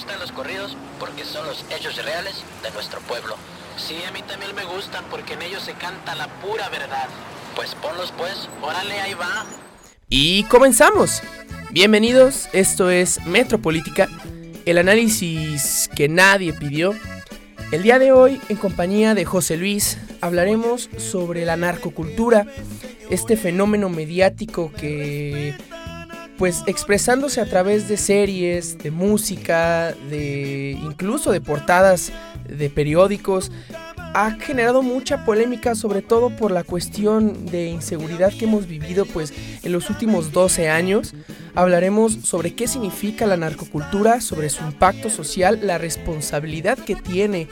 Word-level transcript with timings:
gustan 0.00 0.18
los 0.18 0.32
corridos 0.32 0.78
porque 0.98 1.26
son 1.26 1.46
los 1.46 1.62
hechos 1.68 2.02
reales 2.02 2.42
de 2.62 2.70
nuestro 2.70 3.00
pueblo. 3.00 3.36
Sí, 3.76 3.96
a 4.08 4.10
mí 4.12 4.22
también 4.22 4.54
me 4.54 4.64
gustan 4.64 5.04
porque 5.10 5.34
en 5.34 5.42
ellos 5.42 5.62
se 5.62 5.74
canta 5.74 6.14
la 6.14 6.26
pura 6.40 6.70
verdad. 6.70 7.06
Pues 7.54 7.74
ponlos 7.74 8.10
pues, 8.16 8.48
órale, 8.62 8.98
ahí 8.98 9.12
va. 9.12 9.44
Y 10.08 10.44
comenzamos. 10.44 11.20
Bienvenidos, 11.70 12.48
esto 12.54 12.88
es 12.88 13.26
Metropolítica, 13.26 14.08
el 14.64 14.78
análisis 14.78 15.90
que 15.94 16.08
nadie 16.08 16.54
pidió. 16.54 16.94
El 17.70 17.82
día 17.82 17.98
de 17.98 18.12
hoy, 18.12 18.40
en 18.48 18.56
compañía 18.56 19.14
de 19.14 19.26
José 19.26 19.58
Luis, 19.58 19.98
hablaremos 20.22 20.88
sobre 20.96 21.44
la 21.44 21.58
narcocultura, 21.58 22.46
este 23.10 23.36
fenómeno 23.36 23.90
mediático 23.90 24.72
que 24.72 25.54
pues 26.40 26.64
expresándose 26.66 27.42
a 27.42 27.44
través 27.44 27.86
de 27.86 27.98
series, 27.98 28.78
de 28.78 28.90
música, 28.90 29.94
de 30.08 30.70
incluso 30.82 31.32
de 31.32 31.42
portadas 31.42 32.12
de 32.48 32.70
periódicos, 32.70 33.52
ha 34.14 34.30
generado 34.40 34.80
mucha 34.80 35.26
polémica, 35.26 35.74
sobre 35.74 36.00
todo 36.00 36.34
por 36.34 36.50
la 36.50 36.64
cuestión 36.64 37.44
de 37.44 37.66
inseguridad 37.66 38.32
que 38.32 38.46
hemos 38.46 38.66
vivido 38.66 39.04
pues 39.04 39.34
en 39.62 39.70
los 39.72 39.90
últimos 39.90 40.32
12 40.32 40.70
años. 40.70 41.12
Hablaremos 41.54 42.14
sobre 42.24 42.54
qué 42.54 42.66
significa 42.66 43.26
la 43.26 43.36
narcocultura, 43.36 44.22
sobre 44.22 44.48
su 44.48 44.64
impacto 44.64 45.10
social, 45.10 45.60
la 45.62 45.76
responsabilidad 45.76 46.78
que 46.78 46.96
tiene 46.96 47.48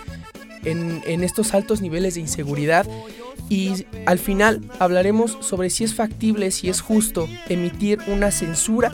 en, 0.64 1.02
en 1.06 1.25
estos 1.25 1.52
altos 1.52 1.83
niveles 1.83 2.14
de 2.14 2.20
inseguridad 2.20 2.86
y 3.48 3.87
al 4.06 4.19
final 4.19 4.60
hablaremos 4.78 5.38
sobre 5.41 5.70
si 5.70 5.84
es 5.84 5.95
factible, 5.95 6.51
si 6.51 6.69
es 6.69 6.80
justo 6.80 7.28
emitir 7.48 7.98
una 8.06 8.30
censura 8.30 8.92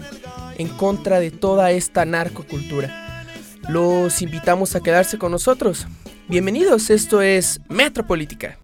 en 0.58 0.68
contra 0.68 1.20
de 1.20 1.30
toda 1.30 1.70
esta 1.70 2.04
narcocultura. 2.04 3.24
Los 3.68 4.22
invitamos 4.22 4.76
a 4.76 4.80
quedarse 4.80 5.18
con 5.18 5.32
nosotros. 5.32 5.86
Bienvenidos, 6.28 6.90
esto 6.90 7.22
es 7.22 7.60
Metropolítica. 7.68 8.58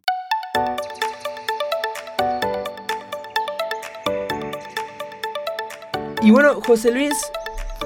Y 6.23 6.31
bueno, 6.31 6.61
José 6.61 6.93
Luis, 6.93 7.15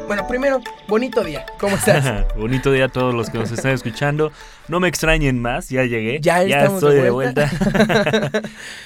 bueno, 0.06 0.26
primero, 0.26 0.60
bonito 0.88 1.24
día. 1.24 1.46
¿Cómo 1.58 1.76
estás? 1.76 2.26
bonito 2.36 2.70
día 2.72 2.86
a 2.86 2.88
todos 2.88 3.14
los 3.14 3.30
que 3.30 3.38
nos 3.38 3.50
están 3.50 3.72
escuchando. 3.72 4.32
No 4.68 4.80
me 4.80 4.88
extrañen 4.88 5.40
más, 5.40 5.68
ya 5.68 5.84
llegué. 5.84 6.20
Ya, 6.20 6.42
estoy 6.42 6.96
de 6.96 7.10
vuelta. 7.10 7.50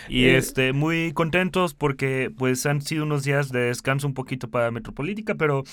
y 0.08 0.24
eh, 0.24 0.36
este, 0.36 0.72
muy 0.72 1.12
contentos 1.12 1.74
porque 1.74 2.32
pues 2.36 2.66
han 2.66 2.82
sido 2.82 3.04
unos 3.04 3.24
días 3.24 3.50
de 3.50 3.60
descanso 3.60 4.06
un 4.06 4.14
poquito 4.14 4.48
para 4.48 4.70
Metropolítica, 4.70 5.34
pero 5.34 5.64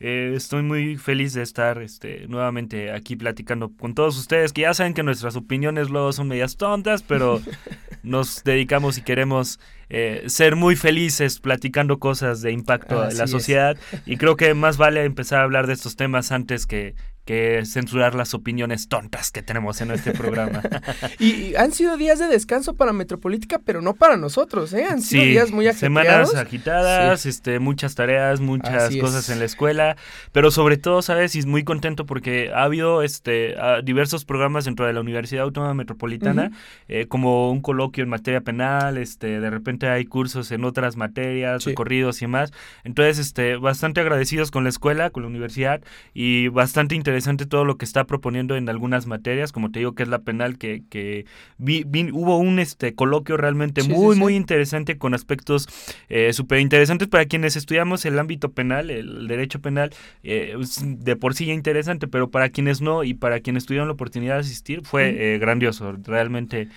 eh, 0.00 0.32
estoy 0.36 0.62
muy 0.62 0.96
feliz 0.96 1.32
de 1.34 1.42
estar 1.42 1.80
este, 1.82 2.26
nuevamente 2.28 2.92
aquí 2.92 3.16
platicando 3.16 3.70
con 3.70 3.94
todos 3.94 4.18
ustedes, 4.18 4.52
que 4.52 4.62
ya 4.62 4.74
saben 4.74 4.94
que 4.94 5.02
nuestras 5.02 5.36
opiniones 5.36 5.90
luego 5.90 6.12
son 6.12 6.28
medias 6.28 6.56
tontas, 6.56 7.02
pero 7.02 7.40
nos 8.02 8.42
dedicamos 8.44 8.98
y 8.98 9.02
queremos 9.02 9.60
eh, 9.94 10.24
ser 10.26 10.56
muy 10.56 10.74
felices 10.74 11.38
platicando 11.38 11.98
cosas 11.98 12.40
de 12.40 12.50
impacto 12.50 13.06
en 13.06 13.18
la 13.18 13.26
sociedad. 13.26 13.76
Y 14.06 14.16
creo 14.16 14.36
que 14.36 14.54
más 14.54 14.78
vale 14.78 15.04
empezar 15.04 15.40
a 15.40 15.42
hablar 15.42 15.66
de 15.66 15.74
estos 15.74 15.96
temas 15.96 16.32
antes 16.32 16.66
que, 16.66 16.94
que 17.24 17.62
censurar 17.64 18.14
las 18.14 18.34
opiniones 18.34 18.88
tontas 18.88 19.30
que 19.30 19.42
tenemos 19.42 19.80
en 19.80 19.92
este 19.92 20.10
programa. 20.12 20.60
y, 21.20 21.54
han 21.54 21.72
sido 21.72 21.96
días 21.96 22.18
de 22.18 22.26
descanso 22.26 22.74
para 22.74 22.92
Metropolítica, 22.92 23.60
pero 23.64 23.80
no 23.80 23.94
para 23.94 24.16
nosotros, 24.16 24.72
¿eh? 24.72 24.86
Han 24.90 25.02
sido 25.02 25.22
días 25.24 25.50
muy 25.52 25.68
agitados. 25.68 26.02
Semanas 26.02 26.34
agitadas, 26.34 27.26
este, 27.26 27.60
muchas 27.60 27.94
tareas, 27.94 28.40
muchas 28.40 28.94
cosas 28.96 29.28
en 29.30 29.38
la 29.38 29.44
escuela, 29.44 29.96
pero 30.32 30.50
sobre 30.50 30.78
todo, 30.78 31.00
¿sabes? 31.00 31.36
Y 31.36 31.46
muy 31.46 31.62
contento 31.62 32.06
porque 32.06 32.50
ha 32.52 32.64
habido 32.64 33.02
este, 33.02 33.54
diversos 33.84 34.24
programas 34.24 34.64
dentro 34.64 34.86
de 34.86 34.92
la 34.92 35.00
Universidad 35.00 35.44
Autónoma 35.44 35.74
Metropolitana, 35.74 36.50
eh, 36.88 37.06
como 37.06 37.52
un 37.52 37.60
coloquio 37.60 38.02
en 38.02 38.10
materia 38.10 38.40
penal, 38.40 38.98
este, 38.98 39.38
de 39.38 39.50
repente 39.50 39.88
hay 39.88 40.06
cursos 40.06 40.50
en 40.50 40.64
otras 40.64 40.96
materias, 40.96 41.64
recorridos 41.64 42.20
y 42.22 42.26
más. 42.26 42.52
Entonces, 42.82 43.18
este, 43.18 43.56
bastante 43.56 44.00
agradecidos 44.00 44.50
con 44.50 44.64
la 44.64 44.70
escuela, 44.70 45.10
con 45.10 45.22
la 45.22 45.28
universidad 45.28 45.82
y 46.14 46.48
bastante 46.48 46.96
interesantes 46.96 47.11
interesante 47.12 47.44
todo 47.44 47.66
lo 47.66 47.76
que 47.76 47.84
está 47.84 48.04
proponiendo 48.04 48.56
en 48.56 48.70
algunas 48.70 49.06
materias, 49.06 49.52
como 49.52 49.70
te 49.70 49.80
digo 49.80 49.94
que 49.94 50.02
es 50.02 50.08
la 50.08 50.20
penal, 50.20 50.56
que, 50.56 50.82
que 50.88 51.26
hubo 51.60 52.38
un 52.38 52.58
este 52.58 52.94
coloquio 52.94 53.36
realmente 53.36 53.82
muy, 53.82 54.16
muy 54.16 54.34
interesante 54.34 54.96
con 54.96 55.12
aspectos 55.12 55.68
eh, 56.08 56.32
súper 56.32 56.60
interesantes 56.60 57.08
para 57.08 57.26
quienes 57.26 57.54
estudiamos 57.56 58.06
el 58.06 58.18
ámbito 58.18 58.52
penal, 58.52 58.90
el 58.90 59.28
derecho 59.28 59.60
penal, 59.60 59.90
eh, 60.22 60.56
de 60.82 61.16
por 61.16 61.34
sí 61.34 61.44
ya 61.44 61.52
interesante, 61.52 62.08
pero 62.08 62.30
para 62.30 62.48
quienes 62.48 62.80
no 62.80 63.04
y 63.04 63.12
para 63.12 63.40
quienes 63.40 63.66
tuvieron 63.66 63.88
la 63.88 63.94
oportunidad 63.94 64.34
de 64.36 64.40
asistir 64.40 64.80
fue 64.82 65.34
eh, 65.34 65.38
grandioso, 65.38 65.92
realmente. 66.04 66.68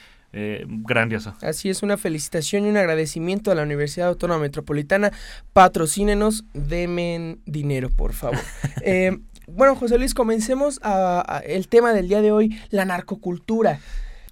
grandioso. 0.67 1.33
Así 1.41 1.69
es, 1.69 1.81
una 1.81 1.95
felicitación 1.95 2.65
y 2.65 2.69
un 2.69 2.75
agradecimiento 2.75 3.51
a 3.51 3.55
la 3.55 3.63
Universidad 3.63 4.09
Autónoma 4.09 4.41
Metropolitana. 4.41 5.13
Patrocínenos, 5.53 6.43
demen 6.53 7.39
dinero, 7.45 7.89
por 7.89 8.11
favor. 8.11 8.41
bueno, 9.47 9.75
José 9.75 9.97
Luis, 9.97 10.13
comencemos 10.13 10.79
el 11.43 11.67
tema 11.67 11.93
del 11.93 12.07
día 12.07 12.21
de 12.21 12.31
hoy, 12.31 12.59
la 12.69 12.85
narcocultura. 12.85 13.79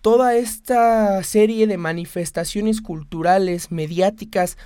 Toda 0.02 0.36
esta 0.36 1.24
serie 1.24 1.66
de 1.68 1.78
manifestaciones 1.78 2.82
culturales, 2.82 3.72
mediáticas, 3.72 4.58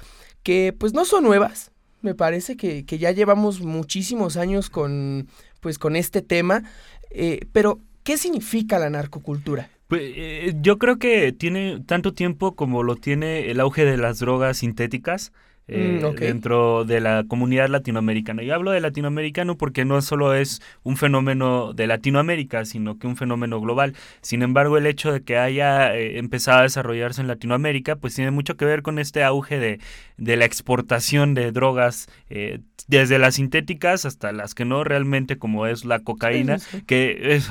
que 0.43 0.73
pues 0.77 0.93
no 0.93 1.05
son 1.05 1.23
nuevas. 1.23 1.71
Me 2.01 2.15
parece 2.15 2.55
que, 2.57 2.83
ya 2.85 3.11
llevamos 3.11 3.61
muchísimos 3.61 4.37
años 4.37 4.69
con, 4.69 5.27
pues, 5.59 5.77
con 5.77 5.95
este 5.95 6.21
tema. 6.21 6.63
Eh, 7.09 7.41
pero, 7.51 7.79
¿qué 8.03 8.17
significa 8.17 8.79
la 8.79 8.89
narcocultura? 8.89 9.69
Pues, 9.87 10.01
eh, 10.15 10.53
yo 10.61 10.77
creo 10.77 10.99
que 10.99 11.31
tiene 11.33 11.81
tanto 11.85 12.13
tiempo 12.13 12.55
como 12.55 12.83
lo 12.83 12.95
tiene 12.95 13.51
el 13.51 13.59
auge 13.59 13.85
de 13.85 13.97
las 13.97 14.19
drogas 14.19 14.57
sintéticas. 14.57 15.31
Mm, 15.69 16.05
eh, 16.05 16.13
dentro 16.17 16.85
de 16.85 17.01
la 17.01 17.25
comunidad 17.27 17.67
latinoamericana. 17.67 18.41
Y 18.41 18.51
hablo 18.51 18.71
de 18.71 18.79
latinoamericano 18.79 19.57
porque 19.57 19.83
no 19.83 20.01
solo 20.01 20.33
es 20.33 20.61
un 20.83 20.95
fenómeno 20.95 21.73
de 21.73 21.87
Latinoamérica, 21.87 22.63
sino 22.63 22.97
que 22.97 23.07
un 23.07 23.17
fenómeno 23.17 23.59
global. 23.59 23.93
Sin 24.21 24.43
embargo, 24.43 24.77
el 24.77 24.85
hecho 24.85 25.11
de 25.11 25.23
que 25.23 25.37
haya 25.37 25.93
eh, 25.93 26.19
empezado 26.19 26.59
a 26.59 26.63
desarrollarse 26.63 27.19
en 27.19 27.27
Latinoamérica, 27.27 27.97
pues 27.97 28.15
tiene 28.15 28.31
mucho 28.31 28.55
que 28.55 28.63
ver 28.63 28.81
con 28.81 28.97
este 28.97 29.23
auge 29.23 29.59
de, 29.59 29.79
de 30.17 30.35
la 30.35 30.45
exportación 30.45 31.33
de 31.33 31.51
drogas, 31.51 32.07
eh, 32.29 32.59
desde 32.87 33.19
las 33.19 33.35
sintéticas 33.35 34.05
hasta 34.05 34.31
las 34.31 34.55
que 34.55 34.65
no 34.65 34.83
realmente, 34.83 35.37
como 35.37 35.67
es 35.67 35.85
la 35.85 35.99
cocaína, 35.99 36.57
que 36.87 37.41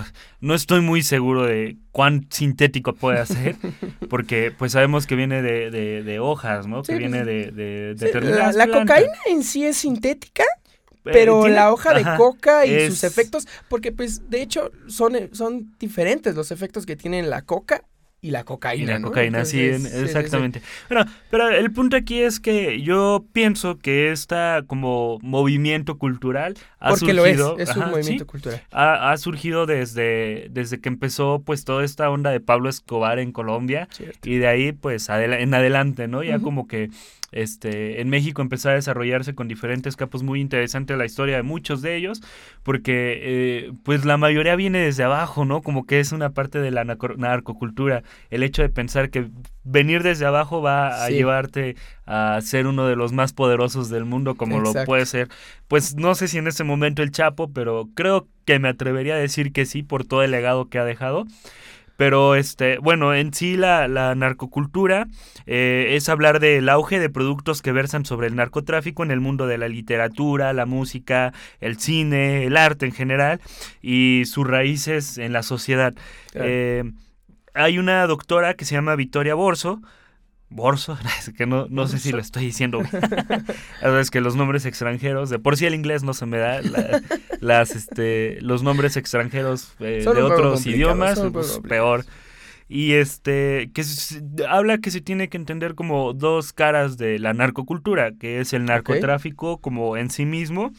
no 0.40 0.54
estoy 0.54 0.80
muy 0.80 1.02
seguro 1.02 1.44
de 1.44 1.76
cuán 1.92 2.26
sintético 2.30 2.94
puede 2.94 3.24
ser, 3.26 3.56
porque 4.10 4.52
pues 4.56 4.72
sabemos 4.72 5.06
que 5.06 5.14
viene 5.14 5.42
de, 5.42 5.70
de, 5.70 6.18
hojas, 6.18 6.66
¿no? 6.66 6.82
que 6.82 6.96
viene 6.96 7.24
de, 7.24 7.52
de, 7.52 8.20
La, 8.52 8.66
cocaína 8.66 9.18
en 9.26 9.44
sí 9.44 9.64
es 9.64 9.76
sintética, 9.76 10.44
eh, 10.44 11.10
pero 11.12 11.46
la 11.46 11.72
hoja 11.72 11.94
de 11.94 12.04
coca 12.16 12.66
y 12.66 12.88
sus 12.88 13.04
efectos, 13.04 13.46
porque 13.68 13.92
pues 13.92 14.28
de 14.28 14.42
hecho 14.42 14.72
son, 14.88 15.30
son 15.32 15.72
diferentes 15.78 16.34
los 16.34 16.50
efectos 16.50 16.84
que 16.84 16.96
tiene 16.96 17.22
la 17.22 17.42
coca 17.42 17.84
y 18.26 18.30
la 18.32 18.42
cocaína. 18.42 18.84
Y 18.84 18.94
la 18.94 19.00
cocaína, 19.00 19.44
sí, 19.44 19.60
exactamente. 19.60 20.60
Bueno, 20.88 21.08
pero 21.30 21.48
el 21.48 21.70
punto 21.70 21.96
aquí 21.96 22.20
es 22.20 22.40
que 22.40 22.82
yo 22.82 23.24
pienso 23.32 23.78
que 23.78 24.10
esta 24.10 24.64
como 24.66 25.18
movimiento 25.22 25.96
cultural 25.96 26.54
ha 26.80 26.90
Porque 26.90 27.14
surgido. 27.14 27.54
Lo 27.56 27.58
es, 27.62 27.70
es 27.70 27.76
un 27.76 27.90
movimiento 27.90 28.26
cultural. 28.26 28.60
Ha, 28.72 29.16
surgido 29.16 29.66
desde, 29.66 30.48
desde 30.50 30.80
que 30.80 30.88
empezó 30.88 31.40
pues 31.44 31.64
toda 31.64 31.84
esta 31.84 32.10
onda 32.10 32.30
de 32.30 32.40
Pablo 32.40 32.68
Escobar 32.68 33.20
en 33.20 33.30
Colombia. 33.30 33.88
Y 34.24 34.38
de 34.38 34.48
ahí 34.48 34.72
pues 34.72 35.08
en 35.08 35.54
adelante, 35.54 36.08
¿no? 36.08 36.24
Ya 36.24 36.40
como 36.40 36.66
que 36.66 36.90
este, 37.36 38.00
en 38.00 38.08
México 38.08 38.40
empezó 38.40 38.70
a 38.70 38.72
desarrollarse 38.72 39.34
con 39.34 39.46
diferentes 39.46 39.96
capos 39.96 40.22
muy 40.22 40.40
interesantes 40.40 40.96
la 40.96 41.04
historia 41.04 41.36
de 41.36 41.42
muchos 41.42 41.82
de 41.82 41.96
ellos, 41.96 42.22
porque 42.62 43.20
eh, 43.22 43.72
pues 43.84 44.04
la 44.04 44.16
mayoría 44.16 44.56
viene 44.56 44.78
desde 44.78 45.04
abajo, 45.04 45.44
¿no? 45.44 45.62
Como 45.62 45.86
que 45.86 46.00
es 46.00 46.12
una 46.12 46.30
parte 46.30 46.60
de 46.60 46.70
la 46.70 46.84
narcocultura, 46.84 48.02
el 48.30 48.42
hecho 48.42 48.62
de 48.62 48.70
pensar 48.70 49.10
que 49.10 49.28
venir 49.64 50.02
desde 50.02 50.24
abajo 50.24 50.62
va 50.62 51.04
a 51.04 51.10
llevarte 51.10 51.76
a 52.06 52.40
ser 52.40 52.66
uno 52.66 52.86
de 52.86 52.96
los 52.96 53.12
más 53.12 53.32
poderosos 53.32 53.90
del 53.90 54.04
mundo, 54.04 54.36
como 54.36 54.60
lo 54.60 54.72
puede 54.84 55.04
ser, 55.04 55.28
pues 55.68 55.94
no 55.96 56.14
sé 56.14 56.28
si 56.28 56.38
en 56.38 56.46
ese 56.46 56.64
momento 56.64 57.02
el 57.02 57.10
Chapo, 57.10 57.52
pero 57.52 57.88
creo 57.94 58.28
que 58.44 58.58
me 58.58 58.68
atrevería 58.68 59.14
a 59.14 59.18
decir 59.18 59.52
que 59.52 59.66
sí 59.66 59.82
por 59.82 60.04
todo 60.04 60.22
el 60.22 60.30
legado 60.30 60.68
que 60.68 60.78
ha 60.78 60.84
dejado. 60.84 61.26
Pero, 61.96 62.34
este, 62.34 62.78
bueno, 62.78 63.14
en 63.14 63.32
sí 63.32 63.56
la, 63.56 63.88
la 63.88 64.14
narcocultura 64.14 65.06
eh, 65.46 65.94
es 65.96 66.08
hablar 66.08 66.40
del 66.40 66.68
auge 66.68 66.98
de 66.98 67.08
productos 67.08 67.62
que 67.62 67.72
versan 67.72 68.04
sobre 68.04 68.26
el 68.26 68.36
narcotráfico 68.36 69.02
en 69.02 69.10
el 69.10 69.20
mundo 69.20 69.46
de 69.46 69.58
la 69.58 69.68
literatura, 69.68 70.52
la 70.52 70.66
música, 70.66 71.32
el 71.60 71.78
cine, 71.78 72.44
el 72.44 72.56
arte 72.56 72.86
en 72.86 72.92
general 72.92 73.40
y 73.82 74.24
sus 74.26 74.46
raíces 74.46 75.18
en 75.18 75.32
la 75.32 75.42
sociedad. 75.42 75.94
Eh, 76.34 76.84
hay 77.54 77.78
una 77.78 78.06
doctora 78.06 78.54
que 78.54 78.64
se 78.64 78.74
llama 78.74 78.96
Victoria 78.96 79.34
Borso, 79.34 79.80
Borso, 80.48 80.96
es 81.18 81.32
que 81.36 81.46
no, 81.46 81.66
no 81.68 81.86
sé 81.86 81.98
si 81.98 82.12
lo 82.12 82.18
estoy 82.18 82.46
diciendo 82.46 82.82
es 84.00 84.10
que 84.10 84.20
los 84.20 84.36
nombres 84.36 84.64
extranjeros, 84.66 85.30
de 85.30 85.38
por 85.38 85.56
sí 85.56 85.66
el 85.66 85.74
inglés 85.74 86.02
no 86.02 86.14
se 86.14 86.26
me 86.26 86.38
da, 86.38 86.60
las, 87.40 87.74
este, 87.74 88.40
los 88.40 88.62
nombres 88.62 88.96
extranjeros 88.96 89.74
eh, 89.80 90.04
de 90.04 90.22
otros 90.22 90.66
idiomas, 90.66 91.20
pues, 91.32 91.60
peor. 91.66 92.04
Y 92.68 92.94
este, 92.94 93.70
que 93.72 93.84
habla 94.48 94.78
que 94.78 94.90
se 94.90 95.00
tiene 95.00 95.28
que 95.28 95.36
entender 95.36 95.76
como 95.76 96.14
dos 96.14 96.52
caras 96.52 96.96
de 96.96 97.20
la 97.20 97.32
narcocultura, 97.32 98.12
que 98.12 98.40
es 98.40 98.52
el 98.52 98.64
narcotráfico 98.64 99.58
como 99.58 99.96
en 99.96 100.10
sí 100.10 100.26
mismo 100.26 100.72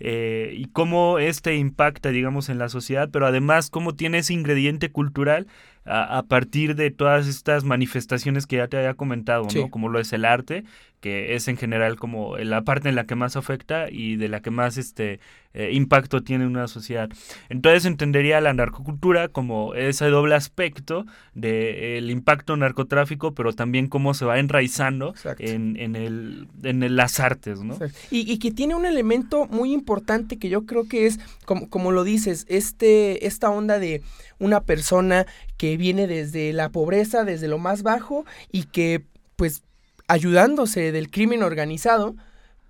eh, 0.00 0.54
y 0.56 0.64
cómo 0.64 1.18
este 1.18 1.54
impacta, 1.56 2.08
digamos, 2.08 2.48
en 2.48 2.58
la 2.58 2.68
sociedad, 2.70 3.10
pero 3.12 3.26
además 3.26 3.68
cómo 3.68 3.94
tiene 3.94 4.18
ese 4.18 4.32
ingrediente 4.32 4.90
cultural 4.90 5.46
a, 5.84 6.22
partir 6.28 6.76
de 6.76 6.90
todas 6.90 7.26
estas 7.26 7.64
manifestaciones 7.64 8.46
que 8.46 8.56
ya 8.56 8.68
te 8.68 8.76
había 8.76 8.94
comentado, 8.94 9.46
¿no? 9.54 9.70
Como 9.70 9.88
lo 9.88 9.98
es 9.98 10.12
el 10.12 10.24
arte, 10.24 10.64
que 11.00 11.34
es 11.34 11.48
en 11.48 11.56
general 11.56 11.96
como 11.96 12.36
la 12.36 12.62
parte 12.62 12.88
en 12.88 12.94
la 12.94 13.04
que 13.04 13.14
más 13.14 13.36
afecta 13.36 13.90
y 13.90 14.16
de 14.16 14.28
la 14.28 14.40
que 14.40 14.50
más 14.50 14.76
este 14.76 15.20
eh, 15.52 15.70
impacto 15.72 16.22
tiene 16.22 16.46
una 16.46 16.68
sociedad. 16.68 17.08
Entonces 17.48 17.84
entendería 17.84 18.40
la 18.40 18.54
narcocultura 18.54 19.28
como 19.28 19.74
ese 19.74 20.06
doble 20.06 20.34
aspecto 20.34 21.06
del 21.34 22.10
impacto 22.10 22.56
narcotráfico, 22.56 23.34
pero 23.34 23.52
también 23.52 23.88
cómo 23.88 24.14
se 24.14 24.24
va 24.24 24.38
enraizando 24.38 25.14
en, 25.38 25.76
en, 25.76 25.96
el, 25.96 26.48
en 26.62 26.96
las 26.96 27.18
artes, 27.18 27.60
¿no? 27.60 27.76
Y, 28.10 28.30
y, 28.30 28.38
que 28.38 28.52
tiene 28.52 28.74
un 28.74 28.86
elemento 28.86 29.46
muy 29.46 29.72
importante 29.72 30.38
que 30.38 30.48
yo 30.48 30.66
creo 30.66 30.86
que 30.86 31.06
es, 31.06 31.18
como, 31.44 31.68
como 31.68 31.90
lo 31.90 32.04
dices, 32.04 32.46
este, 32.48 33.26
esta 33.26 33.50
onda 33.50 33.78
de 33.78 34.02
una 34.38 34.62
persona 34.62 35.26
que 35.56 35.76
viene 35.76 36.06
desde 36.06 36.52
la 36.52 36.70
pobreza, 36.70 37.24
desde 37.24 37.48
lo 37.48 37.58
más 37.58 37.82
bajo 37.82 38.24
y 38.52 38.64
que 38.64 39.04
pues 39.36 39.62
ayudándose 40.06 40.92
del 40.92 41.10
crimen 41.10 41.42
organizado, 41.42 42.16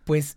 pues 0.05 0.37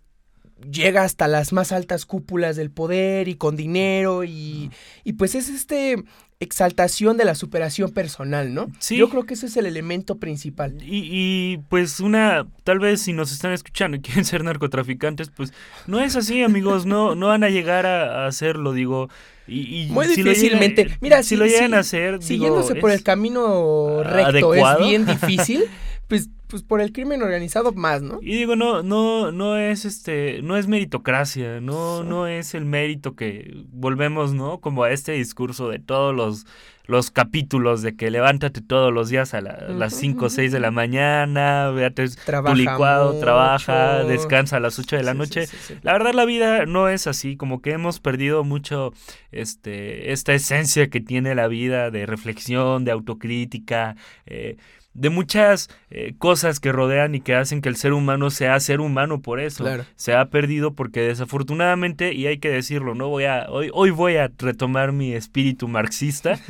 llega 0.70 1.02
hasta 1.02 1.28
las 1.28 1.52
más 1.52 1.72
altas 1.72 2.06
cúpulas 2.06 2.56
del 2.56 2.70
poder 2.70 3.28
y 3.28 3.34
con 3.34 3.56
dinero 3.56 4.24
y, 4.24 4.70
y 5.04 5.12
pues 5.14 5.34
es 5.34 5.48
este 5.48 5.96
exaltación 6.40 7.16
de 7.16 7.24
la 7.24 7.34
superación 7.34 7.90
personal, 7.90 8.54
¿no? 8.54 8.70
Sí. 8.78 8.96
Yo 8.96 9.08
creo 9.08 9.24
que 9.24 9.34
ese 9.34 9.46
es 9.46 9.56
el 9.56 9.66
elemento 9.66 10.18
principal. 10.18 10.76
Y, 10.82 11.08
y, 11.10 11.58
pues 11.68 12.00
una, 12.00 12.46
tal 12.64 12.78
vez 12.78 13.02
si 13.02 13.12
nos 13.12 13.32
están 13.32 13.52
escuchando 13.52 13.96
y 13.96 14.00
quieren 14.02 14.24
ser 14.24 14.44
narcotraficantes, 14.44 15.30
pues 15.30 15.52
no 15.86 16.00
es 16.00 16.16
así, 16.16 16.42
amigos, 16.42 16.86
no, 16.86 17.14
no 17.14 17.28
van 17.28 17.44
a 17.44 17.50
llegar 17.50 17.86
a, 17.86 18.26
hacerlo, 18.26 18.72
digo. 18.72 19.08
Y, 19.46 19.88
Muy 19.90 20.06
difícilmente. 20.06 20.96
Mira, 21.00 21.22
si, 21.22 21.36
lo 21.36 21.46
llegan 21.46 21.74
a 21.74 21.80
hacer, 21.80 22.22
siguiéndose 22.22 22.76
por 22.76 22.90
el 22.90 23.02
camino 23.02 24.02
recto 24.02 24.54
es 24.54 24.78
bien 24.78 25.04
difícil. 25.06 25.64
Pues 26.08 26.30
pues 26.54 26.62
por 26.62 26.80
el 26.80 26.92
crimen 26.92 27.20
organizado 27.20 27.72
más, 27.72 28.00
¿no? 28.02 28.20
Y 28.22 28.36
digo, 28.36 28.54
no, 28.54 28.84
no, 28.84 29.32
no 29.32 29.56
es 29.56 29.84
este, 29.84 30.40
no 30.42 30.56
es 30.56 30.68
meritocracia, 30.68 31.60
no, 31.60 32.04
no 32.04 32.28
es 32.28 32.54
el 32.54 32.64
mérito 32.64 33.16
que 33.16 33.64
volvemos, 33.72 34.34
¿no? 34.34 34.60
Como 34.60 34.84
a 34.84 34.92
este 34.92 35.10
discurso 35.12 35.68
de 35.68 35.80
todos 35.80 36.14
los, 36.14 36.46
los 36.86 37.10
capítulos 37.10 37.82
de 37.82 37.96
que 37.96 38.08
levántate 38.08 38.60
todos 38.60 38.92
los 38.92 39.08
días 39.08 39.34
a, 39.34 39.40
las 39.40 39.94
5 39.94 40.26
o 40.26 40.30
6 40.30 40.52
de 40.52 40.60
la 40.60 40.70
mañana, 40.70 41.70
véate 41.70 42.06
tu 42.08 42.54
licuado, 42.54 43.18
trabaja, 43.18 44.04
descansa 44.04 44.58
a 44.58 44.60
las 44.60 44.78
8 44.78 44.96
de 44.96 45.02
la 45.02 45.14
noche. 45.14 45.48
la 45.82 45.92
verdad 45.92 46.12
la 46.12 46.24
vida 46.24 46.66
no 46.66 46.88
es 46.88 47.08
así, 47.08 47.36
como 47.36 47.62
que 47.62 47.72
hemos 47.72 47.98
perdido 47.98 48.44
mucho 48.44 48.92
este, 49.32 50.12
esta 50.12 50.34
esencia 50.34 50.88
que 50.88 51.00
tiene 51.00 51.34
la 51.34 51.48
vida 51.48 51.90
de 51.90 52.06
reflexión, 52.06 52.84
de 52.84 52.92
autocrítica, 52.92 53.96
eh, 54.26 54.56
de 54.94 55.10
muchas 55.10 55.68
eh, 55.90 56.14
cosas 56.18 56.60
que 56.60 56.72
rodean 56.72 57.14
y 57.14 57.20
que 57.20 57.34
hacen 57.34 57.60
que 57.60 57.68
el 57.68 57.76
ser 57.76 57.92
humano 57.92 58.30
sea 58.30 58.58
ser 58.60 58.80
humano 58.80 59.20
por 59.20 59.40
eso. 59.40 59.66
Se 59.96 60.14
ha 60.14 60.26
perdido 60.26 60.74
porque 60.74 61.00
desafortunadamente, 61.00 62.14
y 62.14 62.26
hay 62.26 62.38
que 62.38 62.48
decirlo, 62.48 62.94
no 62.94 63.08
voy 63.08 63.24
a, 63.24 63.46
hoy, 63.48 63.70
hoy 63.72 63.90
voy 63.90 64.16
a 64.16 64.30
retomar 64.38 64.92
mi 64.92 65.12
espíritu 65.12 65.68
marxista. 65.68 66.38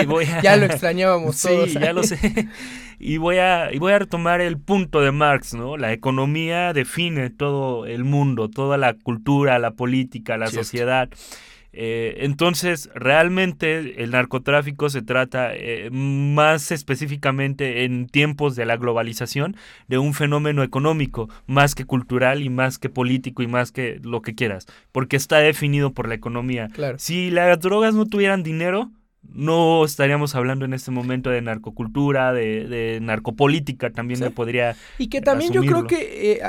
Y 0.00 0.06
voy 0.06 0.24
a, 0.26 0.40
ya 0.40 0.56
lo 0.56 0.66
extrañábamos 0.66 1.40
todos. 1.40 1.70
Sí, 1.70 1.78
ya 1.78 1.92
lo 1.92 2.02
sé. 2.02 2.48
Y 3.02 3.16
voy 3.16 3.38
a, 3.38 3.72
y 3.72 3.78
voy 3.78 3.92
a 3.92 3.98
retomar 3.98 4.42
el 4.42 4.58
punto 4.58 5.00
de 5.00 5.10
Marx, 5.10 5.54
¿no? 5.54 5.78
La 5.78 5.90
economía 5.94 6.74
define 6.74 7.30
todo 7.30 7.86
el 7.86 8.04
mundo, 8.04 8.50
toda 8.50 8.76
la 8.76 8.92
cultura, 8.92 9.58
la 9.58 9.70
política, 9.70 10.36
la 10.36 10.48
sociedad. 10.48 11.08
Eh, 11.72 12.18
entonces, 12.20 12.90
realmente 12.94 14.02
el 14.02 14.10
narcotráfico 14.10 14.90
se 14.90 15.02
trata 15.02 15.54
eh, 15.54 15.88
más 15.90 16.70
específicamente 16.72 17.84
en 17.84 18.06
tiempos 18.06 18.56
de 18.56 18.66
la 18.66 18.76
globalización 18.76 19.56
de 19.88 19.98
un 19.98 20.14
fenómeno 20.14 20.62
económico, 20.62 21.28
más 21.46 21.74
que 21.74 21.84
cultural 21.84 22.42
y 22.42 22.50
más 22.50 22.78
que 22.78 22.88
político 22.88 23.42
y 23.42 23.46
más 23.46 23.72
que 23.72 24.00
lo 24.02 24.22
que 24.22 24.34
quieras, 24.34 24.66
porque 24.92 25.16
está 25.16 25.38
definido 25.38 25.92
por 25.92 26.08
la 26.08 26.14
economía. 26.14 26.68
Si 26.98 27.30
las 27.30 27.60
drogas 27.60 27.94
no 27.94 28.06
tuvieran 28.06 28.42
dinero, 28.42 28.90
no 29.22 29.84
estaríamos 29.84 30.34
hablando 30.34 30.64
en 30.64 30.72
este 30.72 30.90
momento 30.90 31.30
de 31.30 31.42
narcocultura, 31.42 32.32
de, 32.32 32.98
narcopolítica, 33.02 33.90
también 33.90 34.20
me 34.20 34.30
podría. 34.30 34.76
Y 34.98 35.08
que 35.08 35.20
también 35.20 35.52
yo 35.52 35.62
creo 35.62 35.86
que 35.86 36.32
eh, 36.32 36.40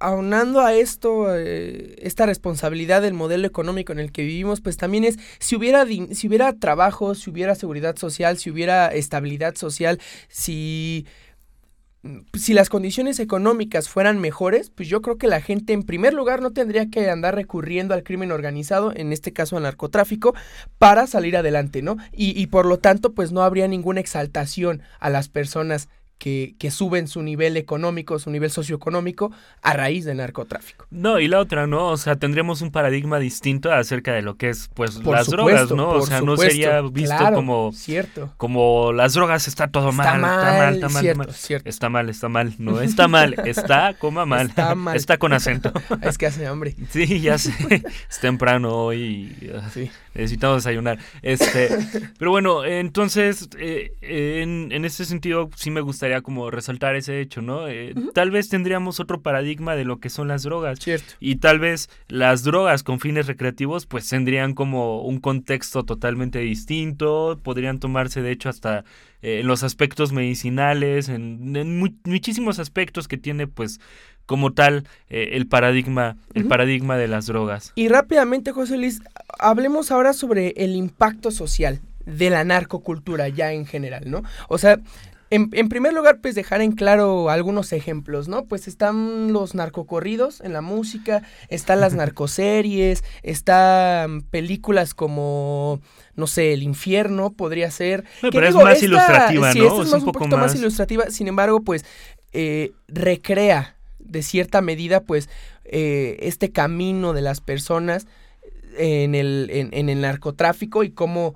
aunando 0.00 0.60
a 0.60 0.74
esto, 0.74 1.36
eh, 1.36 1.94
esta 1.98 2.26
responsabilidad 2.26 3.02
del 3.02 3.14
modelo 3.14 3.46
económico 3.46 3.92
en 3.92 4.00
el 4.00 4.10
que 4.10 4.22
vivimos, 4.22 4.60
pues 4.60 4.76
también 4.76 5.04
es, 5.04 5.18
si 5.38 5.56
hubiera, 5.56 5.86
si 5.86 6.26
hubiera 6.26 6.54
trabajo, 6.54 7.14
si 7.14 7.30
hubiera 7.30 7.54
seguridad 7.54 7.96
social, 7.96 8.38
si 8.38 8.50
hubiera 8.50 8.88
estabilidad 8.88 9.54
social, 9.56 10.00
si, 10.28 11.06
si 12.32 12.54
las 12.54 12.70
condiciones 12.70 13.20
económicas 13.20 13.90
fueran 13.90 14.18
mejores, 14.18 14.70
pues 14.70 14.88
yo 14.88 15.02
creo 15.02 15.18
que 15.18 15.28
la 15.28 15.42
gente 15.42 15.74
en 15.74 15.82
primer 15.82 16.14
lugar 16.14 16.40
no 16.40 16.50
tendría 16.50 16.88
que 16.88 17.10
andar 17.10 17.34
recurriendo 17.34 17.92
al 17.92 18.02
crimen 18.02 18.32
organizado, 18.32 18.92
en 18.96 19.12
este 19.12 19.34
caso 19.34 19.58
al 19.58 19.64
narcotráfico, 19.64 20.34
para 20.78 21.06
salir 21.06 21.36
adelante, 21.36 21.82
¿no? 21.82 21.98
Y, 22.10 22.40
y 22.40 22.46
por 22.46 22.64
lo 22.64 22.78
tanto, 22.78 23.12
pues 23.12 23.32
no 23.32 23.42
habría 23.42 23.68
ninguna 23.68 24.00
exaltación 24.00 24.80
a 24.98 25.10
las 25.10 25.28
personas 25.28 25.88
que, 26.20 26.54
que, 26.58 26.70
suben 26.70 27.08
su 27.08 27.22
nivel 27.22 27.56
económico, 27.56 28.18
su 28.18 28.30
nivel 28.30 28.50
socioeconómico 28.50 29.32
a 29.62 29.72
raíz 29.72 30.04
del 30.04 30.18
narcotráfico. 30.18 30.86
No, 30.90 31.18
y 31.18 31.26
la 31.28 31.40
otra, 31.40 31.66
¿no? 31.66 31.88
O 31.88 31.96
sea, 31.96 32.16
tendríamos 32.16 32.60
un 32.60 32.70
paradigma 32.70 33.18
distinto 33.18 33.72
acerca 33.72 34.12
de 34.12 34.20
lo 34.20 34.36
que 34.36 34.50
es, 34.50 34.68
pues, 34.74 35.02
las 35.02 35.28
drogas, 35.28 35.70
¿no? 35.70 35.88
O 35.88 36.02
sea, 36.02 36.20
no 36.20 36.36
sería 36.36 36.82
visto 36.82 37.16
como... 37.32 37.72
Cierto. 37.72 38.34
Como 38.36 38.92
las 38.92 39.14
drogas 39.14 39.48
está 39.48 39.68
todo 39.68 39.92
mal, 39.92 40.06
está 40.06 40.18
mal, 40.18 40.74
está 40.74 40.88
mal, 40.90 41.02
cierto, 41.02 41.32
Cierto. 41.32 41.68
está 41.68 41.88
mal, 41.88 42.10
está 42.10 42.28
mal, 42.28 42.54
no 42.58 42.80
está 42.82 43.08
mal, 43.08 43.34
está, 43.46 43.94
coma 43.94 44.26
mal, 44.26 44.48
está 44.48 44.74
mal. 44.74 44.96
Está 44.96 45.16
con 45.16 45.32
acento. 45.32 45.72
es 46.02 46.18
que 46.18 46.26
hace 46.26 46.46
hambre. 46.46 46.76
Sí, 46.90 47.20
ya 47.22 47.38
sé, 47.38 47.54
es 48.10 48.20
temprano 48.20 48.74
hoy. 48.76 49.34
Sí 49.72 49.90
necesitamos 50.14 50.64
desayunar. 50.64 50.98
Este, 51.22 51.68
pero 52.18 52.30
bueno, 52.30 52.64
entonces, 52.64 53.48
eh, 53.58 53.92
en, 54.00 54.72
en 54.72 54.84
ese 54.84 55.04
sentido, 55.04 55.50
sí 55.56 55.70
me 55.70 55.80
gustaría 55.80 56.20
como 56.22 56.50
resaltar 56.50 56.96
ese 56.96 57.20
hecho, 57.20 57.42
¿no? 57.42 57.68
Eh, 57.68 57.94
tal 58.14 58.30
vez 58.30 58.48
tendríamos 58.48 59.00
otro 59.00 59.22
paradigma 59.22 59.76
de 59.76 59.84
lo 59.84 60.00
que 60.00 60.10
son 60.10 60.28
las 60.28 60.42
drogas. 60.42 60.78
Cierto. 60.78 61.14
Y 61.20 61.36
tal 61.36 61.58
vez 61.58 61.88
las 62.08 62.42
drogas 62.42 62.82
con 62.82 63.00
fines 63.00 63.26
recreativos, 63.26 63.86
pues 63.86 64.08
tendrían 64.08 64.54
como 64.54 65.02
un 65.02 65.20
contexto 65.20 65.84
totalmente 65.84 66.38
distinto, 66.40 67.40
podrían 67.42 67.78
tomarse, 67.78 68.22
de 68.22 68.32
hecho, 68.32 68.48
hasta 68.48 68.84
eh, 69.22 69.40
en 69.40 69.46
los 69.46 69.62
aspectos 69.62 70.12
medicinales, 70.12 71.08
en, 71.08 71.54
en 71.56 71.78
muchísimos 72.04 72.58
aspectos 72.58 73.06
que 73.08 73.18
tiene, 73.18 73.46
pues, 73.46 73.80
como 74.30 74.52
tal 74.52 74.84
eh, 75.08 75.30
el 75.32 75.48
paradigma 75.48 76.16
el 76.34 76.46
paradigma 76.46 76.96
de 76.96 77.08
las 77.08 77.26
drogas. 77.26 77.72
Y 77.74 77.88
rápidamente, 77.88 78.52
José 78.52 78.76
Luis, 78.76 79.02
hablemos 79.40 79.90
ahora 79.90 80.12
sobre 80.12 80.50
el 80.56 80.76
impacto 80.76 81.32
social 81.32 81.80
de 82.06 82.30
la 82.30 82.44
narcocultura 82.44 83.26
ya 83.26 83.52
en 83.52 83.66
general, 83.66 84.08
¿no? 84.08 84.22
O 84.48 84.56
sea, 84.56 84.78
en, 85.30 85.50
en, 85.52 85.68
primer 85.68 85.94
lugar, 85.94 86.20
pues 86.22 86.36
dejar 86.36 86.60
en 86.60 86.70
claro 86.70 87.28
algunos 87.28 87.72
ejemplos, 87.72 88.28
¿no? 88.28 88.44
Pues 88.44 88.68
están 88.68 89.32
los 89.32 89.56
narcocorridos 89.56 90.40
en 90.42 90.52
la 90.52 90.60
música, 90.60 91.24
están 91.48 91.80
las 91.80 91.94
narcoseries, 91.96 93.02
están 93.24 94.22
películas 94.22 94.94
como, 94.94 95.80
no 96.14 96.28
sé, 96.28 96.52
El 96.52 96.62
Infierno 96.62 97.32
podría 97.32 97.68
ser. 97.72 98.04
pero 98.20 98.46
es 98.46 98.54
más 98.54 98.80
ilustrativa, 98.80 99.52
¿no? 99.54 99.82
es, 99.82 99.92
un, 99.92 100.04
poquito 100.04 100.36
más... 100.36 100.54
ilustrativa, 100.54 101.10
sin 101.10 101.26
embargo, 101.26 101.62
pues 101.62 101.84
eh, 102.32 102.70
recrea 102.86 103.74
de 104.10 104.22
cierta 104.22 104.60
medida, 104.60 105.04
pues, 105.04 105.28
eh, 105.64 106.18
este 106.20 106.50
camino 106.50 107.12
de 107.12 107.22
las 107.22 107.40
personas 107.40 108.06
en 108.76 109.14
el, 109.14 109.48
en, 109.50 109.88
el 109.88 110.00
narcotráfico 110.00 110.84
y 110.84 110.90
cómo 110.90 111.34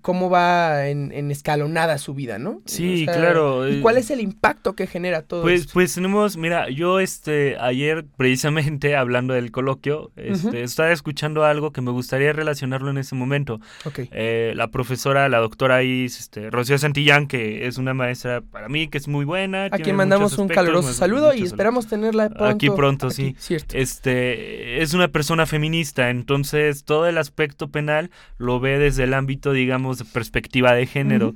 cómo 0.00 0.30
va 0.30 0.88
en, 0.88 1.12
escalonada 1.30 1.98
su 1.98 2.14
vida, 2.14 2.38
¿no? 2.38 2.62
Sí, 2.66 3.06
claro. 3.06 3.68
¿Y 3.68 3.80
cuál 3.80 3.96
es 3.96 4.10
el 4.10 4.20
impacto 4.20 4.74
que 4.74 4.86
genera 4.86 5.22
todo 5.22 5.42
pues, 5.42 5.66
Pues 5.72 5.94
tenemos, 5.94 6.36
mira, 6.36 6.68
yo 6.70 7.00
este 7.00 7.56
ayer 7.58 8.04
precisamente 8.16 8.96
hablando 8.96 9.34
del 9.34 9.50
coloquio, 9.50 10.10
este, 10.16 10.62
estaba 10.62 10.92
escuchando 10.92 11.44
algo 11.44 11.72
que 11.72 11.80
me 11.80 11.90
gustaría 11.90 12.32
relacionarlo 12.32 12.90
en 12.90 12.98
ese 12.98 13.14
momento. 13.14 13.60
Okay. 13.84 14.08
Eh, 14.12 14.52
la 14.56 14.68
profesora, 14.68 15.28
la 15.28 15.38
doctora 15.38 15.82
Is, 15.82 16.20
este, 16.20 16.50
Rocío 16.50 16.78
Santillán, 16.78 17.26
que 17.26 17.66
es 17.66 17.78
una 17.78 17.94
maestra 17.94 18.40
para 18.40 18.68
mí 18.68 18.88
que 18.88 18.98
es 18.98 19.08
muy 19.08 19.24
buena. 19.24 19.66
A 19.66 19.78
quien 19.78 19.96
mandamos 19.96 20.38
un 20.38 20.48
caluroso 20.48 20.92
saludo 20.92 21.34
y 21.34 21.42
esperamos 21.42 21.86
tenerla 21.86 22.28
pronto. 22.28 22.44
Aquí 22.46 22.70
pronto, 22.70 23.10
sí. 23.10 23.34
Cierto. 23.38 23.76
Este, 23.76 24.82
es 24.82 24.94
una 24.94 25.08
persona 25.08 25.46
feminista, 25.46 26.10
entonces 26.10 26.84
todo 26.84 27.06
el 27.06 27.18
aspecto 27.18 27.68
penal 27.70 28.10
lo 28.38 28.60
ve 28.60 28.78
desde 28.78 29.04
el 29.04 29.14
ámbito, 29.14 29.52
digamos, 29.52 29.81
de 29.98 30.04
perspectiva 30.04 30.72
de 30.74 30.86
género. 30.86 31.34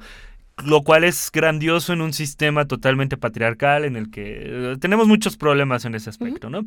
Lo 0.64 0.82
cual 0.82 1.04
es 1.04 1.30
grandioso 1.30 1.92
en 1.92 2.00
un 2.00 2.14
sistema 2.14 2.64
totalmente 2.64 3.18
patriarcal 3.18 3.84
en 3.84 3.94
el 3.94 4.10
que 4.10 4.42
eh, 4.42 4.76
tenemos 4.80 5.06
muchos 5.06 5.36
problemas 5.36 5.84
en 5.84 5.94
ese 5.94 6.08
aspecto, 6.08 6.48
¿no? 6.48 6.62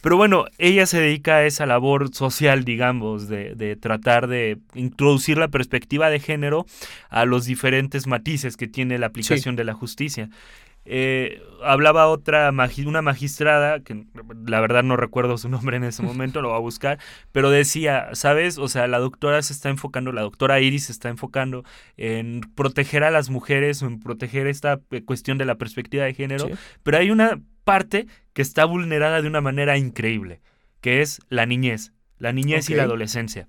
Pero 0.00 0.16
bueno, 0.16 0.44
ella 0.58 0.86
se 0.86 1.00
dedica 1.00 1.36
a 1.36 1.46
esa 1.46 1.66
labor 1.66 2.14
social, 2.14 2.64
digamos, 2.64 3.26
de, 3.26 3.56
de, 3.56 3.74
tratar 3.74 4.28
de 4.28 4.58
introducir 4.74 5.38
la 5.38 5.48
perspectiva 5.48 6.08
de 6.10 6.20
género 6.20 6.66
a 7.08 7.24
los 7.24 7.46
diferentes 7.46 8.06
matices 8.06 8.56
que 8.56 8.68
tiene 8.68 8.98
la 8.98 9.06
aplicación 9.06 9.56
de 9.56 9.64
la 9.64 9.74
justicia. 9.74 10.30
Eh, 10.86 11.42
hablaba 11.62 12.06
otra, 12.08 12.52
una 12.86 13.02
magistrada, 13.02 13.80
que 13.80 14.04
la 14.46 14.60
verdad 14.60 14.82
no 14.82 14.96
recuerdo 14.96 15.36
su 15.36 15.48
nombre 15.50 15.76
en 15.76 15.84
ese 15.84 16.02
momento, 16.02 16.40
lo 16.40 16.50
voy 16.50 16.56
a 16.56 16.60
buscar, 16.60 16.98
pero 17.32 17.50
decía, 17.50 18.08
¿sabes? 18.12 18.58
O 18.58 18.68
sea, 18.68 18.86
la 18.86 18.98
doctora 18.98 19.42
se 19.42 19.52
está 19.52 19.68
enfocando, 19.68 20.12
la 20.12 20.22
doctora 20.22 20.60
Iris 20.60 20.84
se 20.84 20.92
está 20.92 21.08
enfocando 21.08 21.64
en 21.96 22.40
proteger 22.54 23.04
a 23.04 23.10
las 23.10 23.30
mujeres, 23.30 23.82
en 23.82 24.00
proteger 24.00 24.46
esta 24.46 24.80
eh, 24.90 25.02
cuestión 25.04 25.38
de 25.38 25.44
la 25.44 25.56
perspectiva 25.56 26.04
de 26.04 26.14
género, 26.14 26.48
pero 26.82 26.98
hay 26.98 27.10
una 27.10 27.40
parte 27.64 28.06
que 28.32 28.42
está 28.42 28.64
vulnerada 28.64 29.20
de 29.20 29.28
una 29.28 29.40
manera 29.40 29.76
increíble, 29.76 30.40
que 30.80 31.02
es 31.02 31.20
la 31.28 31.46
niñez, 31.46 31.92
la 32.18 32.32
niñez 32.32 32.70
y 32.70 32.74
la 32.74 32.84
adolescencia. 32.84 33.48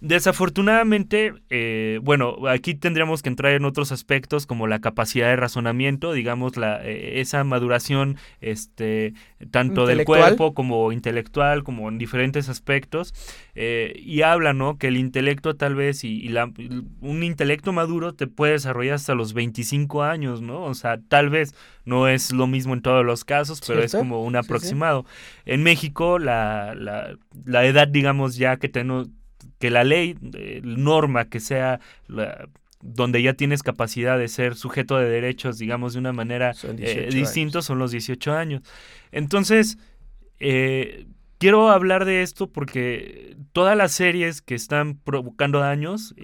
Desafortunadamente, 0.00 1.32
eh, 1.48 2.00
bueno, 2.02 2.36
aquí 2.48 2.74
tendríamos 2.74 3.22
que 3.22 3.30
entrar 3.30 3.52
en 3.52 3.64
otros 3.64 3.92
aspectos 3.92 4.46
como 4.46 4.66
la 4.66 4.80
capacidad 4.80 5.28
de 5.28 5.36
razonamiento, 5.36 6.12
digamos, 6.12 6.58
la, 6.58 6.84
eh, 6.84 7.20
esa 7.20 7.44
maduración 7.44 8.16
este, 8.42 9.14
tanto 9.50 9.86
del 9.86 10.04
cuerpo 10.04 10.52
como 10.52 10.92
intelectual, 10.92 11.64
como 11.64 11.88
en 11.88 11.96
diferentes 11.96 12.50
aspectos, 12.50 13.14
eh, 13.54 13.94
y 13.96 14.20
habla, 14.20 14.52
¿no? 14.52 14.76
Que 14.76 14.88
el 14.88 14.98
intelecto 14.98 15.56
tal 15.56 15.74
vez 15.74 16.04
y, 16.04 16.28
la, 16.28 16.52
un 17.00 17.22
intelecto 17.22 17.72
maduro 17.72 18.14
te 18.14 18.26
puede 18.26 18.52
desarrollar 18.52 18.96
hasta 18.96 19.14
los 19.14 19.32
25 19.32 20.02
años, 20.02 20.42
¿no? 20.42 20.64
O 20.64 20.74
sea, 20.74 21.00
tal 21.08 21.30
vez 21.30 21.54
no 21.86 22.06
es 22.06 22.32
lo 22.32 22.46
mismo 22.46 22.74
en 22.74 22.82
todos 22.82 23.04
los 23.04 23.24
casos, 23.24 23.62
pero 23.66 23.82
es 23.82 23.94
como 23.94 24.24
un 24.24 24.36
aproximado. 24.36 25.06
En 25.46 25.62
México, 25.62 26.18
la, 26.18 26.74
la, 26.74 27.16
la 27.44 27.64
edad, 27.64 27.88
digamos, 27.88 28.36
ya 28.36 28.58
que 28.58 28.68
tenemos 28.68 29.08
que 29.58 29.70
la 29.70 29.84
ley 29.84 30.16
eh, 30.34 30.60
norma 30.64 31.26
que 31.26 31.40
sea 31.40 31.80
donde 32.82 33.22
ya 33.22 33.34
tienes 33.34 33.62
capacidad 33.62 34.18
de 34.18 34.28
ser 34.28 34.54
sujeto 34.54 34.96
de 34.96 35.08
derechos, 35.08 35.58
digamos, 35.58 35.94
de 35.94 35.98
una 35.98 36.12
manera 36.12 36.52
eh, 36.78 37.08
distinta, 37.12 37.62
son 37.62 37.78
los 37.78 37.90
18 37.90 38.32
años. 38.32 38.62
Entonces, 39.12 39.78
eh, 40.38 41.06
quiero 41.38 41.70
hablar 41.70 42.04
de 42.04 42.22
esto 42.22 42.48
porque 42.48 43.36
todas 43.52 43.76
las 43.76 43.92
series 43.92 44.40
que 44.42 44.54
están 44.54 44.96
provocando 44.98 45.60
daños 45.60 46.14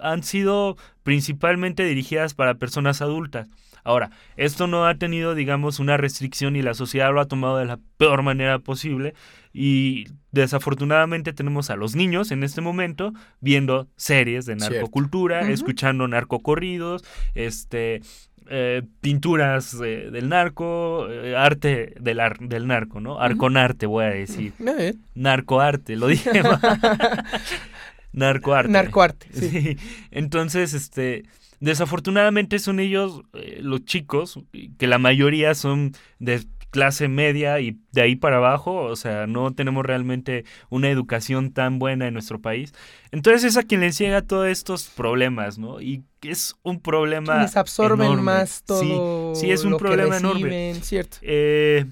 han 0.00 0.22
sido 0.22 0.76
principalmente 1.02 1.84
dirigidas 1.84 2.34
para 2.34 2.54
personas 2.54 3.02
adultas. 3.02 3.48
Ahora, 3.86 4.10
esto 4.36 4.66
no 4.66 4.84
ha 4.84 4.96
tenido, 4.96 5.36
digamos, 5.36 5.78
una 5.78 5.96
restricción 5.96 6.56
y 6.56 6.62
la 6.62 6.74
sociedad 6.74 7.12
lo 7.12 7.20
ha 7.20 7.28
tomado 7.28 7.58
de 7.58 7.66
la 7.66 7.78
peor 7.98 8.22
manera 8.22 8.58
posible 8.58 9.14
y 9.52 10.08
desafortunadamente 10.32 11.32
tenemos 11.32 11.70
a 11.70 11.76
los 11.76 11.94
niños 11.94 12.32
en 12.32 12.42
este 12.42 12.60
momento 12.60 13.12
viendo 13.40 13.86
series 13.94 14.44
de 14.44 14.56
narcocultura, 14.56 15.48
escuchando 15.48 16.08
narcocorridos, 16.08 17.04
este, 17.36 18.02
eh, 18.48 18.82
pinturas 19.00 19.78
del 19.78 20.28
narco, 20.30 21.06
eh, 21.08 21.36
arte 21.36 21.94
del, 22.00 22.20
del 22.40 22.66
narco, 22.66 23.00
¿no? 23.00 23.20
Arconarte, 23.20 23.86
voy 23.86 24.04
a 24.04 24.08
decir. 24.08 24.52
Narcoarte, 25.14 25.94
lo 25.94 26.08
dije. 26.08 26.30
Narcoarte. 28.12 28.72
Narcoarte, 28.72 29.28
sí. 29.32 29.78
Entonces, 30.10 30.74
este, 30.74 31.22
Desafortunadamente 31.60 32.58
son 32.58 32.80
ellos, 32.80 33.22
eh, 33.34 33.60
los 33.62 33.84
chicos, 33.84 34.40
que 34.78 34.86
la 34.86 34.98
mayoría 34.98 35.54
son 35.54 35.92
de 36.18 36.44
clase 36.70 37.08
media 37.08 37.58
y 37.60 37.78
de 37.92 38.02
ahí 38.02 38.16
para 38.16 38.36
abajo, 38.36 38.82
o 38.82 38.96
sea, 38.96 39.26
no 39.26 39.54
tenemos 39.54 39.86
realmente 39.86 40.44
una 40.68 40.90
educación 40.90 41.52
tan 41.52 41.78
buena 41.78 42.06
en 42.06 42.12
nuestro 42.12 42.40
país. 42.40 42.74
Entonces 43.12 43.44
es 43.44 43.56
a 43.56 43.62
quien 43.62 43.80
les 43.80 43.96
llega 43.96 44.20
todos 44.20 44.48
estos 44.48 44.84
problemas, 44.84 45.58
¿no? 45.58 45.80
Y 45.80 46.04
es 46.22 46.54
un 46.62 46.80
problema... 46.80 47.42
Les 47.42 47.56
absorben 47.56 48.22
más 48.22 48.62
todo. 48.66 49.34
Sí, 49.34 49.40
sí, 49.40 49.50
es 49.50 49.64
un 49.64 49.78
problema 49.78 50.18
enorme. 50.18 50.74
Cierto. 50.82 51.18
Eh, 51.22 51.86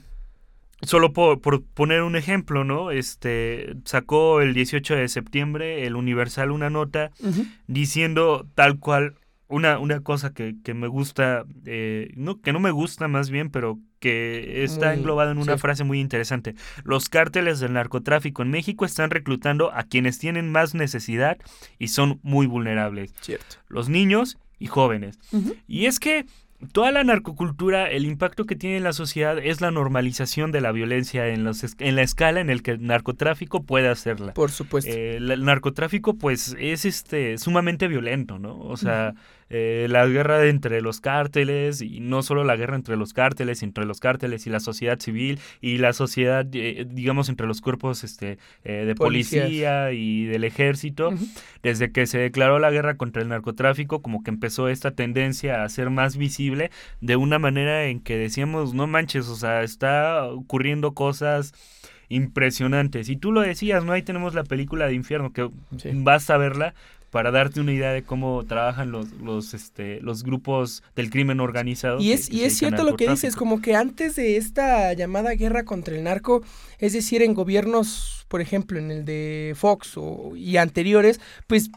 Solo 0.83 1.12
por, 1.12 1.40
poner 1.62 2.02
un 2.02 2.16
ejemplo, 2.16 2.64
¿no? 2.64 2.90
Este 2.90 3.75
sacó 3.85 4.40
el 4.40 4.54
18 4.54 4.97
de 4.97 5.09
septiembre 5.09 5.87
el 5.87 5.97
Universal 5.97 6.50
una 6.50 6.68
nota 6.68 7.11
diciendo 7.66 8.47
tal 8.54 8.78
cual 8.78 9.14
una, 9.54 9.78
una 9.78 10.00
cosa 10.00 10.32
que, 10.32 10.56
que 10.64 10.75
me 10.75 10.88
gusta, 10.88 11.44
eh, 11.64 12.12
no, 12.16 12.40
que 12.40 12.52
no 12.52 12.61
me 12.61 12.73
gusta 12.73 13.06
más 13.06 13.30
bien, 13.30 13.50
pero 13.50 13.78
que 14.00 14.64
está 14.64 14.92
englobado 14.92 15.30
en 15.30 15.38
una 15.38 15.56
frase 15.56 15.84
muy 15.84 16.00
interesante. 16.00 16.54
Los 16.82 17.08
cárteles 17.08 17.61
del 17.61 17.73
narcotráfico 17.73 18.42
en 18.42 18.50
México 18.50 18.84
están 18.84 19.11
reclutando 19.11 19.73
a 19.73 19.84
quienes 19.84 20.18
tienen 20.18 20.50
más 20.50 20.75
necesidad 20.75 21.38
y 21.78 21.88
son 21.88 22.20
muy 22.23 22.46
vulnerables. 22.46 23.14
Cierto. 23.20 23.56
Los 23.68 23.88
niños 23.88 24.38
y 24.58 24.66
jóvenes. 24.66 25.18
Y 25.66 25.87
es 25.87 26.00
que 26.00 26.26
toda 26.73 26.90
la 26.90 27.04
narcocultura, 27.04 27.90
el 27.90 28.06
impacto 28.06 28.44
que 28.46 28.56
tiene 28.56 28.76
en 28.76 28.84
la 28.84 28.92
sociedad 28.92 29.38
es 29.38 29.61
la 29.61 29.70
normalización 29.70 30.52
de 30.52 30.61
la 30.61 30.73
violencia 30.73 31.28
en, 31.28 31.44
los, 31.44 31.64
en 31.78 31.96
la 31.96 32.02
escala 32.02 32.40
en 32.40 32.50
el 32.50 32.62
que 32.62 32.73
el 32.73 32.87
narcotráfico 32.87 33.62
puede 33.64 33.88
hacerla. 33.88 34.34
Por 34.34 34.50
supuesto. 34.50 34.90
Eh, 34.90 35.16
el, 35.16 35.44
narcotráfico, 35.44 36.14
pues, 36.14 36.56
es 36.58 36.84
este 36.84 37.38
sumamente 37.38 37.88
violento, 37.88 38.38
¿no? 38.38 38.58
O 38.58 38.76
sea, 38.76 39.14
eh, 39.50 39.86
la 39.90 40.06
guerra 40.06 40.46
entre 40.46 40.80
los 40.80 41.00
cárteles, 41.00 41.80
y 41.80 42.00
no 42.00 42.22
solo 42.22 42.44
la 42.44 42.56
guerra 42.56 42.76
entre 42.76 42.96
los 42.96 43.12
cárteles, 43.12 43.62
entre 43.62 43.84
los 43.84 44.00
cárteles 44.00 44.46
y 44.46 44.50
la 44.50 44.60
sociedad 44.60 44.98
civil, 45.00 45.38
y 45.60 45.78
la 45.78 45.92
sociedad, 45.92 46.46
eh, 46.52 46.86
digamos, 46.88 47.28
entre 47.28 47.46
los 47.46 47.60
cuerpos 47.60 48.04
este, 48.04 48.38
eh, 48.64 48.84
de 48.86 48.94
policía 48.94 49.92
y 49.92 50.26
del 50.26 50.44
ejército, 50.44 51.12
desde 51.62 51.92
que 51.92 52.06
se 52.06 52.18
declaró 52.18 52.58
la 52.58 52.70
guerra 52.70 52.96
contra 52.96 53.22
el 53.22 53.28
narcotráfico, 53.28 54.02
como 54.02 54.22
que 54.22 54.30
empezó 54.30 54.68
esta 54.68 54.90
tendencia 54.90 55.64
a 55.64 55.68
ser 55.68 55.90
más 55.90 56.16
visible 56.16 56.70
de 57.00 57.16
una 57.16 57.38
manera 57.38 57.86
en 57.86 58.00
que 58.00 58.16
decíamos, 58.16 58.74
no 58.74 58.86
manches, 58.86 59.28
o 59.28 59.36
sea, 59.36 59.62
está 59.62 60.26
ocurriendo 60.26 60.92
cosas 60.92 61.52
impresionantes. 62.08 63.08
Y 63.08 63.16
tú 63.16 63.32
lo 63.32 63.40
decías, 63.40 63.84
¿no? 63.84 63.92
Ahí 63.92 64.02
tenemos 64.02 64.34
la 64.34 64.44
película 64.44 64.86
de 64.86 64.94
Infierno, 64.94 65.32
que 65.32 65.50
vas 65.94 66.30
a 66.30 66.36
verla, 66.36 66.74
para 67.14 67.30
darte 67.30 67.61
una 67.61 67.73
idea 67.73 67.92
de 67.92 68.02
cómo 68.02 68.42
trabajan 68.44 68.90
los, 68.90 69.12
los, 69.12 69.54
este, 69.54 70.00
los 70.00 70.25
grupos 70.25 70.83
del 70.97 71.11
crimen 71.11 71.38
organizado. 71.38 72.00
Y 72.00 72.11
es, 72.11 72.28
y 72.28 72.42
es 72.42 72.59
cierto 72.59 72.83
lo 72.83 72.97
que 72.97 73.09
dices, 73.09 73.37
como 73.37 73.62
que 73.62 73.76
antes 73.76 74.16
de 74.16 74.37
esta 74.37 74.92
llamada 74.94 75.30
guerra 75.35 75.64
contra 75.64 75.94
el 75.94 76.02
narco, 76.02 76.42
es 76.80 76.92
decir, 76.92 77.23
en 77.23 77.35
gobiernos, 77.35 78.26
por 78.26 78.40
ejemplo, 78.40 78.80
en 78.80 78.90
el 78.90 79.04
de 79.04 79.54
Fox 79.54 79.92
o, 79.97 80.33
y 80.35 80.56
anteriores, 80.56 81.21
pues 81.47 81.71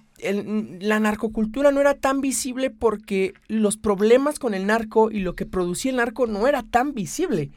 la 0.79 0.99
narcocultura 0.99 1.69
no 1.71 1.81
era 1.81 1.93
tan 1.93 2.19
visible 2.19 2.71
porque 2.71 3.35
los 3.47 3.77
problemas 3.77 4.39
con 4.39 4.55
el 4.55 4.65
narco 4.65 5.11
y 5.11 5.19
lo 5.19 5.35
que 5.35 5.45
producía 5.45 5.91
el 5.91 5.97
narco 5.97 6.25
no 6.25 6.47
era 6.47 6.63
tan 6.63 6.95
visible. 6.95 7.51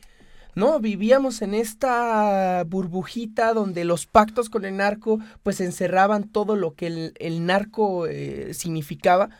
¿No? 0.55 0.81
Vivíamos 0.81 1.43
en 1.43 1.55
esta 1.55 2.65
burbujita 2.65 3.53
donde 3.53 3.85
los 3.85 4.07
pactos 4.07 4.51
con 4.51 4.65
el 4.65 4.77
narco 4.77 5.19
pues 5.43 5.61
encerraban 5.61 6.25
todo 6.25 6.57
lo 6.57 6.75
que 6.75 7.13
el, 7.19 7.47
narco 7.47 8.07
eh, 8.07 8.55
significaba 8.55 9.31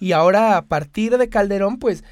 y 0.00 0.12
ahora 0.12 0.56
a 0.56 0.66
partir 0.66 1.18
de 1.18 1.28
Calderón 1.28 1.78
pues 1.78 2.04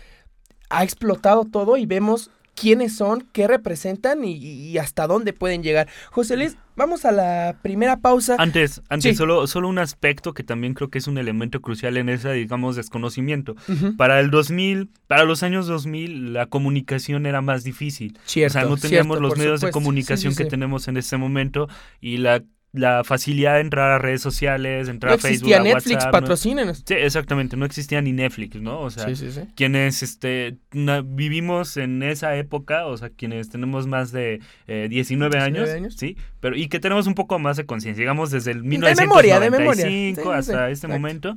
ha 0.71 0.85
explotado 0.85 1.45
todo 1.45 1.77
y 1.77 1.87
vemos 1.87 2.31
quiénes 2.57 2.97
son, 2.97 3.29
qué 3.33 3.47
representan 3.47 4.25
y, 4.25 4.77
hasta 4.79 5.07
dónde 5.07 5.33
pueden 5.33 5.63
llegar. 5.63 5.89
José 6.11 6.37
Luis, 6.37 6.57
vamos 6.75 7.05
a 7.05 7.13
la 7.13 7.57
primera 7.63 7.99
pausa. 7.99 8.37
Antes, 8.39 8.83
antes 8.89 9.17
solo, 9.17 9.47
solo 9.47 9.69
un 9.69 9.79
aspecto 9.79 10.35
que 10.35 10.43
también 10.43 10.75
creo 10.75 10.91
que 10.91 10.99
es 10.99 11.07
un 11.07 11.19
elemento 11.19 11.61
crucial 11.61 11.97
en 11.99 12.09
ese, 12.09 12.33
digamos, 12.33 12.75
desconocimiento. 12.75 13.55
Para 13.97 14.19
el 14.21 14.31
2000, 14.31 14.89
para 15.07 15.25
los 15.25 15.43
años 15.43 15.67
2000, 15.67 16.33
la 16.33 16.47
comunicación 16.47 17.27
era 17.27 17.43
más 17.43 17.63
difícil. 17.63 18.19
Cierto, 18.25 18.59
o 18.59 18.61
sea, 18.61 18.69
no 18.69 18.77
teníamos 18.77 19.21
los 19.21 19.37
medios 19.37 19.61
de 19.61 19.71
comunicación 19.71 20.35
que 20.35 20.47
tenemos 20.47 20.89
en 20.89 20.97
este 20.97 21.17
momento 21.19 21.69
y 22.01 22.17
la 22.17 22.43
la 22.77 23.03
facilidad 23.05 23.55
de 23.55 23.61
entrar 23.63 23.91
a 23.91 23.99
redes 23.99 24.21
sociales, 24.23 24.89
entrar 24.89 25.11
no 25.13 25.15
a 25.17 25.19
Facebook, 25.19 25.49
existía 25.51 25.57
a 25.57 25.63
Netflix, 25.63 25.95
WhatsApp, 25.97 26.13
¿no? 26.13 26.21
patrocínenos. 26.21 26.83
Sí, 26.87 26.95
exactamente, 26.95 27.57
no 27.57 27.65
existía 27.65 28.01
ni 28.03 28.13
Netflix, 28.13 28.61
¿no? 28.61 28.81
O 28.81 28.91
sea, 28.91 29.09
Sí, 29.09 29.17
sí, 29.17 29.33
sí. 29.33 29.41
quienes 29.57 30.03
este, 30.03 30.59
na- 30.73 31.03
vivimos 31.05 31.77
en 31.77 32.03
esa 32.03 32.37
época, 32.37 32.87
o 32.87 32.97
sea, 32.97 33.09
quienes 33.11 33.49
tenemos 33.49 33.87
más 33.87 34.13
de 34.13 34.41
eh, 34.69 34.87
19 34.91 35.39
años, 35.39 35.65
19 35.65 35.77
años. 35.79 35.95
sí, 35.97 36.17
pero 36.41 36.55
y 36.57 36.69
que 36.69 36.79
tenemos 36.79 37.07
un 37.07 37.15
poco 37.15 37.39
más 37.39 37.57
de 37.57 37.67
conciencia, 37.67 38.01
digamos 38.03 38.31
desde 38.31 38.53
el 38.53 38.63
memoria, 38.63 39.41
de 39.41 39.51
memoria. 39.51 39.87
1995 39.87 40.23
sí, 40.23 40.23
sí, 40.23 40.29
hasta 40.39 40.71
este 40.71 40.87
exacto. 40.87 40.89
momento. 41.01 41.37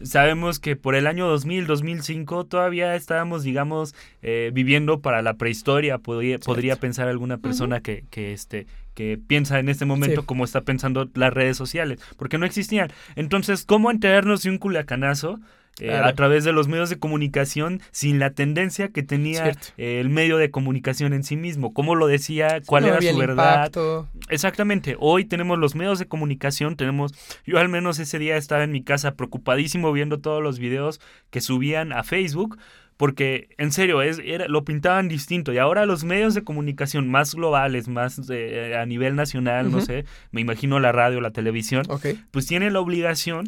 Sabemos 0.00 0.60
que 0.60 0.76
por 0.76 0.94
el 0.94 1.08
año 1.08 1.26
2000, 1.26 1.66
2005 1.66 2.44
todavía 2.46 2.94
estábamos, 2.94 3.42
digamos, 3.42 3.96
eh, 4.22 4.52
viviendo 4.54 5.00
para 5.00 5.22
la 5.22 5.34
prehistoria. 5.34 5.98
Podría, 5.98 6.38
podría 6.38 6.76
pensar 6.76 7.08
alguna 7.08 7.38
persona 7.38 7.80
que, 7.80 8.04
que, 8.08 8.32
este, 8.32 8.68
que 8.98 9.16
piensa 9.16 9.60
en 9.60 9.68
este 9.68 9.84
momento 9.84 10.22
Sí. 10.22 10.26
como 10.26 10.44
está 10.44 10.62
pensando 10.62 11.08
las 11.14 11.32
redes 11.32 11.56
sociales, 11.56 12.00
porque 12.16 12.36
no 12.36 12.44
existían. 12.46 12.90
Entonces, 13.14 13.64
¿cómo 13.64 13.92
enterarnos 13.92 14.42
de 14.42 14.50
un 14.50 14.58
culiacanazo? 14.58 15.38
eh, 15.80 15.86
Claro. 15.90 16.06
a 16.08 16.12
través 16.14 16.42
de 16.42 16.50
los 16.52 16.66
medios 16.66 16.90
de 16.90 16.98
comunicación 16.98 17.80
sin 17.92 18.18
la 18.18 18.30
tendencia 18.30 18.88
que 18.88 19.04
tenía 19.04 19.52
eh, 19.76 20.00
el 20.00 20.08
medio 20.08 20.36
de 20.36 20.50
comunicación 20.50 21.12
en 21.12 21.22
sí 21.22 21.36
mismo, 21.36 21.72
cómo 21.72 21.94
lo 21.94 22.08
decía, 22.08 22.60
cuál 22.66 22.82
No 22.82 22.88
era 22.88 23.00
su 23.00 23.16
verdad, 23.16 23.54
impacto. 23.66 24.08
Exactamente, 24.28 24.96
hoy 24.98 25.24
tenemos 25.24 25.56
los 25.56 25.76
medios 25.76 26.00
de 26.00 26.06
comunicación, 26.06 26.74
tenemos, 26.74 27.12
yo 27.46 27.58
al 27.60 27.68
menos 27.68 28.00
ese 28.00 28.18
día 28.18 28.36
estaba 28.36 28.64
en 28.64 28.72
mi 28.72 28.82
casa 28.82 29.14
preocupadísimo 29.14 29.92
viendo 29.92 30.18
todos 30.18 30.42
los 30.42 30.58
videos 30.58 31.00
que 31.30 31.40
subían 31.40 31.92
a 31.92 32.02
Facebook, 32.02 32.58
porque 32.98 33.54
en 33.58 33.72
serio, 33.72 34.02
es, 34.02 34.20
era, 34.22 34.46
lo 34.48 34.64
pintaban 34.64 35.08
distinto 35.08 35.52
y 35.52 35.58
ahora 35.58 35.86
los 35.86 36.04
medios 36.04 36.34
de 36.34 36.42
comunicación 36.44 37.08
más 37.08 37.34
globales, 37.34 37.88
más 37.88 38.20
eh, 38.28 38.76
a 38.76 38.84
nivel 38.84 39.14
nacional, 39.14 39.70
no 39.70 39.80
sé, 39.80 40.04
me 40.32 40.42
imagino 40.42 40.78
la 40.80 40.92
radio, 40.92 41.20
la 41.22 41.30
televisión, 41.30 41.84
Ok. 41.88 42.06
pues 42.32 42.46
tienen 42.46 42.72
la 42.74 42.80
obligación 42.80 43.46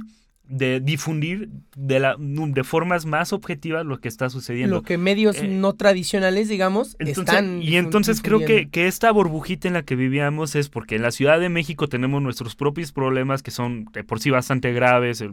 de 0.50 0.80
difundir 0.80 1.48
de, 1.76 2.00
la, 2.00 2.16
de 2.18 2.64
formas 2.64 3.06
más 3.06 3.32
objetivas 3.32 3.86
lo 3.86 4.00
que 4.00 4.08
está 4.08 4.28
sucediendo. 4.30 4.74
Lo 4.76 4.82
que 4.82 4.98
medios 4.98 5.36
Eh, 5.38 5.46
no 5.48 5.74
tradicionales, 5.74 6.48
digamos, 6.48 6.96
Entonces- 6.98 7.18
están. 7.34 7.62
y 7.62 7.76
entonces 7.76 8.20
creo 8.20 8.40
que, 8.40 8.68
que 8.68 8.88
esta 8.88 9.12
burbujita 9.12 9.68
en 9.68 9.74
la 9.74 9.82
que 9.84 9.94
vivíamos 9.94 10.56
es 10.56 10.68
porque 10.68 10.96
en 10.96 11.02
la 11.02 11.12
Ciudad 11.12 11.38
de 11.38 11.48
México 11.48 11.88
tenemos 11.88 12.20
nuestros 12.20 12.56
propios 12.56 12.90
problemas 12.90 13.42
que 13.44 13.52
son 13.52 13.84
de 13.92 14.02
por 14.02 14.18
sí 14.20 14.30
bastante 14.30 14.72
graves, 14.72 15.24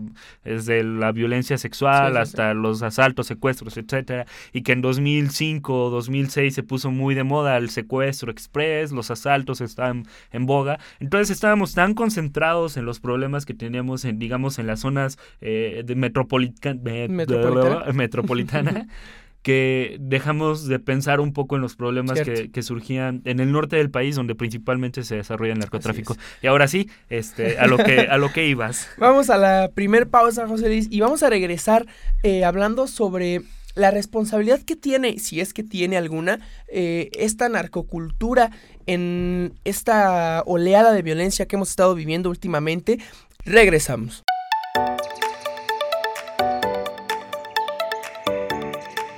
desde 0.44 0.84
la 0.84 1.12
violencia 1.12 1.58
sexual 1.58 2.14
Sí, 2.14 2.14
sí, 2.14 2.14
sí. 2.14 2.22
hasta 2.22 2.54
los 2.54 2.84
asaltos, 2.84 3.26
secuestros, 3.28 3.76
etcétera, 3.78 4.26
y 4.54 4.62
que 4.62 4.74
en 4.74 4.82
2005 4.82 5.86
o 5.86 5.90
2006 5.90 6.54
se 6.54 6.64
puso 6.64 6.92
muy 6.92 7.16
de 7.16 7.24
moda 7.24 7.58
el 7.58 7.70
secuestro 7.72 8.32
express, 8.32 8.92
los 8.92 9.10
asaltos 9.10 9.62
estaban 9.62 10.06
en 10.32 10.46
boga, 10.46 10.80
entonces 11.00 11.32
estábamos 11.32 11.74
tan 11.74 11.96
concentrados 11.96 12.78
en 12.78 12.86
los 12.86 13.00
problemas 13.00 13.46
que 13.46 13.54
teníamos 13.56 14.06
en 14.06 14.20
digamos 14.20 14.60
en 14.60 14.68
las 14.68 14.86
zonas 15.16 15.18
eh, 15.42 15.84
de 15.86 15.96
metropolita- 15.96 16.74
me- 16.76 17.08
Metropolitana. 17.08 17.94
metropolitana 17.94 18.88
que 19.44 19.96
dejamos 20.02 20.68
de 20.68 20.78
pensar 20.80 21.22
un 21.22 21.32
poco 21.32 21.56
en 21.56 21.62
los 21.62 21.76
problemas 21.78 22.20
que, 22.20 22.62
surgían 22.64 23.22
en 23.24 23.40
el 23.40 23.52
norte 23.54 23.78
del 23.78 23.90
país, 23.90 24.16
donde 24.18 24.36
principalmente 24.36 25.04
se 25.04 25.16
desarrolla 25.16 25.54
el 25.54 25.60
narcotráfico. 25.60 26.18
Y 26.42 26.48
ahora 26.48 26.68
sí, 26.68 26.90
este, 27.10 27.58
a 27.58 27.66
lo 27.68 27.78
que, 27.78 28.02
a 28.10 28.18
lo 28.18 28.34
que 28.34 28.46
ibas. 28.48 28.90
Vamos 28.98 29.30
a 29.30 29.38
la 29.38 29.70
primer 29.74 30.08
pausa, 30.10 30.48
José 30.48 30.68
Luis, 30.68 30.88
y 30.92 31.00
vamos 31.00 31.24
a 31.24 31.30
regresar 31.30 31.86
eh, 32.24 32.44
hablando 32.44 32.88
sobre 32.88 33.42
la 33.76 33.90
responsabilidad 33.92 34.60
que 34.64 34.76
tiene, 34.76 35.18
si 35.20 35.40
es 35.40 35.54
que 35.54 35.64
tiene 35.64 35.96
alguna, 35.98 36.40
eh, 36.68 37.10
esta 37.14 37.48
narcocultura 37.48 38.50
en 38.86 39.54
esta 39.64 40.42
oleada 40.46 40.92
de 40.92 41.04
violencia 41.04 41.46
que 41.46 41.56
hemos 41.56 41.70
estado 41.70 41.96
viviendo 41.96 42.30
últimamente. 42.30 42.98
Regresamos. 43.46 44.24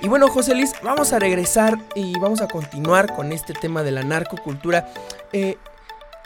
Y 0.02 0.08
bueno, 0.08 0.28
José 0.28 0.54
Luis, 0.54 0.72
vamos 0.82 1.12
a 1.12 1.18
regresar 1.18 1.78
y 1.94 2.18
vamos 2.18 2.40
a 2.40 2.48
continuar 2.48 3.14
con 3.14 3.32
este 3.32 3.52
tema 3.52 3.82
de 3.82 3.90
la 3.90 4.02
narcocultura. 4.02 4.88
Eh, 5.32 5.58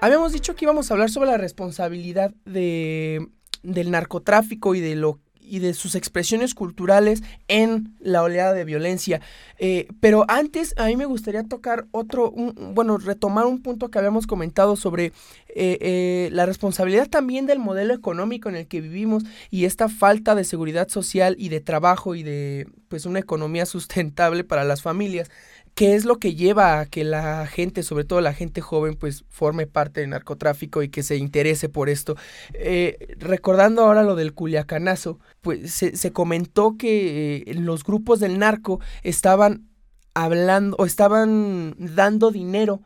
habíamos 0.01 0.33
dicho 0.33 0.55
que 0.55 0.65
íbamos 0.65 0.91
a 0.91 0.95
hablar 0.95 1.11
sobre 1.11 1.31
la 1.31 1.39
responsabilidad 1.39 2.33
de, 2.45 3.29
del 3.65 3.91
narcotráfico 3.91 4.77
y 4.77 4.81
de 4.81 4.95
lo 4.95 5.19
y 5.45 5.59
de 5.59 5.75
sus 5.75 5.95
expresiones 5.95 6.55
culturales 6.55 7.23
en 7.49 7.95
la 8.01 8.23
oleada 8.23 8.53
de 8.53 8.65
violencia. 8.65 9.21
Eh, 9.59 9.89
pero 10.01 10.25
antes 10.29 10.75
a 10.77 10.87
mí 10.87 10.97
me 10.97 11.05
gustaría 11.05 11.45
tocar 11.45 11.87
otro, 11.93 12.31
un- 12.31 12.75
bueno, 12.75 12.99
retomar 12.99 13.47
un 13.47 13.63
punto 13.63 13.91
que 13.91 13.99
habíamos 13.99 14.27
comentado 14.27 14.77
sobre 14.77 15.13
eh, 15.57 15.79
eh, 15.81 16.29
la 16.33 16.47
responsabilidad 16.47 17.09
también 17.09 17.47
del 17.47 17.59
modelo 17.61 17.95
económico 17.95 18.49
en 18.49 18.57
el 18.57 18.67
que 18.67 18.81
vivimos 18.81 19.23
y 19.51 19.67
esta 19.67 19.89
falta 19.89 20.35
de 20.35 20.45
seguridad 20.45 20.89
social 20.89 21.37
y 21.39 21.49
de 21.49 21.61
trabajo 21.61 22.15
y 22.15 22.23
de 22.23 22.67
pues 22.89 23.07
una 23.07 23.21
economía 23.21 23.67
sustentable 23.67 24.45
para 24.45 24.65
las 24.65 24.83
familias. 24.83 25.31
¿Qué 25.75 25.97
es 25.97 26.05
lo 26.05 26.21
que 26.21 26.37
lleva 26.37 26.79
a 26.79 26.87
que 26.87 27.03
la 27.03 27.49
gente, 27.49 27.83
sobre 27.83 28.05
todo 28.05 28.21
la 28.21 28.33
gente 28.33 28.61
joven, 28.61 28.95
pues 28.95 29.25
forme 29.29 29.67
parte 29.67 30.01
del 30.01 30.11
narcotráfico 30.11 30.85
y 30.85 30.89
que 30.89 31.03
se 31.03 31.17
interese 31.17 31.69
por 31.69 31.89
esto? 31.89 32.15
Eh, 32.53 33.17
recordando 33.19 33.83
ahora 33.83 34.05
lo 34.05 34.15
del 34.15 34.35
culiacanazo, 34.35 35.19
pues 35.41 35.73
se, 35.75 36.13
comentó 36.13 36.77
que 36.79 37.43
eh, 37.47 37.55
los 37.55 37.83
grupos 37.83 38.21
del 38.21 38.39
narco 38.39 38.81
estaban 39.03 39.69
hablando 40.15 40.77
o 40.79 40.87
estaban 40.87 41.75
dando 41.77 42.31
dinero 42.31 42.83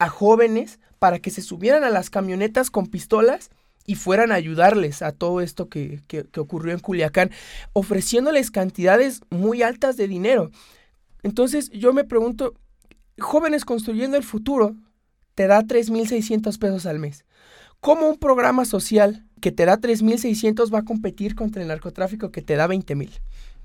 a 0.00 0.08
jóvenes 0.08 0.80
para 0.98 1.20
que 1.20 1.30
se 1.30 1.42
subieran 1.42 1.84
a 1.84 1.90
las 1.90 2.10
camionetas 2.10 2.70
con 2.70 2.88
pistolas 2.88 3.50
y 3.86 3.94
fueran 3.94 4.32
a 4.32 4.36
ayudarles 4.36 5.02
a 5.02 5.12
todo 5.12 5.40
esto 5.42 5.68
que- 5.68 6.02
que 6.08 6.40
ocurrió 6.40 6.72
en 6.72 6.80
Culiacán, 6.80 7.30
ofreciéndoles 7.72 8.50
cantidades 8.50 9.20
muy 9.30 9.62
altas 9.62 9.96
de 9.96 10.08
dinero. 10.08 10.50
Entonces 11.22 11.70
yo 11.70 11.92
me 11.92 12.04
pregunto, 12.04 12.54
jóvenes 13.18 13.64
construyendo 13.64 14.16
el 14.16 14.22
futuro 14.22 14.76
te 15.34 15.46
da 15.46 15.62
3.600 15.62 16.58
pesos 16.58 16.86
al 16.86 16.98
mes. 16.98 17.24
¿Cómo 17.80 18.08
un 18.08 18.18
programa 18.18 18.64
social 18.64 19.24
que 19.40 19.50
te 19.50 19.64
da 19.66 19.78
3.600 19.78 20.72
va 20.72 20.80
a 20.80 20.84
competir 20.84 21.34
contra 21.34 21.62
el 21.62 21.68
narcotráfico 21.68 22.30
que 22.30 22.42
te 22.42 22.54
da 22.56 22.68
20.000? 22.68 23.10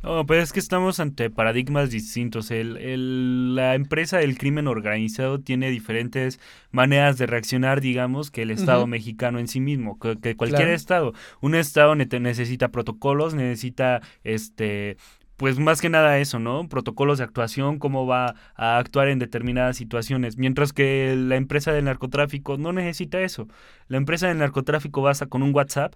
No, 0.03 0.25
pues 0.27 0.43
es 0.43 0.53
que 0.53 0.59
estamos 0.59 0.99
ante 0.99 1.31
paradigmas 1.31 1.89
distintos. 1.89 2.51
El, 2.51 2.77
el- 2.77 3.55
la 3.55 3.73
empresa 3.73 4.19
del 4.19 4.37
crimen 4.37 4.67
organizado 4.67 5.39
tiene 5.39 5.71
diferentes 5.71 6.39
maneras 6.71 7.17
de 7.17 7.25
reaccionar, 7.25 7.81
digamos, 7.81 8.29
que 8.29 8.43
el 8.43 8.51
Estado 8.51 8.85
mexicano 8.85 9.39
en 9.39 9.47
sí 9.47 9.59
mismo, 9.59 9.97
que, 9.97 10.15
que 10.19 10.35
cualquier 10.35 10.61
Claro. 10.67 10.75
Estado. 10.75 11.13
Un 11.41 11.55
Estado 11.55 11.95
ne- 11.95 12.07
necesita 12.19 12.69
protocolos, 12.69 13.33
necesita, 13.33 14.01
este, 14.23 14.97
pues 15.37 15.59
más 15.59 15.81
que 15.81 15.89
nada 15.89 16.17
eso, 16.17 16.39
¿no? 16.39 16.67
Protocolos 16.67 17.19
de 17.19 17.23
actuación, 17.23 17.79
cómo 17.79 18.07
va 18.07 18.35
a 18.55 18.77
actuar 18.77 19.07
en 19.07 19.19
determinadas 19.19 19.77
situaciones. 19.77 20.37
Mientras 20.37 20.73
que 20.73 21.15
la 21.15 21.35
empresa 21.35 21.71
del 21.71 21.85
narcotráfico 21.85 22.57
no 22.57 22.73
necesita 22.73 23.21
eso. 23.21 23.47
La 23.87 23.97
empresa 23.97 24.27
del 24.27 24.39
narcotráfico 24.39 25.01
basta 25.01 25.27
con 25.27 25.43
un 25.43 25.53
WhatsApp 25.55 25.93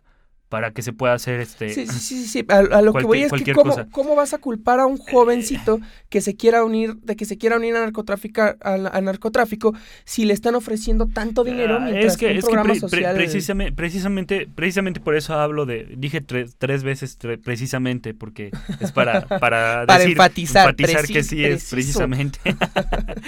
para 0.51 0.71
que 0.71 0.81
se 0.81 0.91
pueda 0.91 1.13
hacer 1.13 1.39
este... 1.39 1.69
Sí, 1.73 1.87
sí, 1.87 1.99
sí, 1.99 2.27
sí. 2.27 2.45
A, 2.49 2.57
a 2.57 2.81
lo 2.81 2.91
que 2.91 3.05
voy 3.05 3.23
es 3.23 3.31
que 3.31 3.53
¿cómo, 3.53 3.73
cómo 3.89 4.15
vas 4.15 4.33
a 4.33 4.37
culpar 4.37 4.81
a 4.81 4.85
un 4.85 4.97
jovencito 4.97 5.79
que 6.09 6.19
se 6.19 6.35
quiera 6.35 6.65
unir, 6.65 6.95
de 6.97 7.15
que 7.15 7.23
se 7.23 7.37
quiera 7.37 7.55
unir 7.55 7.73
a 7.77 7.79
narcotráfico, 7.79 8.41
al, 8.59 8.87
al 8.87 9.05
narcotráfico 9.05 9.73
si 10.03 10.25
le 10.25 10.33
están 10.33 10.55
ofreciendo 10.55 11.07
tanto 11.07 11.45
dinero 11.45 11.77
Ah, 11.77 11.85
mientras 11.85 12.13
es 12.15 12.17
que, 12.19 12.25
un 12.25 12.31
es 12.33 12.37
que 12.39 12.41
programa 12.41 12.73
pre- 12.73 12.79
pre- 12.81 12.89
social... 12.89 13.15
precisamente, 13.15 13.71
precisamente, 13.71 14.49
precisamente 14.53 14.99
por 14.99 15.15
eso 15.15 15.35
hablo 15.35 15.65
de, 15.65 15.85
dije 15.97 16.19
tres, 16.19 16.55
tres 16.57 16.83
veces 16.83 17.17
tre- 17.17 17.41
precisamente, 17.41 18.13
porque 18.13 18.51
es 18.81 18.91
para, 18.91 19.21
para, 19.39 19.85
Para 19.85 19.99
decir, 19.99 20.17
enfatizar, 20.17 20.75
que 20.75 21.23
sí 21.23 21.45
es 21.45 21.69
precisamente. 21.69 22.39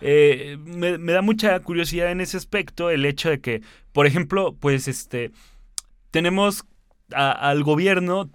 Eh, 0.00 0.56
me, 0.64 0.96
me 0.98 1.12
da 1.12 1.22
mucha 1.22 1.58
curiosidad 1.60 2.12
en 2.12 2.20
ese 2.20 2.36
aspecto 2.36 2.90
el 2.90 3.04
hecho 3.04 3.30
de 3.30 3.40
que, 3.40 3.62
por 3.92 4.06
ejemplo, 4.06 4.54
pues 4.58 4.86
este, 4.86 5.32
tenemos 6.10 6.64
a- 7.12 7.32
al 7.50 7.62
gobierno 7.62 8.30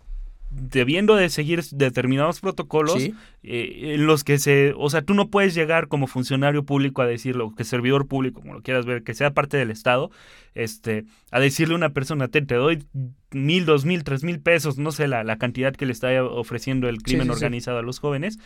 debiendo 0.56 1.16
de 1.16 1.30
seguir 1.30 1.64
determinados 1.72 2.40
protocolos 2.40 3.02
Sí. 3.02 3.16
eh, 3.42 3.96
en 3.96 4.06
los 4.06 4.24
que 4.24 4.38
se, 4.38 4.74
o 4.78 4.88
sea, 4.92 5.02
tú 5.02 5.16
no 5.16 5.30
puedes 5.30 5.56
llegar 5.56 5.88
como 5.88 6.06
funcionario 6.06 6.64
público 6.64 7.02
a 7.02 7.08
decirlo, 7.08 7.56
que 7.56 7.64
servidor 7.64 8.08
público, 8.08 8.42
como 8.42 8.54
lo 8.54 8.62
quieras 8.62 8.86
ver, 8.86 9.02
que 9.02 9.16
sea 9.16 9.32
parte 9.34 9.58
del 9.58 9.72
Estado, 9.72 10.12
este, 10.54 11.06
a 11.32 11.40
decirle 11.40 11.74
a 11.74 11.78
una 11.78 11.90
persona, 11.90 12.28
te, 12.28 12.44
te 12.44 12.54
doy 12.54 12.84
mil, 13.32 13.66
dos 13.66 13.84
mil, 13.86 14.04
tres 14.04 14.24
mil 14.24 14.40
pesos, 14.40 14.78
no 14.78 14.92
sé, 14.92 15.08
la, 15.08 15.24
la 15.24 15.38
cantidad 15.40 15.74
que 15.74 15.88
le 15.88 15.92
está 15.92 16.24
ofreciendo 16.24 16.88
el 16.88 17.02
crimen 17.02 17.24
sí, 17.26 17.30
sí. 17.30 17.34
organizado 17.38 17.80
a 17.80 17.82
los 17.82 17.98
jóvenes, 17.98 18.38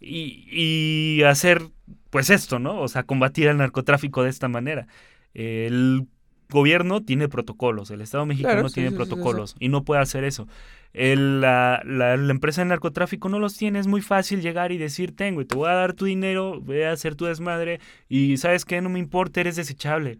y, 0.00 0.46
y 0.50 1.22
hacer, 1.24 1.60
pues 2.08 2.30
esto, 2.30 2.58
¿no? 2.58 2.80
O 2.80 2.88
sea, 2.88 3.02
combatir 3.02 3.48
el 3.48 3.58
narcotráfico 3.58 4.22
de 4.22 4.30
esta 4.30 4.48
manera. 4.48 4.86
El 5.34 6.06
gobierno 6.52 7.00
tiene 7.02 7.28
protocolos, 7.28 7.90
el 7.90 8.00
Estado 8.00 8.26
mexicano 8.26 8.54
Claro, 8.54 8.68
sí, 8.68 8.74
tiene 8.74 8.90
sí, 8.90 8.94
sí, 8.94 8.96
protocolos 8.98 9.56
y 9.58 9.68
no 9.68 9.82
puede 9.84 10.00
hacer 10.02 10.22
eso. 10.24 10.46
El- 10.92 11.40
la, 11.40 11.82
la- 11.84 12.16
la 12.16 12.30
empresa 12.30 12.60
de 12.60 12.68
narcotráfico 12.68 13.28
no 13.28 13.38
los 13.38 13.56
tiene, 13.56 13.78
es 13.78 13.86
muy 13.86 14.02
fácil 14.02 14.42
llegar 14.42 14.72
y 14.72 14.78
decir, 14.78 15.16
tengo, 15.16 15.40
y 15.40 15.46
te 15.46 15.54
voy 15.56 15.68
a 15.70 15.74
dar 15.74 15.94
tu 15.94 16.04
dinero, 16.04 16.60
voy 16.60 16.82
a 16.82 16.92
hacer 16.92 17.14
tu 17.14 17.24
desmadre, 17.24 17.80
y 18.08 18.36
sabes 18.36 18.64
que 18.64 18.80
no 18.82 18.90
me 18.90 18.98
importa, 18.98 19.40
eres 19.40 19.56
desechable. 19.56 20.18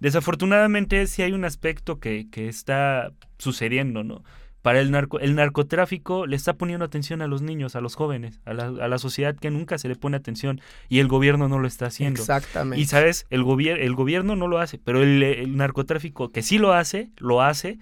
desafortunadamente 0.00 1.06
sí 1.06 1.22
hay 1.22 1.32
un 1.32 1.44
aspecto 1.44 1.98
que, 1.98 2.28
que 2.30 2.48
está 2.48 3.12
sucediendo, 3.38 4.04
¿no? 4.04 4.22
Para 4.66 4.80
el, 4.80 4.90
narco, 4.90 5.20
el 5.20 5.36
narcotráfico 5.36 6.26
le 6.26 6.34
está 6.34 6.54
poniendo 6.54 6.84
atención 6.84 7.22
a 7.22 7.28
los 7.28 7.40
niños, 7.40 7.76
a 7.76 7.80
los 7.80 7.94
jóvenes, 7.94 8.40
a 8.44 8.52
la, 8.52 8.64
a 8.64 8.88
la, 8.88 8.98
sociedad 8.98 9.36
que 9.36 9.48
nunca 9.48 9.78
se 9.78 9.86
le 9.86 9.94
pone 9.94 10.16
atención 10.16 10.60
y 10.88 10.98
el 10.98 11.06
gobierno 11.06 11.48
no 11.48 11.60
lo 11.60 11.68
está 11.68 11.86
haciendo. 11.86 12.20
Exactamente. 12.20 12.82
Y 12.82 12.86
sabes, 12.86 13.26
el, 13.30 13.44
gobier 13.44 13.78
el 13.78 13.94
gobierno 13.94 14.34
no 14.34 14.48
lo 14.48 14.58
hace, 14.58 14.78
pero 14.78 15.04
el, 15.04 15.22
el, 15.22 15.56
narcotráfico 15.56 16.32
que 16.32 16.42
sí 16.42 16.58
lo 16.58 16.72
hace, 16.72 17.10
lo 17.18 17.42
hace 17.42 17.78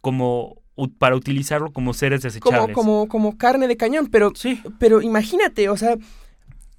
como 0.00 0.62
para 0.98 1.14
utilizarlo 1.14 1.74
como 1.74 1.92
seres 1.92 2.22
desechables. 2.22 2.74
Como, 2.74 3.04
como, 3.04 3.08
como 3.08 3.36
carne 3.36 3.68
de 3.68 3.76
cañón, 3.76 4.08
pero, 4.10 4.32
sí. 4.34 4.62
pero 4.78 5.02
imagínate, 5.02 5.68
o 5.68 5.76
sea, 5.76 5.98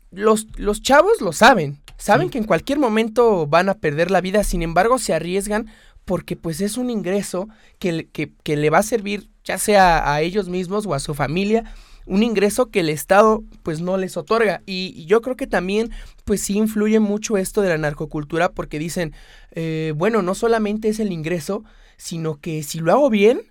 los, 0.09 0.47
los 0.57 0.81
chavos 0.81 1.21
lo 1.21 1.33
saben, 1.33 1.77
saben 1.97 2.29
sí. 2.29 2.31
que 2.31 2.37
en 2.39 2.45
cualquier 2.45 2.79
momento 2.79 3.45
van 3.45 3.69
a 3.69 3.75
perder 3.75 4.09
la 4.09 4.21
vida, 4.21 4.43
sin 4.43 4.63
embargo 4.63 4.97
se 4.97 5.13
arriesgan 5.13 5.67
porque 6.09 6.35
pues 6.35 6.59
es 6.59 6.75
un 6.77 6.89
ingreso 6.89 7.49
que, 7.77 8.07
que, 8.11 8.31
que, 8.41 8.57
le 8.57 8.71
va 8.71 8.79
a 8.79 8.83
servir 8.83 9.29
ya 9.43 9.59
sea 9.59 10.11
a 10.11 10.21
ellos 10.21 10.49
mismos 10.49 10.87
o 10.87 10.95
a 10.95 10.99
su 10.99 11.13
familia, 11.13 11.71
un 12.07 12.23
ingreso 12.23 12.71
que 12.71 12.79
el 12.79 12.89
Estado 12.89 13.43
pues 13.61 13.79
no 13.79 13.95
les 13.95 14.17
otorga. 14.17 14.63
Y, 14.65 14.91
y 14.95 15.05
yo 15.05 15.21
creo 15.21 15.35
que 15.35 15.45
también 15.45 15.91
pues 16.25 16.41
sí 16.41 16.57
influye 16.57 16.99
mucho 16.99 17.37
esto 17.37 17.61
de 17.61 17.69
la 17.69 17.77
narcocultura 17.77 18.53
porque 18.53 18.79
dicen, 18.79 19.13
eh, 19.51 19.93
bueno, 19.95 20.23
no 20.23 20.33
solamente 20.33 20.89
es 20.89 20.99
el 20.99 21.11
ingreso, 21.11 21.63
sino 21.95 22.39
que 22.39 22.63
si 22.63 22.79
lo 22.79 22.91
hago 22.91 23.11
bien, 23.11 23.41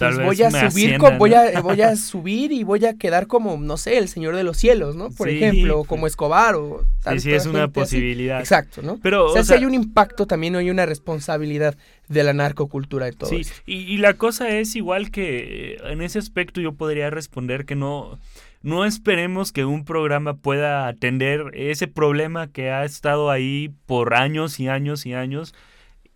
pues 0.00 0.18
voy 0.38 0.42
a 0.42 0.70
subir, 0.70 0.98
voy, 1.18 1.34
a, 1.34 1.60
voy 1.60 1.80
a 1.82 1.96
subir 2.10 2.52
y 2.52 2.64
voy 2.64 2.84
a 2.84 2.94
quedar 2.96 3.26
como, 3.26 3.56
no 3.58 3.76
sé, 3.76 3.98
el 3.98 4.08
Señor 4.08 4.34
de 4.36 4.42
los 4.42 4.56
Cielos, 4.56 4.96
¿no? 4.96 5.10
Por 5.10 5.28
Sí, 5.28 5.36
ejemplo, 5.36 5.74
o 5.76 5.78
pues. 5.80 5.88
como 5.88 6.06
Escobar 6.06 6.54
o 6.56 6.80
Sí, 6.80 6.84
sí, 6.86 7.02
tanta 7.30 7.36
es 7.36 7.46
una 7.46 7.64
así. 7.64 7.72
posibilidad. 7.72 8.40
Exacto, 8.40 8.82
¿no? 8.82 8.98
Pero, 9.02 9.26
o 9.26 9.32
sea, 9.32 9.40
o 9.42 9.44
sí 9.44 9.48
sea- 9.48 9.56
hay 9.58 9.64
un 9.64 9.74
impacto 9.74 10.26
también, 10.26 10.56
hay 10.56 10.70
una 10.70 10.86
responsabilidad 10.86 11.76
de 12.08 12.24
la 12.24 12.32
narcocultura 12.32 13.08
y 13.08 13.12
todo 13.12 13.30
Sí, 13.30 13.42
y, 13.66 13.76
y 13.76 13.96
la 13.98 14.14
cosa 14.14 14.48
es 14.50 14.74
igual 14.74 15.10
que 15.10 15.74
eh, 15.74 15.78
en 15.84 16.02
ese 16.02 16.18
aspecto 16.18 16.60
yo 16.60 16.72
podría 16.74 17.08
responder 17.10 17.64
que 17.64 17.76
no, 17.76 18.18
no 18.62 18.84
esperemos 18.84 19.52
que 19.52 19.64
un 19.64 19.84
programa 19.84 20.34
pueda 20.36 20.88
atender 20.88 21.52
ese 21.54 21.86
problema 21.86 22.48
que 22.48 22.70
ha 22.70 22.84
estado 22.84 23.30
ahí 23.30 23.70
por 23.86 24.14
años 24.14 24.58
y 24.60 24.68
años 24.68 25.06
y 25.06 25.14
años 25.14 25.54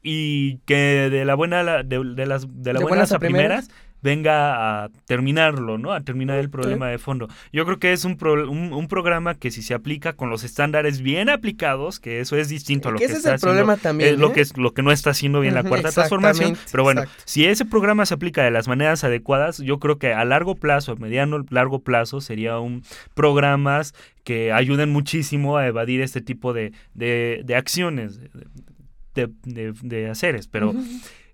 y 0.05 0.59
que 0.67 1.09
de 1.11 1.25
la 1.25 1.35
buena 1.35 1.83
de, 1.83 2.05
de 2.15 2.27
las 2.27 2.47
de 2.63 2.73
la 2.73 2.79
De 2.79 2.85
buenas 2.85 2.89
buenas 2.89 3.13
a 3.13 3.19
primeras. 3.19 3.65
primeras 3.67 3.85
venga 4.05 4.85
a 4.85 4.91
terminarlo, 5.07 5.79
¿no? 5.79 5.95
A 5.95 6.03
terminar 6.03 6.39
el 6.39 6.51
problema 6.51 6.89
de 6.89 6.99
fondo. 6.99 7.27
Yo 7.55 7.65
creo 7.65 7.79
que 7.79 7.95
es 7.95 8.05
un, 8.05 8.19
pro- 8.19 8.51
un, 8.51 8.75
un 8.75 8.87
programa 8.87 9.35
que 9.35 9.51
si 9.51 9.63
se 9.63 9.73
aplica 9.73 10.13
con 10.13 10.29
los 10.29 10.45
estándares 10.45 11.01
bien 11.01 11.31
aplicados, 11.31 12.01
que 12.01 12.21
eso 12.21 12.37
es 12.37 12.51
distinto 12.51 12.91
a 12.91 12.93
lo 12.93 12.99
Que 12.99 13.07
ese 13.07 13.15
es 13.15 13.19
está 13.21 13.33
el 13.37 13.41
problema 13.41 13.79
también, 13.79 14.13
es 14.13 14.19
lo 14.21 14.29
¿eh? 14.29 14.33
que 14.35 14.41
es 14.43 14.59
lo 14.59 14.75
que 14.75 14.83
no 14.83 14.93
está 14.93 15.09
haciendo 15.09 15.41
bien 15.41 15.55
la 15.55 15.63
cuarta 15.63 15.91
transformación, 15.91 16.55
pero 16.71 16.83
bueno, 16.83 17.01
exacto. 17.05 17.23
si 17.25 17.47
ese 17.47 17.65
programa 17.65 18.05
se 18.05 18.13
aplica 18.13 18.45
de 18.45 18.51
las 18.51 18.69
maneras 18.69 19.05
adecuadas, 19.05 19.57
yo 19.57 19.79
creo 19.79 19.99
que 19.99 20.13
a 20.13 20.23
largo 20.27 20.55
plazo, 20.55 20.93
a 20.93 20.97
mediano 20.97 21.43
largo 21.49 21.79
plazo, 21.79 22.21
sería 22.21 22.59
un 22.59 22.83
programas 23.15 23.95
que 24.23 24.53
ayuden 24.53 24.91
muchísimo 24.91 25.57
a 25.57 25.67
evadir 25.67 26.03
este 26.03 26.21
tipo 26.21 26.53
de, 26.53 26.73
de, 26.93 27.41
de 27.43 27.57
acciones, 27.57 28.21
de, 29.15 29.31
de, 29.45 29.73
de 29.83 30.09
haceres. 30.11 30.49
Pero 30.49 30.75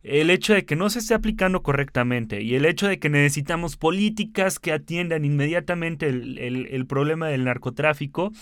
el 0.02 0.30
hecho 0.30 0.54
de 0.54 0.64
que 0.64 0.76
no 0.76 0.88
se 0.90 0.98
esté 1.00 1.14
aplicando 1.14 1.62
correctamente 1.62 2.40
y 2.42 2.54
el 2.54 2.64
hecho 2.64 2.88
de 2.88 2.98
que 2.98 3.10
necesitamos 3.10 3.76
políticas 3.76 4.58
que 4.58 4.72
atiendan 4.72 5.24
inmediatamente 5.24 6.08
el, 6.08 6.38
el- 6.38 6.66
el 6.70 6.86
problema 6.86 7.28
del 7.28 7.44
narcotráfico, 7.44 8.32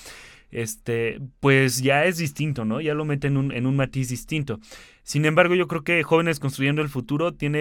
este, 0.51 1.20
pues 1.40 1.83
ya 1.83 2.05
es 2.07 2.16
distinto, 2.18 2.64
¿no? 2.64 2.81
Ya 2.81 2.94
lo 2.94 3.05
mete 3.05 3.27
en 3.27 3.37
un, 3.37 3.53
en 3.53 3.66
un 3.66 3.77
matiz 3.77 4.09
distinto. 4.09 4.61
Sin 5.03 5.24
embargo, 5.24 5.55
yo 5.55 5.68
creo 5.68 5.83
que 5.85 6.03
Jóvenes 6.03 6.38
Construyendo 6.40 6.81
el 6.83 6.88
Futuro 6.88 7.33
tiene 7.35 7.59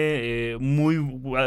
eh, 0.52 0.56
muy... 0.58 0.98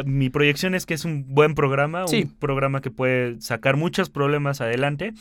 Mi 0.06 0.30
proyección 0.30 0.76
es 0.76 0.86
que 0.86 0.94
es 0.94 1.06
un 1.06 1.26
buen 1.34 1.56
programa, 1.56 2.08
Sí. 2.08 2.24
un 2.24 2.36
programa 2.38 2.82
que 2.82 2.92
puede 2.92 3.40
sacar 3.42 3.76
muchos 3.78 4.10
problemas 4.10 4.62
adelante 4.62 5.14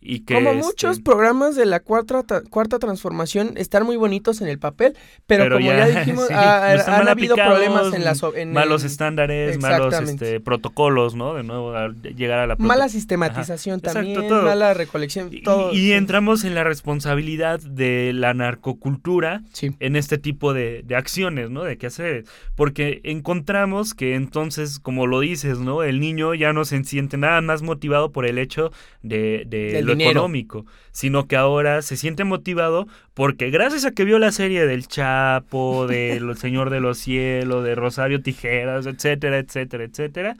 y 0.00 0.20
que... 0.20 0.34
Como 0.34 0.50
este, 0.50 0.62
muchos 0.62 1.00
programas 1.00 1.56
de 1.56 1.66
la 1.66 1.80
cuarta, 1.80 2.22
tra- 2.24 2.48
cuarta 2.48 2.78
transformación 2.78 3.52
están 3.56 3.84
muy 3.84 3.96
bonitos 3.96 4.40
en 4.40 4.48
el 4.48 4.58
papel, 4.58 4.96
pero, 5.26 5.44
Pero 5.44 5.56
como 5.56 5.70
ya, 5.70 5.88
ya, 5.88 5.98
dijimos, 6.00 6.26
sí, 6.28 6.34
ha- 6.34 6.74
no 6.86 6.92
han 6.94 7.08
habido 7.08 7.36
problemas 7.36 7.92
en 7.92 8.04
las 8.04 8.22
en 8.34 8.52
malos 8.52 8.84
estándares, 8.84 9.58
malos 9.60 9.94
este, 10.00 10.40
protocolos, 10.40 11.14
¿no? 11.14 11.34
De 11.34 11.42
nuevo, 11.42 11.72
al 11.74 12.00
llegar 12.02 12.38
a 12.38 12.46
la 12.46 12.56
mala 12.56 12.88
sistematización 12.88 13.80
Ajá, 13.84 13.90
exacto, 13.90 14.12
también, 14.14 14.28
todo. 14.28 14.42
mala 14.44 14.72
recolección, 14.74 15.28
Y- 15.32 15.42
todo. 15.42 15.72
y, 15.72 15.76
sí. 15.78 15.92
entramos 15.92 16.44
en 16.44 16.54
la 16.54 16.64
responsabilidad 16.64 17.60
de 17.60 18.12
la 18.14 18.32
narcocultura 18.34 19.42
Sí. 19.52 19.74
en 19.80 19.96
este 19.96 20.18
tipo 20.18 20.54
de, 20.54 20.82
de 20.84 20.96
acciones, 20.96 21.50
¿no? 21.50 21.64
De 21.64 21.76
qué 21.78 21.86
hacer. 21.88 22.24
Porque 22.56 23.00
encontramos 23.04 23.94
que 23.94 24.14
entonces, 24.14 24.78
como 24.78 25.06
lo 25.06 25.20
dices, 25.20 25.58
¿no? 25.58 25.82
El 25.82 26.00
niño 26.00 26.34
ya 26.34 26.52
no 26.52 26.64
se 26.64 26.82
siente 26.84 27.16
nada 27.16 27.40
más 27.40 27.62
motivado 27.62 28.12
por 28.12 28.26
el 28.26 28.38
hecho 28.38 28.72
de, 29.02 29.44
de 29.46 29.82
lo 29.90 29.96
dinero. 29.96 30.20
económico, 30.20 30.66
sino 30.92 31.26
que 31.26 31.36
ahora 31.36 31.82
se 31.82 31.96
siente 31.96 32.24
motivado 32.24 32.86
porque 33.14 33.50
gracias 33.50 33.84
a 33.84 33.92
que 33.92 34.04
vio 34.04 34.18
la 34.18 34.32
serie 34.32 34.66
del 34.66 34.88
Chapo, 34.88 35.86
del 35.86 36.36
Señor 36.36 36.70
de 36.70 36.80
los 36.80 36.98
Cielos, 36.98 37.64
de 37.64 37.74
Rosario 37.74 38.22
Tijeras, 38.22 38.86
etcétera, 38.86 39.38
etcétera, 39.38 39.84
etcétera. 39.84 40.36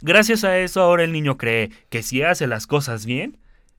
Gracias 0.00 0.44
a 0.44 0.58
eso 0.58 0.82
ahora 0.82 1.04
el 1.04 1.12
niño 1.12 1.38
cree 1.38 1.70
que 1.88 2.02
si 2.02 2.22
hace 2.22 2.46
las 2.46 2.66
cosas 2.66 3.06
bien, 3.06 3.38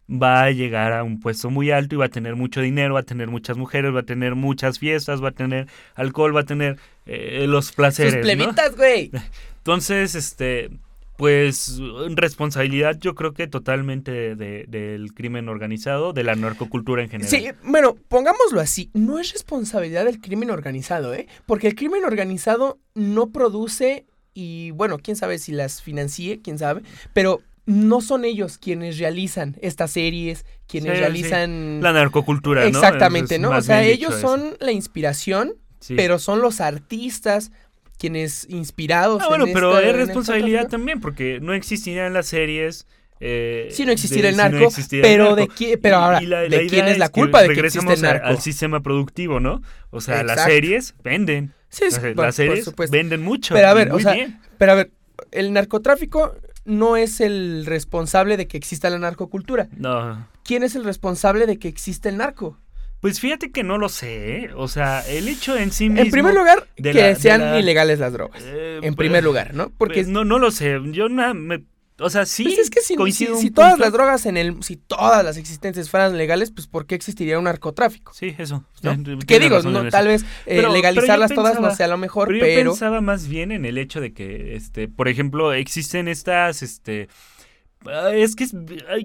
va 0.09 0.43
a 0.43 0.51
llegar 0.51 0.93
a 0.93 1.03
un 1.03 1.19
puesto 1.19 1.49
muy 1.49 1.71
alto 1.71 1.95
y 1.95 1.97
va 1.97 2.05
a 2.05 2.09
tener 2.09 2.35
mucho 2.35 2.61
dinero, 2.61 2.93
va 2.93 3.01
a 3.01 3.03
tener 3.03 3.27
muchas 3.27 3.57
mujeres, 3.57 3.93
va 3.93 4.01
a 4.01 4.03
tener 4.03 4.35
muchas 4.35 4.79
fiestas, 4.79 5.23
va 5.23 5.29
a 5.29 5.31
tener 5.31 5.67
alcohol, 5.95 6.35
va 6.35 6.41
a 6.41 6.45
tener 6.45 6.77
eh, 7.05 7.45
los 7.47 7.71
placeres. 7.71 8.13
Sus 8.13 8.21
plebitas, 8.21 8.75
güey. 8.75 9.11
Entonces, 9.57 10.15
este, 10.15 10.69
pues 11.17 11.79
responsabilidad 12.15 12.97
yo 12.99 13.15
creo 13.15 13.33
que 13.33 13.47
totalmente 13.47 14.35
de- 14.35 14.65
del 14.67 15.13
crimen 15.13 15.47
organizado, 15.49 16.13
de 16.13 16.23
la 16.23 16.35
narcocultura 16.35 17.03
en 17.03 17.09
general. 17.09 17.29
Sí, 17.29 17.47
bueno, 17.63 17.95
pongámoslo 18.09 18.59
así, 18.59 18.89
no 18.93 19.19
es 19.19 19.31
responsabilidad 19.33 20.05
del 20.05 20.19
crimen 20.19 20.51
organizado, 20.51 21.13
¿eh? 21.13 21.27
Porque 21.45 21.67
el 21.67 21.75
crimen 21.75 22.03
organizado 22.03 22.79
no 22.93 23.29
produce 23.31 24.05
y 24.33 24.71
bueno, 24.71 24.97
quién 25.01 25.15
sabe 25.15 25.39
si 25.39 25.51
las 25.53 25.81
financie, 25.81 26.41
quién 26.41 26.59
sabe, 26.59 26.81
pero 27.13 27.41
no 27.65 28.01
son 28.01 28.25
ellos 28.25 28.57
quienes 28.57 28.99
realizan 28.99 29.55
estas 29.61 29.91
series, 29.91 30.45
quienes 30.67 30.91
Sí, 30.91 30.95
sí. 30.97 31.01
realizan 31.01 31.79
La 31.81 31.93
narcocultura, 31.93 32.61
¿no? 32.61 32.67
Exactamente, 32.67 33.39
¿no? 33.39 33.51
O 33.51 33.61
sea, 33.61 33.83
ellos 33.83 34.15
eso. 34.17 34.27
son 34.27 34.57
la 34.59 34.71
inspiración, 34.73 35.53
Sí. 35.79 35.95
pero 35.95 36.19
son 36.19 36.41
los 36.41 36.61
artistas 36.61 37.51
quienes 37.97 38.45
inspirados 38.49 39.21
Ah, 39.23 39.27
bueno, 39.29 39.45
en 39.47 39.53
pero 39.53 39.69
esta- 39.71 39.81
es 39.81 39.87
esta 39.89 40.05
responsabilidad 40.05 40.67
también, 40.67 40.99
porque 41.01 41.39
no 41.41 41.53
existirían 41.53 42.13
las 42.13 42.27
series. 42.27 42.85
Eh, 43.21 43.69
Si 43.71 43.85
no 43.85 43.91
existiera 43.93 44.23
de- 44.23 44.29
el 44.29 44.35
si 44.35 44.41
no 44.41 44.49
narco, 44.51 44.67
existiera 44.67 45.07
el 45.07 45.13
pero 45.13 45.35
narco. 45.37 45.53
de 45.65 45.77
pero 45.77 45.95
ahora, 45.97 46.19
¿de 46.19 46.25
idea 46.47 46.67
quién 46.69 46.87
es 46.87 46.97
la 46.97 47.07
culpa 47.09 47.41
de 47.43 47.47
que 47.53 47.61
existe 47.61 47.93
el 47.93 48.01
narco? 48.01 48.27
al 48.27 48.39
sistema 48.39 48.81
productivo, 48.81 49.39
¿no? 49.39 49.61
O 49.89 50.01
sea, 50.01 50.21
las 50.23 50.43
series 50.43 50.95
venden. 51.03 51.53
Sí, 51.69 51.85
sí, 51.89 51.91
las, 51.91 51.99
por- 51.99 52.07
las 52.07 52.15
por 52.15 52.33
series 52.33 52.71
venden 52.91 53.21
mucho. 53.23 53.53
Pero 53.53 53.69
a 53.69 53.71
y 53.71 53.75
ver, 53.75 53.89
muy 53.89 53.99
o 53.99 54.03
sea, 54.03 54.13
bien. 54.13 54.39
Pero 54.57 54.71
a 54.73 54.75
ver, 54.75 54.91
el 55.31 55.53
narcotráfico 55.53 56.35
no 56.65 56.97
es 56.97 57.21
el 57.21 57.65
responsable 57.65 58.37
de 58.37 58.47
que 58.47 58.57
exista 58.57 58.89
la 58.89 58.99
narcocultura. 58.99 59.69
No. 59.77 60.27
¿Quién 60.43 60.63
es 60.63 60.75
el 60.75 60.83
responsable 60.83 61.45
de 61.47 61.57
que 61.57 61.67
exista 61.69 62.09
el 62.09 62.17
narco? 62.17 62.59
Pues 63.05 63.19
fíjate 63.19 63.51
que 63.51 63.61
no 63.63 63.77
lo 63.77 63.87
sé, 63.87 64.37
¿eh? 64.45 64.49
O 64.55 64.67
sea, 64.67 65.07
el 65.07 65.27
hecho 65.27 65.55
en 65.55 65.71
sí 65.71 65.89
mismo... 65.89 66.01
En 66.05 66.09
primer 66.09 66.33
lugar, 66.33 66.67
que 66.75 66.91
la- 66.91 67.13
sean 67.13 67.39
la- 67.39 67.59
ilegales 67.59 67.99
las 67.99 68.11
drogas. 68.11 68.41
eh, 68.43 68.77
En 68.77 68.95
pues, 68.95 68.95
primer 68.95 69.23
lugar, 69.23 69.53
¿no? 69.53 69.69
Porque 69.77 69.99
pues, 69.99 70.07
no, 70.07 70.25
no 70.25 70.39
lo 70.39 70.49
sé. 70.49 70.79
Yo 70.85 71.07
nada... 71.07 71.35
me- 71.35 71.63
o 71.99 72.09
sea, 72.09 72.25
sí 72.25 72.45
pues 72.45 72.57
es 72.57 72.69
que 72.71 72.81
si, 72.81 72.95
todas 73.51 73.73
punto. 73.73 73.83
las 73.85 73.93
drogas 73.93 74.25
en 74.25 74.37
el, 74.37 74.63
si 74.63 74.75
todas 74.77 75.23
las 75.23 75.37
existentes 75.37 75.87
fueran 75.91 76.17
legales, 76.17 76.49
pues 76.49 76.65
¿por 76.65 76.87
qué 76.87 76.95
existiría 76.95 77.37
un 77.37 77.43
narcotráfico? 77.43 78.11
Sí, 78.11 78.33
eso. 78.39 78.65
¿Qué 79.27 79.39
digo? 79.39 79.61
No, 79.61 79.87
tal 79.89 80.07
vez 80.07 80.23
eh, 80.23 80.25
Pero- 80.45 80.61
pero 80.63 80.73
legalizarlas 80.73 81.31
todas 81.31 81.59
no 81.61 81.75
sea 81.75 81.87
lo 81.87 81.99
mejor, 81.99 82.29
Pero, 82.29 82.39
pero, 82.39 82.63
yo 82.63 82.71
pensaba 82.71 83.01
más 83.01 83.27
bien 83.27 83.51
en 83.51 83.65
el 83.65 83.77
hecho 83.77 84.01
de 84.01 84.13
que, 84.13 84.55
este, 84.55 84.87
por 84.87 85.09
ejemplo, 85.09 85.53
existen 85.53 86.07
estas, 86.07 86.63
este, 86.63 87.07
es 88.13 88.35
que 88.35 88.43
es- 88.45 88.55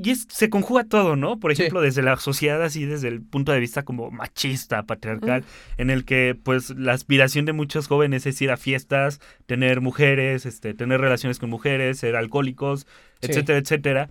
y 0.03 0.11
es- 0.11 0.27
se 0.31 0.49
conjuga 0.51 0.85
todo, 0.85 1.17
¿no? 1.17 1.39
Por 1.39 1.55
Sí. 1.55 1.63
ejemplo, 1.63 1.81
desde 1.81 2.03
la 2.03 2.17
sociedad 2.17 2.63
así, 2.63 2.85
desde 2.87 3.09
el 3.09 3.23
punto 3.23 3.53
de 3.53 3.61
vista 3.61 3.83
como 3.85 4.11
machista, 4.11 4.83
patriarcal, 4.85 5.45
en 5.77 5.91
el 5.91 6.05
que, 6.05 6.37
pues, 6.43 6.71
la 6.71 6.93
aspiración 6.93 7.45
de 7.45 7.53
muchos 7.53 7.87
jóvenes 7.89 8.27
es 8.27 8.41
ir 8.43 8.51
a 8.51 8.57
fiestas, 8.57 9.21
tener 9.47 9.81
mujeres, 9.81 10.47
este, 10.47 10.75
tener 10.75 11.01
relaciones 11.01 11.39
con 11.39 11.51
mujeres, 11.51 11.99
ser 11.99 12.17
alcohólicos, 12.17 12.87
Sí. 13.21 13.29
etcétera, 13.31 13.59
etcétera. 13.59 14.09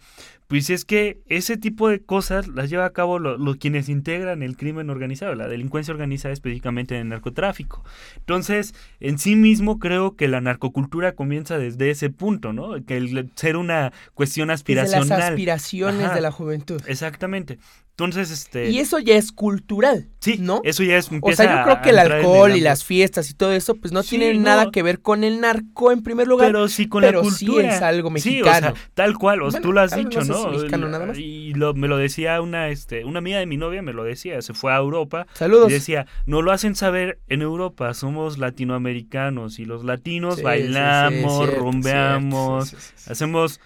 Pues 0.49 0.71
es 0.71 0.83
que 0.83 1.21
ese 1.27 1.57
tipo 1.57 1.89
de 1.89 2.01
cosas 2.01 2.47
las 2.47 2.71
lleva 2.71 2.85
a 2.85 2.89
cabo 2.91 3.19
lo, 3.19 3.37
lo- 3.37 3.55
quienes 3.59 3.87
integran 3.87 4.41
el 4.41 4.57
crimen 4.57 4.89
organizado, 4.89 5.35
la 5.35 5.47
delincuencia 5.47 5.93
organizada 5.93 6.33
específicamente 6.33 6.95
en 6.95 7.01
el 7.01 7.09
narcotráfico. 7.09 7.83
Entonces, 8.17 8.73
en 8.99 9.19
sí 9.19 9.35
mismo 9.35 9.77
creo 9.77 10.15
que 10.15 10.27
la 10.27 10.41
narcocultura 10.41 11.13
comienza 11.13 11.59
desde 11.59 11.91
ese 11.91 12.09
punto, 12.09 12.51
¿no? 12.51 12.83
Que 12.83 12.97
el 12.97 13.29
ser 13.35 13.57
una 13.57 13.93
cuestión 14.15 14.47
desde 14.47 14.73
las 14.75 14.93
aspiracional. 14.95 15.21
aspiraciones 15.33 16.05
Ajá. 16.07 16.15
de 16.15 16.21
la 16.21 16.31
juventud. 16.31 16.81
Exactamente. 16.87 17.59
Entonces, 17.99 18.31
este... 18.31 18.69
Y 18.69 18.79
eso 18.79 18.99
ya 18.99 19.15
es 19.15 19.31
cultural, 19.31 20.09
sí, 20.19 20.37
¿no? 20.39 20.61
Eso 20.63 20.83
ya 20.83 20.97
es... 20.97 21.09
O 21.21 21.31
sea, 21.33 21.57
yo 21.57 21.63
creo 21.65 21.81
que 21.81 21.89
el 21.89 21.99
alcohol 21.99 22.55
y 22.55 22.61
las 22.61 22.85
fiestas 22.85 23.29
y 23.29 23.33
todo 23.33 23.51
eso, 23.51 23.75
pues 23.75 23.91
no 23.91 24.03
tienen 24.03 24.41
nada 24.41 24.71
que 24.71 24.83
ver 24.83 25.01
con 25.01 25.23
el 25.23 25.41
narco 25.41 25.91
en 25.91 26.01
primer 26.01 26.27
lugar. 26.27 26.47
Pero 26.47 26.67
sí 26.69 26.87
con 26.87 27.03
la 27.03 27.11
cultura. 27.13 27.31
sí 27.31 27.75
es 27.75 27.81
algo 27.81 28.09
mexicano. 28.09 28.45
Sí, 28.45 28.49
o 28.49 28.61
sea, 28.61 28.73
tal 28.93 29.17
cual, 29.17 29.41
o 29.41 29.51
tú 29.51 29.73
lo 29.73 29.81
has 29.81 29.95
dicho, 29.95 30.21
no, 30.21 30.45
¿no? 30.45 30.51
mexicano 30.51 30.87
nada 30.87 31.07
más. 31.07 31.17
Y 31.17 31.53
lo, 31.53 31.73
me 31.73 31.87
lo 31.87 31.97
decía 31.97 32.41
una, 32.41 32.69
este, 32.69 33.03
una 33.03 33.19
amiga 33.19 33.39
de 33.39 33.45
mi 33.45 33.57
novia, 33.57 33.81
me 33.81 33.93
lo 33.93 34.03
decía, 34.03 34.41
se 34.41 34.53
fue 34.53 34.71
a 34.71 34.77
Europa. 34.77 35.27
Saludos. 35.33 35.69
Y 35.69 35.73
decía, 35.73 36.05
no 36.25 36.41
lo 36.41 36.51
hacen 36.51 36.75
saber 36.75 37.19
en 37.27 37.41
Europa, 37.41 37.93
somos 37.93 38.37
latinoamericanos 38.37 39.59
y 39.59 39.65
los 39.65 39.83
latinos 39.83 40.41
bailamos, 40.41 41.53
rumbeamos, 41.53 42.75
hacemos 43.07 43.59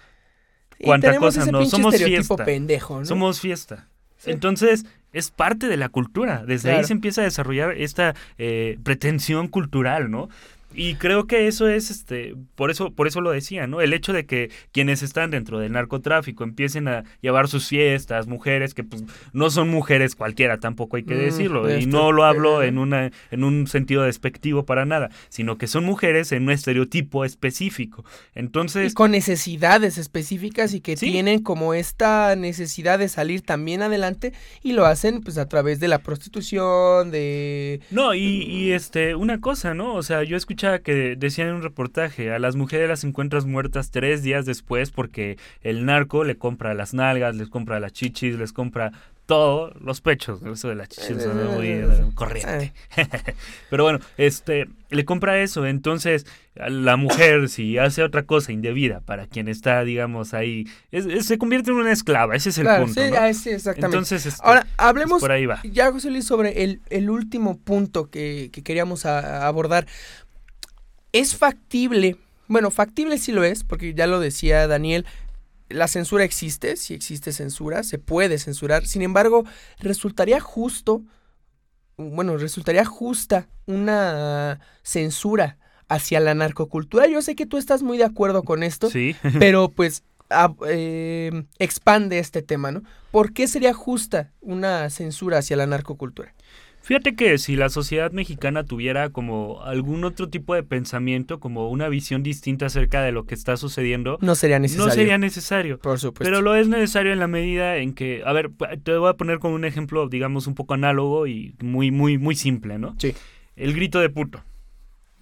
cuánta 0.80 1.16
cosa, 1.16 1.46
no, 1.46 1.64
somos 1.66 1.96
fiesta. 1.96 2.44
Pendejo, 2.44 3.00
¿no? 3.00 3.04
Somos 3.04 3.40
fiesta. 3.40 3.88
Entonces, 4.26 4.86
es 5.12 5.30
parte 5.30 5.68
de 5.68 5.76
la 5.76 5.88
cultura. 5.88 6.44
Desde 6.44 6.72
ahí 6.72 6.84
se 6.84 6.92
empieza 6.92 7.20
a 7.20 7.24
desarrollar 7.24 7.72
esta 7.78 8.14
eh, 8.36 8.78
pretensión 8.82 9.48
cultural, 9.48 10.10
¿no? 10.10 10.28
Y 10.74 10.96
creo 10.96 11.26
que 11.26 11.46
eso 11.46 11.68
es, 11.68 11.90
este, 11.90 12.34
por 12.54 12.70
eso, 12.70 12.92
por 12.92 13.06
eso 13.06 13.20
lo 13.20 13.30
decía, 13.30 13.66
¿no? 13.66 13.80
El 13.80 13.92
hecho 13.92 14.12
de 14.12 14.26
que 14.26 14.50
quienes 14.72 15.02
están 15.02 15.30
dentro 15.30 15.58
del 15.58 15.72
narcotráfico 15.72 16.44
empiecen 16.44 16.88
a 16.88 17.04
llevar 17.20 17.48
sus 17.48 17.68
fiestas, 17.68 18.26
mujeres 18.26 18.74
que 18.74 18.82
pues 18.82 19.04
no 19.32 19.50
son 19.50 19.68
mujeres 19.68 20.16
cualquiera, 20.16 20.58
tampoco 20.58 20.96
hay 20.96 21.04
que 21.04 21.14
mm, 21.14 21.18
decirlo, 21.18 21.78
y 21.78 21.86
no 21.86 22.12
lo 22.12 22.24
hablo 22.24 22.62
en 22.62 22.78
una, 22.78 23.10
en 23.30 23.44
un 23.44 23.66
sentido 23.66 24.02
despectivo 24.02 24.64
para 24.64 24.84
nada, 24.84 25.10
sino 25.28 25.58
que 25.58 25.66
son 25.66 25.84
mujeres 25.84 26.32
en 26.32 26.44
un 26.44 26.50
estereotipo 26.50 27.24
específico. 27.24 28.04
Entonces. 28.34 28.92
Y 28.92 28.94
con 28.94 29.12
necesidades 29.12 29.96
específicas 29.98 30.74
y 30.74 30.80
que 30.80 30.96
tienen 30.96 31.42
como 31.42 31.74
esta 31.74 32.34
necesidad 32.36 32.98
de 32.98 33.08
salir 33.08 33.42
también 33.42 33.82
adelante 33.82 34.32
y 34.62 34.72
lo 34.72 34.86
hacen 34.86 35.20
pues 35.20 35.38
a 35.38 35.48
través 35.48 35.78
de 35.78 35.88
la 35.88 36.00
prostitución, 36.00 37.10
de. 37.10 37.80
No, 37.90 38.14
y, 38.14 38.42
y 38.42 38.72
este, 38.72 39.14
una 39.14 39.40
cosa, 39.40 39.74
¿no? 39.74 39.94
O 39.94 40.02
sea, 40.02 40.24
yo 40.24 40.36
escuché 40.36 40.63
que 40.80 41.16
decían 41.16 41.48
en 41.48 41.54
un 41.54 41.62
reportaje, 41.62 42.32
a 42.32 42.38
las 42.38 42.56
mujeres 42.56 42.88
las 42.88 43.04
encuentras 43.04 43.46
muertas 43.46 43.90
tres 43.90 44.22
días 44.22 44.46
después 44.46 44.90
porque 44.90 45.38
el 45.62 45.84
narco 45.84 46.24
le 46.24 46.36
compra 46.36 46.74
las 46.74 46.94
nalgas, 46.94 47.36
les 47.36 47.48
compra 47.48 47.80
las 47.80 47.92
chichis, 47.92 48.36
les 48.36 48.52
compra 48.52 48.92
todo, 49.26 49.72
los 49.80 50.00
pechos, 50.00 50.40
eso 50.42 50.68
de 50.68 50.74
las 50.74 50.88
chichis 50.88 51.16
es 51.16 51.34
muy 51.34 52.12
corriente. 52.14 52.74
Pero 53.70 53.84
bueno, 53.84 53.98
este, 54.18 54.68
le 54.90 55.04
compra 55.04 55.40
eso, 55.40 55.66
entonces 55.66 56.26
la 56.54 56.96
mujer 56.96 57.48
si 57.48 57.78
hace 57.78 58.02
otra 58.02 58.24
cosa 58.24 58.52
indebida 58.52 59.00
para 59.00 59.26
quien 59.26 59.48
está, 59.48 59.82
digamos, 59.82 60.34
ahí, 60.34 60.66
se 61.20 61.38
convierte 61.38 61.70
en 61.70 61.78
una 61.78 61.92
esclava, 61.92 62.36
ese 62.36 62.50
es 62.50 62.58
el 62.58 62.66
punto. 62.66 63.00
Sí, 63.00 63.10
ah, 63.18 63.32
sí, 63.32 63.50
exactamente. 63.50 63.96
Entonces, 63.96 64.26
este, 64.26 64.40
Ahora, 64.44 64.66
hablemos 64.76 65.20
por 65.20 65.32
ahí 65.32 65.46
va. 65.46 65.60
ya, 65.64 65.90
José 65.90 66.10
Luis, 66.10 66.26
sobre 66.26 66.62
el, 66.62 66.80
el 66.90 67.08
último 67.08 67.58
punto 67.58 68.10
que, 68.10 68.50
que 68.52 68.62
queríamos 68.62 69.06
abordar, 69.06 69.86
es 71.14 71.36
factible, 71.36 72.16
bueno, 72.48 72.72
factible 72.72 73.18
sí 73.18 73.30
lo 73.30 73.44
es, 73.44 73.62
porque 73.62 73.94
ya 73.94 74.08
lo 74.08 74.18
decía 74.18 74.66
Daniel, 74.66 75.06
la 75.68 75.86
censura 75.86 76.24
existe, 76.24 76.76
si 76.76 76.92
existe 76.92 77.32
censura, 77.32 77.84
se 77.84 77.98
puede 77.98 78.36
censurar, 78.38 78.84
sin 78.84 79.00
embargo, 79.00 79.44
resultaría 79.78 80.40
justo, 80.40 81.02
bueno, 81.96 82.36
resultaría 82.36 82.84
justa 82.84 83.48
una 83.66 84.58
censura 84.82 85.56
hacia 85.88 86.18
la 86.18 86.34
narcocultura. 86.34 87.06
Yo 87.06 87.22
sé 87.22 87.36
que 87.36 87.46
tú 87.46 87.58
estás 87.58 87.84
muy 87.84 87.96
de 87.96 88.04
acuerdo 88.04 88.42
con 88.42 88.64
esto, 88.64 88.90
sí. 88.90 89.14
pero 89.38 89.68
pues 89.68 90.02
eh, 90.66 91.44
expande 91.60 92.18
este 92.18 92.42
tema, 92.42 92.72
¿no? 92.72 92.82
¿Por 93.12 93.32
qué 93.32 93.46
sería 93.46 93.72
justa 93.72 94.32
una 94.40 94.90
censura 94.90 95.38
hacia 95.38 95.56
la 95.56 95.66
narcocultura? 95.68 96.34
Fíjate 96.84 97.16
que 97.16 97.38
si 97.38 97.56
la 97.56 97.70
sociedad 97.70 98.12
mexicana 98.12 98.62
tuviera 98.64 99.08
como 99.08 99.62
algún 99.62 100.04
otro 100.04 100.28
tipo 100.28 100.54
de 100.54 100.62
pensamiento, 100.62 101.40
como 101.40 101.70
una 101.70 101.88
visión 101.88 102.22
distinta 102.22 102.66
acerca 102.66 103.02
de 103.02 103.10
lo 103.10 103.24
que 103.24 103.34
está 103.34 103.56
sucediendo, 103.56 104.18
no 104.20 104.34
sería 104.34 104.58
necesario. 104.58 104.86
No 104.86 104.92
sería 104.92 105.16
necesario. 105.16 105.78
Por 105.78 105.98
supuesto. 105.98 106.24
Pero 106.24 106.42
lo 106.42 106.54
es 106.54 106.68
necesario 106.68 107.14
en 107.14 107.20
la 107.20 107.26
medida 107.26 107.78
en 107.78 107.94
que, 107.94 108.22
a 108.26 108.34
ver, 108.34 108.50
te 108.82 108.98
voy 108.98 109.08
a 109.08 109.14
poner 109.14 109.38
como 109.38 109.54
un 109.54 109.64
ejemplo, 109.64 110.10
digamos, 110.10 110.46
un 110.46 110.54
poco 110.54 110.74
análogo 110.74 111.26
y 111.26 111.54
muy, 111.62 111.90
muy, 111.90 112.18
muy 112.18 112.36
simple, 112.36 112.78
¿no? 112.78 112.94
Sí. 112.98 113.14
El 113.56 113.72
grito 113.72 113.98
de 114.00 114.10
puto. 114.10 114.44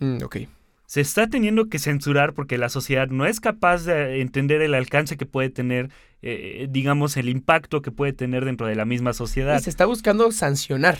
Mm, 0.00 0.24
ok. 0.24 0.38
Se 0.86 1.00
está 1.00 1.28
teniendo 1.28 1.68
que 1.68 1.78
censurar 1.78 2.34
porque 2.34 2.58
la 2.58 2.70
sociedad 2.70 3.06
no 3.06 3.24
es 3.24 3.38
capaz 3.38 3.84
de 3.84 4.20
entender 4.20 4.62
el 4.62 4.74
alcance 4.74 5.16
que 5.16 5.26
puede 5.26 5.48
tener 5.48 5.90
eh, 6.22 6.66
digamos, 6.70 7.16
el 7.16 7.28
impacto 7.28 7.82
que 7.82 7.92
puede 7.92 8.12
tener 8.12 8.44
dentro 8.44 8.66
de 8.66 8.74
la 8.74 8.84
misma 8.84 9.12
sociedad. 9.12 9.58
Y 9.58 9.62
se 9.62 9.70
está 9.70 9.86
buscando 9.86 10.30
sancionar 10.32 10.98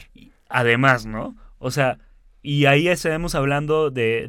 además, 0.53 1.07
¿no? 1.07 1.37
O 1.59 1.71
sea, 1.71 1.99
y 2.43 2.67
ahí 2.67 2.89
estaremos 2.89 3.37
hablando 3.37 3.91
de, 3.91 4.27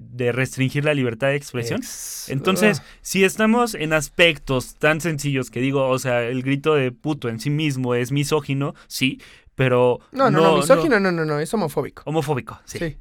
de, 0.00 0.32
restringir 0.32 0.84
la 0.84 0.92
libertad 0.92 1.28
de 1.28 1.36
expresión. 1.36 1.80
Entonces, 2.28 2.82
si 3.00 3.24
estamos 3.24 3.74
en 3.74 3.94
aspectos 3.94 4.74
tan 4.74 5.00
sencillos 5.00 5.50
que 5.50 5.60
digo, 5.60 5.88
o 5.88 5.98
sea, 5.98 6.22
el 6.24 6.42
grito 6.42 6.74
de 6.74 6.92
puto 6.92 7.30
en 7.30 7.40
sí 7.40 7.48
mismo 7.48 7.94
es 7.94 8.12
misógino, 8.12 8.74
sí, 8.86 9.20
pero... 9.54 10.00
No, 10.12 10.30
no, 10.30 10.42
no, 10.42 10.56
misógino 10.56 11.00
no, 11.00 11.10
no, 11.10 11.24
no, 11.24 11.38
es 11.40 11.54
homofóbico. 11.54 12.02
Homofóbico, 12.04 12.60
sí. 12.66 12.98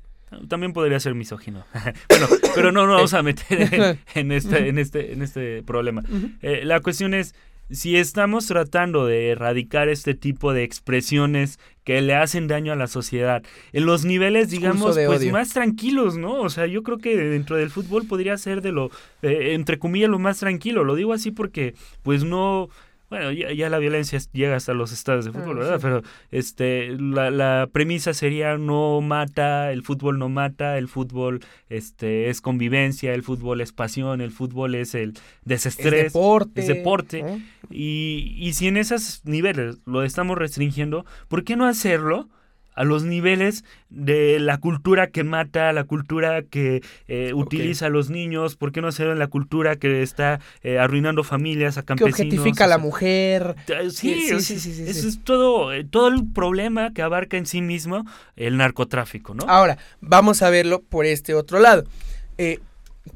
También 0.48 0.72
podría 0.72 1.00
ser 1.00 1.14
misógino. 1.14 1.66
bueno, 2.10 2.28
pero 2.56 2.72
no 2.72 2.88
nos 2.88 2.96
vamos 2.96 3.14
a 3.14 3.22
meter 3.22 4.00
en, 4.16 4.32
este, 4.32 4.70
en, 4.70 4.80
este, 4.80 5.12
en 5.12 5.22
este 5.22 5.62
problema. 5.64 6.04
Eh, 6.42 6.62
la 6.64 6.80
cuestión 6.80 7.14
es, 7.14 7.36
si 7.74 7.98
estamos 7.98 8.46
tratando 8.46 9.06
de 9.06 9.30
erradicar 9.30 9.90
este 9.90 10.14
tipo 10.14 10.54
de 10.54 10.64
expresiones 10.64 11.60
que 11.84 12.02
le 12.02 12.16
hacen 12.16 12.48
daño 12.48 12.72
a 12.72 12.76
la 12.76 12.88
sociedad, 12.88 13.44
en 13.74 13.86
los 13.86 14.06
niveles, 14.06 14.50
digamos, 14.50 14.98
pues 15.06 15.32
más 15.32 15.50
tranquilos, 15.50 16.18
¿no? 16.18 16.40
O 16.42 16.50
sea, 16.50 16.66
yo 16.66 16.84
creo 16.84 17.00
que 17.00 17.18
dentro 17.18 17.58
del 17.58 17.72
fútbol 17.72 18.08
podría 18.08 18.38
ser 18.38 18.62
de 18.62 18.72
lo, 18.72 18.92
eh, 19.22 19.54
entre 19.54 19.80
comillas, 19.80 20.10
lo 20.10 20.20
más 20.20 20.40
tranquilo. 20.40 20.84
Lo 20.84 20.96
digo 20.96 21.14
así 21.14 21.32
porque, 21.32 21.74
pues 22.04 22.24
no 22.24 22.70
bueno, 23.14 23.32
ya, 23.32 23.70
la 23.70 23.78
violencia 23.78 24.18
llega 24.32 24.56
hasta 24.56 24.74
los 24.74 24.92
estados 24.92 25.24
de 25.24 25.30
ah, 25.30 25.34
fútbol, 25.34 25.58
¿verdad? 25.58 25.80
Pero 25.80 26.02
este, 26.32 26.98
la, 27.00 27.30
la, 27.30 27.70
premisa 27.72 28.12
sería 28.16 28.58
no 28.58 29.02
mata, 29.02 29.72
el 29.72 29.84
fútbol 29.84 30.18
no 30.18 30.30
mata, 30.30 30.80
el 30.80 30.88
fútbol 30.88 31.42
este, 31.70 32.32
es 32.32 32.42
convivencia, 32.42 33.14
el 33.14 33.22
fútbol 33.22 33.62
es 33.62 33.72
pasión, 33.72 34.20
el 34.20 34.32
fútbol 34.32 34.74
es 34.74 34.96
el 34.96 35.14
desestrés. 35.46 36.08
Es 36.08 36.14
deporte. 36.14 36.62
Es 36.62 36.68
deporte. 36.68 37.24
Y, 37.70 38.36
y 38.36 38.54
si 38.54 38.68
en 38.68 38.78
esos 38.78 39.22
niveles 39.26 39.78
lo 39.86 40.02
estamos 40.02 40.36
restringiendo, 40.36 41.06
¿por 41.28 41.44
qué 41.44 41.56
no 41.56 41.68
hacerlo? 41.68 42.30
A 42.76 42.84
los 42.84 43.04
niveles 43.04 43.64
de 43.90 44.40
la 44.40 44.58
cultura 44.58 45.08
que 45.08 45.24
mata, 45.24 45.72
la 45.74 45.84
cultura 45.84 46.44
que 46.44 46.82
eh, 47.08 47.32
utiliza 47.34 47.88
a 47.88 47.90
los 47.90 48.10
niños, 48.10 48.56
¿por 48.56 48.72
qué 48.72 48.82
no 48.82 48.88
hacerlo 48.88 49.14
en 49.14 49.20
la 49.20 49.28
cultura 49.28 49.76
que 49.76 50.02
está 50.02 50.40
eh, 50.64 50.80
arruinando 50.80 51.24
familias 51.24 51.78
a 51.78 51.84
campesinos? 51.84 52.16
Que 52.16 52.24
objetifica 52.24 52.66
a 52.66 52.68
la 52.68 52.78
mujer. 52.78 53.56
Sí, 53.92 54.40
sí, 54.40 54.40
sí, 54.42 54.60
sí, 54.60 54.84
Eso 54.88 55.08
es 55.08 55.24
todo, 55.24 55.74
eh, 55.74 55.84
todo 55.84 56.08
el 56.08 56.32
problema 56.34 56.94
que 56.94 57.02
abarca 57.02 57.38
en 57.38 57.46
sí 57.46 57.62
mismo 57.62 58.06
el 58.36 58.58
narcotráfico, 58.58 59.34
¿no? 59.34 59.46
Ahora, 59.48 59.78
vamos 60.02 60.42
a 60.42 60.50
verlo 60.50 60.82
por 60.82 61.06
este 61.06 61.34
otro 61.34 61.60
lado. 61.60 61.84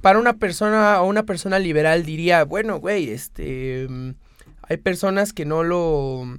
para 0.02 0.20
una 0.20 0.34
persona 0.34 1.02
o 1.02 1.08
una 1.08 1.24
persona 1.24 1.60
liberal 1.60 2.06
diría, 2.06 2.44
bueno, 2.44 2.80
güey, 2.80 3.10
este... 3.10 3.88
Mm, 3.90 4.12
hay 4.70 4.78
personas 4.78 5.34
que 5.34 5.46
no 5.46 5.64
lo 5.64 6.38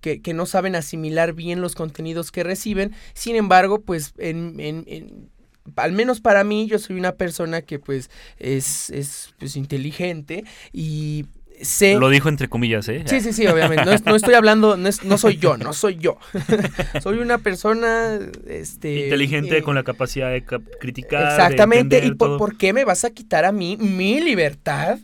que, 0.00 0.34
no 0.34 0.46
saben 0.46 0.76
asimilar 0.76 1.32
bien 1.32 1.60
los 1.60 1.74
contenidos 1.74 2.30
que 2.30 2.44
reciben. 2.44 2.92
Sin 3.14 3.36
embargo, 3.36 3.80
pues 3.80 4.14
en, 4.18 5.30
al 5.76 5.92
menos 5.92 6.20
para 6.20 6.44
mí, 6.44 6.66
yo 6.66 6.78
soy 6.78 6.96
una 6.96 7.12
persona 7.12 7.62
que 7.62 7.78
pues 7.78 8.10
es, 8.38 8.90
es 8.90 9.34
pues, 9.38 9.56
inteligente 9.56 10.44
y 10.72 11.26
sé... 11.60 11.96
Lo 11.98 12.08
dijo 12.08 12.28
entre 12.28 12.48
comillas, 12.48 12.88
¿eh? 12.88 13.02
Sí, 13.06 13.20
sí, 13.20 13.32
sí, 13.32 13.46
obviamente. 13.46 13.84
No, 14.04 14.14
estoy 14.14 14.34
hablando, 14.34 14.76
no, 14.76 14.88
no, 15.04 15.18
soy 15.18 15.38
yo, 15.38 15.56
no 15.56 15.72
soy 15.72 15.96
yo. 15.96 16.18
soy 17.02 17.18
una 17.18 17.38
persona... 17.38 18.18
Este, 18.46 19.04
Inteligente, 19.04 19.62
con 19.62 19.74
la 19.74 19.82
capacidad 19.82 20.30
de 20.30 20.44
criticar. 20.44 21.32
Exactamente. 21.32 22.04
¿Y 22.04 22.12
por, 22.12 22.38
por, 22.38 22.56
qué 22.56 22.72
me 22.72 22.84
vas 22.84 23.04
a 23.04 23.10
quitar 23.10 23.44
a 23.44 23.52
mí 23.52 23.76
mi 23.76 24.20
libertad? 24.20 24.98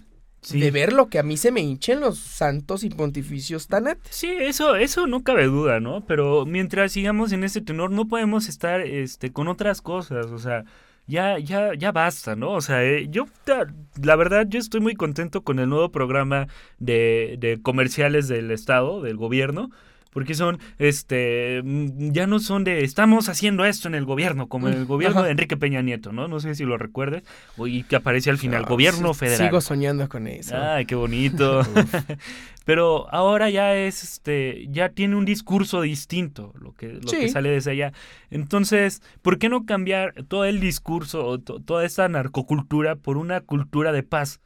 De 0.51 0.71
ver 0.71 0.93
lo 0.93 1.09
que 1.09 1.19
a 1.19 1.23
mí 1.23 1.37
se 1.37 1.53
me 1.53 1.61
hinchen 1.61 2.01
los 2.01 2.19
santos 2.19 2.83
y 2.85 2.91
pontificios 2.91 3.69
tanates. 3.69 4.15
Sí, 4.15 4.29
eso, 4.29 4.77
eso 4.77 5.07
no 5.07 5.23
cabe 5.23 5.45
duda, 5.45 5.81
¿no? 5.81 6.05
Pero 6.05 6.45
mientras 6.47 6.93
sigamos 6.93 7.33
en 7.33 7.45
este 7.45 7.61
tenor, 7.61 7.91
no 7.91 8.09
podemos 8.09 8.49
estar 8.49 8.81
este, 8.81 9.33
con 9.33 9.49
otras 9.49 9.81
cosas, 9.81 10.27
o 10.27 10.39
sea, 10.39 10.65
ya, 11.07 11.39
ya, 11.39 11.75
ya 11.75 11.93
basta, 11.93 12.37
¿no? 12.37 12.53
O 12.53 12.61
sea, 12.61 12.85
eh, 12.85 13.09
yo, 13.09 13.27
la 14.03 14.17
verdad, 14.17 14.47
yo 14.49 14.59
estoy 14.59 14.81
muy 14.81 14.95
contento 14.95 15.43
con 15.43 15.59
el 15.59 15.69
nuevo 15.69 15.91
programa 15.91 16.49
de, 16.79 17.37
de 17.39 17.61
comerciales 17.61 18.29
del 18.29 18.51
Estado, 18.51 19.03
del 19.03 19.17
gobierno, 19.17 19.71
porque 20.13 20.35
son, 20.35 20.59
este, 20.79 21.63
mm, 21.65 22.13
ya 22.13 22.27
no 22.27 22.39
son 22.39 22.65
de, 22.65 22.85
estamos 22.85 23.29
haciendo 23.29 23.65
esto 23.65 23.89
en 23.89 23.95
el 23.95 24.05
gobierno, 24.05 24.49
como 24.49 24.69
en 24.69 24.75
el 24.75 24.85
gobierno 24.85 25.23
de 25.23 25.31
Enrique 25.31 25.57
Peña 25.57 25.83
Nieto, 25.83 26.13
¿no? 26.13 26.29
No 26.29 26.41
sé 26.41 26.55
si 26.55 26.65
lo 26.65 26.77
recuerdes, 26.79 27.23
y 27.59 27.83
que 27.85 27.97
aparece 27.97 28.31
al 28.31 28.39
final, 28.39 28.65
gobierno 28.65 29.15
federal. 29.15 29.49
Sigo 29.49 29.61
soñando 29.61 30.09
con 30.09 30.27
eso. 30.27 30.57
Ay, 30.57 30.85
qué 30.85 30.95
bonito. 30.95 31.63
Pero 32.65 33.13
ahora 33.13 33.51
ya 33.51 33.75
es, 33.75 34.05
este, 34.05 34.69
ya 34.71 34.91
tiene 34.91 35.17
un 35.17 35.25
discurso 35.25 35.81
distinto 35.81 36.53
lo 36.61 36.73
que, 36.75 36.89
lo 36.89 37.11
que 37.11 37.29
sale 37.29 37.51
desde 37.51 37.73
allá. 37.73 37.93
Entonces, 38.31 39.03
¿por 39.21 39.39
qué 39.39 39.49
no 39.49 39.67
cambiar 39.67 40.15
todo 40.29 40.45
el 40.45 40.61
discurso, 40.61 41.39
toda 41.39 41.85
esta 41.85 42.09
narcocultura 42.09 42.97
por 42.97 43.17
una 43.17 43.41
cultura 43.41 43.93
de 43.93 44.03
paz? 44.03 44.41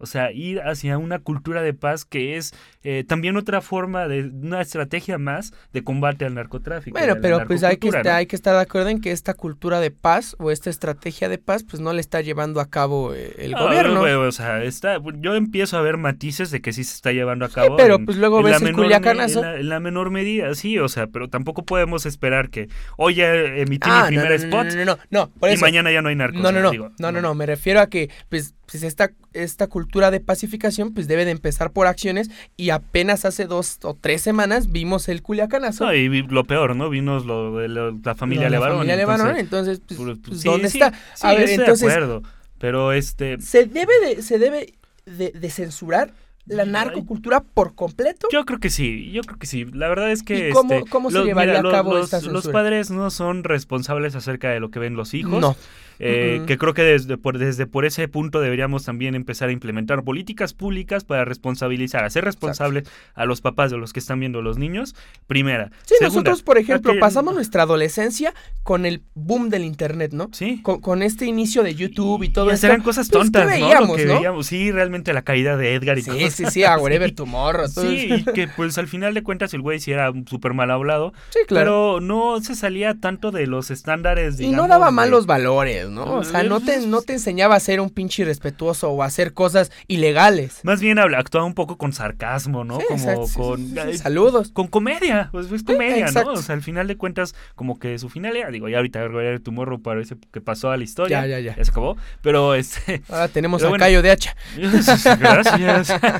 O 0.00 0.06
sea, 0.06 0.32
ir 0.32 0.60
hacia 0.62 0.96
una 0.96 1.18
cultura 1.18 1.62
de 1.62 1.74
paz 1.74 2.04
que 2.04 2.36
es 2.36 2.54
eh, 2.82 3.04
también 3.06 3.36
otra 3.36 3.60
forma 3.60 4.08
de 4.08 4.22
una 4.22 4.62
estrategia 4.62 5.18
más 5.18 5.52
de 5.74 5.84
combate 5.84 6.24
al 6.24 6.34
narcotráfico. 6.34 6.98
Bueno, 6.98 7.16
pero 7.20 7.46
pues 7.46 7.62
hay 7.62 7.76
que, 7.76 7.90
hay 8.08 8.24
que 8.24 8.34
estar 8.34 8.54
de 8.54 8.62
acuerdo 8.62 8.88
en 8.88 9.02
que 9.02 9.12
esta 9.12 9.34
cultura 9.34 9.78
de 9.80 9.90
paz 9.90 10.34
o 10.38 10.50
esta 10.50 10.70
estrategia 10.70 11.28
de 11.28 11.36
paz 11.36 11.64
pues 11.64 11.80
no 11.80 11.92
le 11.92 12.00
está 12.00 12.22
llevando 12.22 12.60
a 12.60 12.70
cabo 12.70 13.14
eh, 13.14 13.34
el 13.38 13.54
gobierno. 13.54 14.00
o 14.02 14.32
sea, 14.32 14.64
está, 14.64 14.98
yo 15.18 15.34
empiezo 15.34 15.76
a 15.76 15.82
ver 15.82 15.98
matices 15.98 16.50
de 16.50 16.62
que 16.62 16.72
sí 16.72 16.82
se 16.84 16.94
está 16.94 17.12
llevando 17.12 17.44
a 17.44 17.50
cabo. 17.50 17.76
pero 17.76 18.02
pues 18.02 18.16
luego 18.16 18.42
ves 18.42 18.62
el 18.62 18.72
Culiacanazo. 18.72 19.44
En 19.44 19.68
la, 19.68 19.80
menor 19.80 20.10
medida, 20.10 20.54
sí, 20.54 20.78
o 20.78 20.88
sea, 20.88 21.06
pero 21.08 21.28
tampoco 21.28 21.64
podemos 21.64 22.06
esperar 22.06 22.48
que 22.48 22.68
hoy 22.96 23.16
ya 23.16 23.34
emití 23.34 23.88
mi 23.88 23.94
ah, 23.94 24.04
primer 24.06 24.32
spot 24.32 24.66
no, 24.74 24.84
no, 24.84 24.98
no, 25.10 25.30
por 25.30 25.50
y 25.50 25.56
mañana 25.58 25.92
ya 25.92 26.00
no 26.00 26.08
hay 26.08 26.16
narcos. 26.16 26.40
No, 26.40 26.52
no, 26.52 26.60
no, 26.60 26.72
no, 26.98 27.12
no, 27.12 27.20
no, 27.20 27.34
me 27.34 27.46
refiero 27.46 27.80
a 27.80 27.88
que 27.88 28.10
pues 28.28 28.54
pues 28.70 28.84
esta, 28.84 29.10
esta 29.32 29.66
cultura 29.66 29.89
de 29.90 30.20
pacificación 30.20 30.94
pues 30.94 31.08
debe 31.08 31.24
de 31.24 31.32
empezar 31.32 31.72
por 31.72 31.86
acciones 31.86 32.30
y 32.56 32.70
apenas 32.70 33.24
hace 33.24 33.46
dos 33.46 33.78
o 33.82 33.94
tres 33.94 34.22
semanas 34.22 34.70
vimos 34.70 35.08
el 35.08 35.22
culiacanazo. 35.22 35.86
No, 35.86 35.94
y 35.94 36.22
lo 36.22 36.44
peor, 36.44 36.76
¿no? 36.76 36.88
Vimos 36.88 37.26
lo 37.26 37.58
de 37.58 37.68
la 37.68 38.14
familia 38.14 38.48
La 38.48 38.60
familia 38.60 38.96
Levarón, 38.96 39.36
entonces, 39.36 39.80
pues, 39.86 39.98
pues, 39.98 40.18
pues 40.26 40.42
¿dónde 40.42 40.68
está? 40.68 40.92
a 41.22 41.34
ver, 41.34 41.50
entonces, 41.50 41.80
de 41.80 41.92
acuerdo, 41.92 42.22
pero 42.58 42.92
este... 42.92 43.40
Se 43.40 43.66
debe 43.66 43.92
de, 44.00 44.22
se 44.22 44.38
debe 44.38 44.74
de, 45.06 45.50
censurar 45.50 46.12
la 46.50 46.64
narcocultura 46.64 47.40
por 47.40 47.74
completo? 47.74 48.28
Yo 48.30 48.44
creo 48.44 48.58
que 48.58 48.70
sí, 48.70 49.10
yo 49.12 49.22
creo 49.22 49.38
que 49.38 49.46
sí. 49.46 49.64
La 49.72 49.88
verdad 49.88 50.10
es 50.10 50.22
que... 50.22 50.50
cómo, 50.50 50.74
este, 50.74 50.90
cómo 50.90 51.10
se 51.10 51.22
llevaría 51.22 51.60
a 51.60 51.62
cabo 51.62 51.94
los, 51.94 52.04
esta 52.04 52.18
censura? 52.18 52.34
Los 52.34 52.48
padres 52.48 52.90
no 52.90 53.10
son 53.10 53.44
responsables 53.44 54.14
acerca 54.14 54.50
de 54.50 54.60
lo 54.60 54.70
que 54.70 54.78
ven 54.78 54.96
los 54.96 55.14
hijos. 55.14 55.40
No. 55.40 55.56
Eh, 56.02 56.42
que 56.46 56.56
creo 56.56 56.72
que 56.72 56.82
desde 56.82 57.18
por, 57.18 57.36
desde 57.36 57.66
por 57.66 57.84
ese 57.84 58.08
punto 58.08 58.40
deberíamos 58.40 58.84
también 58.84 59.14
empezar 59.14 59.50
a 59.50 59.52
implementar 59.52 60.02
políticas 60.02 60.54
públicas 60.54 61.04
para 61.04 61.26
responsabilizar, 61.26 62.04
hacer 62.04 62.24
responsables 62.24 62.88
a 63.14 63.26
los 63.26 63.42
papás 63.42 63.70
de 63.70 63.76
los 63.76 63.92
que 63.92 64.00
están 64.00 64.18
viendo 64.18 64.40
los 64.40 64.56
niños. 64.56 64.96
Primera. 65.26 65.70
Sí, 65.84 65.96
nosotros, 66.00 66.42
por 66.42 66.56
ejemplo, 66.56 66.94
pasamos 66.98 67.34
nuestra 67.34 67.64
adolescencia 67.64 68.32
con 68.62 68.86
el 68.86 69.02
boom 69.14 69.50
del 69.50 69.62
Internet, 69.62 70.12
¿no? 70.14 70.30
Sí. 70.32 70.62
Con, 70.62 71.02
este 71.02 71.26
inicio 71.26 71.62
de 71.62 71.74
YouTube 71.74 72.22
y 72.22 72.30
todo 72.30 72.50
y 72.50 72.54
esto. 72.54 72.66
eran 72.66 72.82
cosas 72.82 73.10
pues, 73.10 73.30
tontas, 73.30 73.44
¿no? 73.60 73.94
que 73.94 74.06
Veíamos. 74.06 74.46
Sí, 74.46 74.72
realmente 74.72 75.12
la 75.12 75.22
caída 75.22 75.58
de 75.58 75.74
Edgar 75.74 75.98
y 75.98 76.02
sí, 76.02 76.30
Sí, 76.30 76.39
sí, 76.44 76.50
sí, 76.50 76.64
a 76.64 76.78
Whatever 76.78 77.14
Tomorrow. 77.14 77.68
Sí, 77.68 78.08
y 78.10 78.24
que 78.24 78.48
pues 78.48 78.78
al 78.78 78.88
final 78.88 79.14
de 79.14 79.22
cuentas 79.22 79.54
el 79.54 79.60
güey 79.60 79.80
sí 79.80 79.92
era 79.92 80.12
súper 80.26 80.54
mal 80.54 80.70
hablado. 80.70 81.12
Sí, 81.30 81.40
claro. 81.46 81.64
Pero 81.64 82.00
no 82.00 82.40
se 82.40 82.54
salía 82.54 82.94
tanto 82.94 83.30
de 83.30 83.46
los 83.46 83.70
estándares, 83.70 84.38
digamos, 84.38 84.54
Y 84.54 84.56
no 84.56 84.68
daba 84.68 84.90
malos 84.90 85.26
valores, 85.26 85.88
¿no? 85.88 86.04
O 86.16 86.24
sea, 86.24 86.42
no 86.42 86.60
te 86.60 86.80
no 86.86 87.02
te 87.02 87.14
enseñaba 87.14 87.56
a 87.56 87.60
ser 87.60 87.80
un 87.80 87.90
pinche 87.90 88.22
irrespetuoso 88.22 88.90
o 88.90 89.02
a 89.02 89.06
hacer 89.06 89.34
cosas 89.34 89.70
ilegales. 89.88 90.60
Más 90.62 90.80
bien 90.80 90.98
actuaba 90.98 91.46
un 91.46 91.54
poco 91.54 91.76
con 91.76 91.92
sarcasmo, 91.92 92.64
¿no? 92.64 92.78
como 92.88 93.28
con... 93.28 93.74
saludos. 93.96 94.50
Con 94.52 94.66
comedia, 94.68 95.28
pues 95.32 95.50
es 95.50 95.62
comedia, 95.62 96.10
¿no? 96.10 96.32
O 96.32 96.36
sea, 96.36 96.54
al 96.54 96.62
final 96.62 96.86
de 96.86 96.96
cuentas, 96.96 97.34
como 97.54 97.78
que 97.78 97.98
su 97.98 98.08
final 98.08 98.36
era, 98.36 98.50
digo, 98.50 98.68
ya 98.68 98.78
ahorita 98.78 99.06
ver 99.08 99.40
tu 99.40 99.52
morro 99.52 99.80
parece 99.80 100.16
que 100.32 100.40
pasó 100.40 100.70
a 100.70 100.76
la 100.76 100.84
historia. 100.84 101.20
Ya, 101.22 101.26
ya, 101.26 101.40
ya. 101.40 101.56
Ya 101.56 101.64
se 101.64 101.70
acabó. 101.70 101.96
Pero 102.22 102.54
este... 102.54 103.02
Ahora 103.08 103.28
tenemos 103.28 103.62
a 103.62 103.70
Cayo 103.72 104.02
de 104.02 104.10
Hacha. 104.10 104.36
Gracias. 104.56 106.00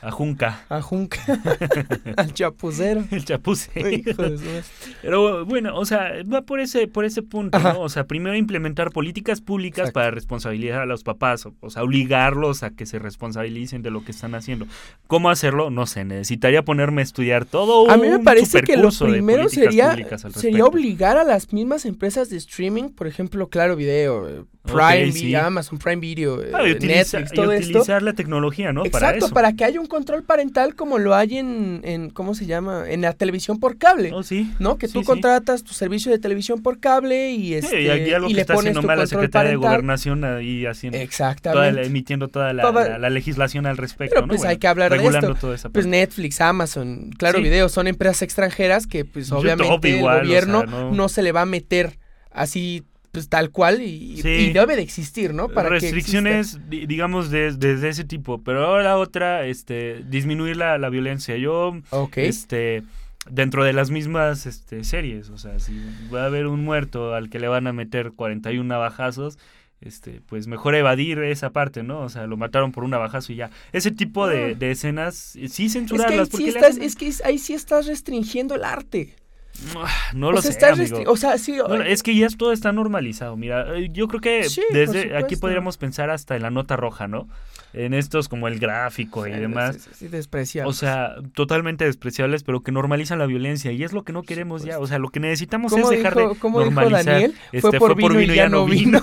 A 0.00 0.10
Junca. 0.12 0.64
A 0.68 0.80
Junca. 0.80 1.20
Al 2.16 2.32
chapucero. 2.32 3.04
El 3.10 3.24
chapucero. 3.24 3.88
Pero 5.02 5.44
bueno, 5.44 5.76
o 5.76 5.84
sea, 5.84 6.12
va 6.32 6.42
por 6.42 6.60
ese, 6.60 6.86
por 6.86 7.04
ese 7.04 7.22
punto, 7.22 7.58
¿no? 7.58 7.80
O 7.80 7.88
sea, 7.88 8.06
primero 8.06 8.36
implementar 8.36 8.90
políticas 8.90 9.40
públicas 9.40 9.90
para 9.90 10.10
responsabilizar 10.10 10.82
a 10.82 10.86
los 10.86 11.02
papás, 11.02 11.46
o, 11.60 11.70
sea, 11.70 11.82
obligarlos 11.82 12.62
a 12.62 12.70
que 12.70 12.86
se 12.86 12.98
responsabilicen 12.98 13.82
de 13.82 13.90
lo 13.90 14.04
que 14.04 14.12
están 14.12 14.34
haciendo. 14.34 14.66
¿Cómo 15.08 15.30
hacerlo? 15.30 15.70
No 15.70 15.86
sé, 15.86 16.04
necesitaría 16.04 16.64
ponerme 16.64 17.02
a 17.02 17.04
estudiar 17.04 17.44
todo. 17.44 17.90
A 17.90 17.96
mí 17.96 18.08
me 18.08 18.20
parece 18.20 18.62
que 18.62 18.76
lo 18.76 18.90
primero 18.90 19.48
sería, 19.48 19.96
sería 20.34 20.64
obligar 20.64 21.16
a 21.16 21.24
las 21.24 21.52
mismas 21.52 21.84
empresas 21.84 22.30
de 22.30 22.36
streaming, 22.36 22.90
por 22.90 23.08
ejemplo, 23.08 23.48
Claro 23.48 23.74
Video, 23.74 24.46
Prime, 24.68 25.36
Amazon 25.36 25.78
Prime 25.78 26.00
Video, 26.00 26.40
ah, 26.52 26.62
eh, 26.66 26.78
Netflix, 26.80 27.32
todo 27.32 27.54
y 27.54 27.58
utilizar 27.58 28.02
la 28.02 28.12
tecnología, 28.12 28.72
¿no? 28.72 28.84
Exacto, 28.84 29.30
para, 29.30 29.52
que 29.54 29.64
haya 29.64 29.80
un 29.80 29.86
control 29.88 30.22
parental 30.22 30.74
como 30.74 30.98
lo 30.98 31.14
hay 31.14 31.38
en, 31.38 31.80
en, 31.84 32.10
¿cómo 32.10 32.34
se 32.34 32.46
llama? 32.46 32.84
En 32.88 33.00
la 33.00 33.12
televisión 33.12 33.58
por 33.58 33.78
cable. 33.78 34.12
Oh, 34.12 34.22
sí. 34.22 34.52
¿No? 34.58 34.78
Que 34.78 34.88
tú 34.88 35.02
contratas 35.02 35.64
tu 35.64 35.74
servicio 35.74 36.12
de 36.12 36.18
televisión 36.18 36.62
por 36.62 36.78
cable 36.78 37.32
y 37.32 37.54
este 37.54 37.82
y, 37.82 37.88
aquí 37.88 38.12
algo 38.12 38.28
que 38.28 38.34
le 38.34 38.40
está 38.42 38.54
pones 38.54 38.76
haciendo 38.76 38.94
la 38.94 39.06
Secretaría 39.06 39.50
de 39.50 39.56
Gobernación 39.56 40.24
ahí 40.24 40.66
haciendo 40.66 40.98
Exactamente. 40.98 41.86
emitiendo 41.86 42.28
toda 42.28 42.52
la, 42.52 43.10
legislación 43.10 43.66
al 43.66 43.76
respecto, 43.76 44.16
Pero, 44.16 44.28
pues 44.28 44.44
hay 44.44 44.58
que 44.58 44.68
hablar 44.68 44.96
de 44.96 45.06
esto. 45.06 45.70
pues 45.72 45.86
Netflix, 45.86 46.40
Amazon, 46.40 47.10
Claro 47.16 47.40
Video 47.40 47.68
son 47.68 47.86
empresas 47.86 48.22
extranjeras 48.22 48.86
que 48.86 49.04
pues 49.04 49.32
obviamente 49.32 49.98
el 49.98 50.02
gobierno 50.02 50.64
no 50.64 51.08
se 51.08 51.22
le 51.22 51.32
va 51.32 51.42
a 51.42 51.46
meter 51.46 51.98
así 52.30 52.84
pues 53.18 53.28
tal 53.28 53.50
cual 53.50 53.82
y, 53.82 54.22
debe 54.22 54.76
de 54.76 54.82
existir, 54.82 55.34
¿no? 55.34 55.48
Para 55.48 55.68
Restricciones, 55.68 56.58
digamos, 56.68 57.30
desde 57.30 57.88
ese 57.88 58.04
tipo. 58.04 58.42
Pero 58.42 58.64
ahora 58.64 58.84
la 58.84 58.96
otra, 58.96 59.44
este, 59.46 60.04
disminuir 60.08 60.56
la, 60.56 60.88
violencia. 60.88 61.36
Yo, 61.36 61.76
este, 62.16 62.84
dentro 63.28 63.64
de 63.64 63.72
las 63.72 63.90
mismas 63.90 64.46
este, 64.46 64.84
series, 64.84 65.30
o 65.30 65.38
sea, 65.38 65.58
si 65.58 65.76
va 66.14 66.22
a 66.22 66.26
haber 66.26 66.46
un 66.46 66.64
muerto 66.64 67.14
al 67.14 67.28
que 67.28 67.40
le 67.40 67.48
van 67.48 67.66
a 67.66 67.72
meter 67.72 68.12
41 68.12 68.62
navajazos, 68.62 69.38
este, 69.80 70.20
pues 70.26 70.46
mejor 70.46 70.76
evadir 70.76 71.18
esa 71.18 71.50
parte, 71.50 71.82
¿no? 71.82 72.02
O 72.02 72.08
sea, 72.08 72.26
lo 72.26 72.36
mataron 72.36 72.70
por 72.70 72.84
un 72.84 72.90
navajazo 72.90 73.32
y 73.32 73.36
ya. 73.36 73.50
Ese 73.72 73.90
tipo 73.90 74.28
de, 74.28 74.56
ah. 74.60 74.64
escenas, 74.66 75.36
sí 75.48 75.68
censurarlas. 75.68 76.32
Es 76.34 76.54
que, 76.54 76.84
es 76.84 76.96
que 76.96 77.12
ahí 77.24 77.38
sí 77.38 77.54
estás 77.54 77.86
restringiendo 77.86 78.54
el 78.54 78.62
arte. 78.62 79.16
No 80.14 80.32
lo 80.32 80.40
sé, 80.42 80.56
O 81.06 81.16
sea, 81.16 81.38
sí. 81.38 81.56
es 81.86 82.02
que 82.02 82.14
ya 82.14 82.28
todo 82.28 82.52
está 82.52 82.72
normalizado. 82.72 83.36
Mira, 83.36 83.76
eh, 83.76 83.88
yo 83.92 84.08
creo 84.08 84.20
que 84.20 84.46
desde 84.70 85.16
aquí 85.16 85.36
podríamos 85.36 85.76
pensar 85.78 86.10
hasta 86.10 86.36
en 86.36 86.42
la 86.42 86.50
nota 86.50 86.76
roja, 86.76 87.08
¿no? 87.08 87.28
en 87.72 87.94
estos 87.94 88.28
como 88.28 88.48
el 88.48 88.58
gráfico 88.58 89.26
y 89.26 89.32
demás. 89.32 89.88
Sí, 89.92 90.08
despreciables. 90.08 90.74
O 90.74 90.78
sea, 90.78 91.16
totalmente 91.34 91.84
despreciables, 91.84 92.42
pero 92.42 92.62
que 92.62 92.72
normalizan 92.72 93.18
la 93.18 93.26
violencia 93.26 93.72
y 93.72 93.82
es 93.82 93.92
lo 93.92 94.04
que 94.04 94.12
no 94.12 94.22
queremos 94.22 94.64
ya. 94.64 94.78
O 94.78 94.86
sea, 94.86 94.98
lo 94.98 95.08
que 95.08 95.20
necesitamos 95.20 95.72
es 95.72 95.88
dejar 95.88 96.14
de 96.14 96.26
normalizar. 96.42 97.04
Daniel? 97.04 97.34
fue, 97.50 97.70
este, 97.70 97.78
por, 97.78 97.94
vino 97.94 98.20
y 98.20 98.26
ya 98.34 98.48
no 98.48 98.64
vino. 98.66 99.02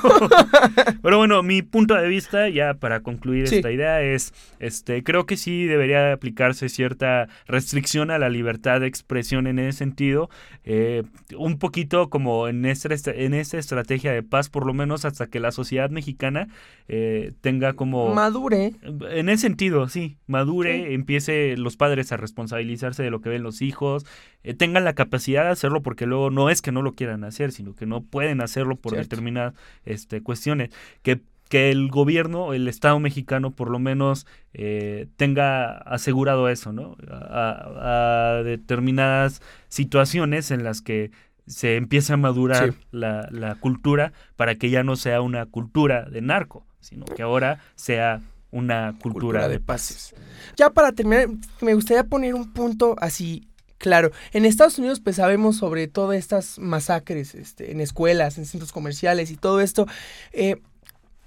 pero 1.01 1.17
bueno, 1.17 1.43
mi 1.43 1.61
punto 1.61 1.95
de 1.95 2.07
vista 2.07 2.49
ya 2.49 2.73
para 2.73 3.01
concluir 3.01 3.45
esta 3.45 3.71
idea 3.71 4.01
es, 4.01 4.33
este, 4.59 5.03
creo 5.03 5.25
que 5.25 5.37
sí 5.37 5.65
debería 5.65 6.13
aplicarse 6.13 6.69
cierta 6.69 7.27
restricción 7.47 8.11
a 8.11 8.17
la 8.17 8.29
libertad 8.29 8.81
de 8.81 8.87
expresión 8.87 9.47
en 9.47 9.59
ese 9.59 9.77
sentido, 9.77 10.29
eh, 10.63 11.03
un 11.37 11.59
poquito 11.59 12.09
como 12.09 12.47
en 12.47 12.65
esta, 12.65 12.89
en 13.11 13.33
esta 13.33 13.57
estrategia 13.57 14.11
de 14.11 14.23
paz, 14.23 14.49
por 14.49 14.65
lo 14.65 14.73
menos 14.73 15.05
hasta 15.05 15.27
que 15.27 15.39
la 15.39 15.51
sociedad 15.51 15.89
mexicana 15.89 16.47
eh, 16.87 17.33
tenga 17.41 17.73
como 17.73 18.13
madure 18.13 18.73
en 19.11 19.29
ese 19.29 19.41
sentido, 19.41 19.87
sí, 19.89 20.17
madure, 20.27 20.93
empiece 20.93 21.55
los 21.57 21.77
padres 21.77 22.11
a 22.11 22.17
responsabilizarse 22.17 23.03
de 23.03 23.11
lo 23.11 23.21
que 23.21 23.29
ven 23.29 23.43
los 23.43 23.61
hijos, 23.61 24.05
eh, 24.43 24.53
tengan 24.53 24.83
la 24.83 24.93
capacidad 24.93 25.43
de 25.43 25.49
hacerlo 25.51 25.81
porque 25.81 26.05
luego 26.05 26.29
no 26.29 26.49
es 26.49 26.61
que 26.61 26.71
no 26.71 26.81
lo 26.81 26.93
quieran 26.93 27.23
hacer, 27.23 27.51
sino 27.51 27.73
que 27.75 27.85
no 27.85 28.01
pueden 28.01 28.41
hacerlo 28.41 28.75
por 28.75 28.95
determinadas 28.95 29.53
este, 29.85 30.21
cuestiones. 30.21 30.69
Que 31.01 31.21
que 31.49 31.71
el 31.71 31.89
gobierno, 31.89 32.53
el 32.53 32.67
Estado 32.67 32.99
mexicano, 32.99 33.51
por 33.51 33.69
lo 33.69 33.79
menos 33.79 34.25
eh, 34.53 35.07
tenga 35.15 35.77
asegurado 35.77 36.49
eso, 36.49 36.73
¿no? 36.73 36.97
A, 37.09 38.41
determinadas 38.43 39.41
situaciones 39.67 40.51
en 40.51 40.63
las 40.63 40.81
que 40.81 41.11
se 41.47 41.75
empieza 41.75 42.15
a 42.15 42.17
madurar 42.17 42.73
la, 42.91 43.27
la, 43.31 43.55
cultura 43.55 44.13
para 44.35 44.55
que 44.55 44.71
ya 44.71 44.83
no 44.83 44.95
sea 44.95 45.21
una 45.21 45.45
cultura 45.45 46.05
de 46.05 46.21
narco, 46.21 46.65
sino 46.79 47.05
que 47.05 47.21
ahora 47.21 47.59
sea 47.75 48.21
una 48.55 48.95
cultura, 49.01 49.47
de, 49.47 49.59
paces. 49.59 50.15
Ya 50.55 50.69
para 50.69 50.93
terminar, 50.93 51.27
me 51.61 51.73
gustaría 51.73 52.05
poner 52.05 52.33
un 52.33 52.53
punto 52.53 52.95
así 52.99 53.49
claro. 53.77 54.11
En 54.31 54.45
Estados 54.45 54.79
Unidos 54.79 55.01
pues 55.01 55.17
sabemos 55.17 55.57
sobre 55.57 55.87
todas 55.87 56.17
estas 56.17 56.57
masacres 56.57 57.35
este, 57.35 57.71
en 57.71 57.81
escuelas, 57.81 58.37
en 58.37 58.45
centros 58.45 58.71
comerciales 58.71 59.29
y 59.29 59.35
todo 59.35 59.59
esto. 59.59 59.85
Eh, 60.31 60.61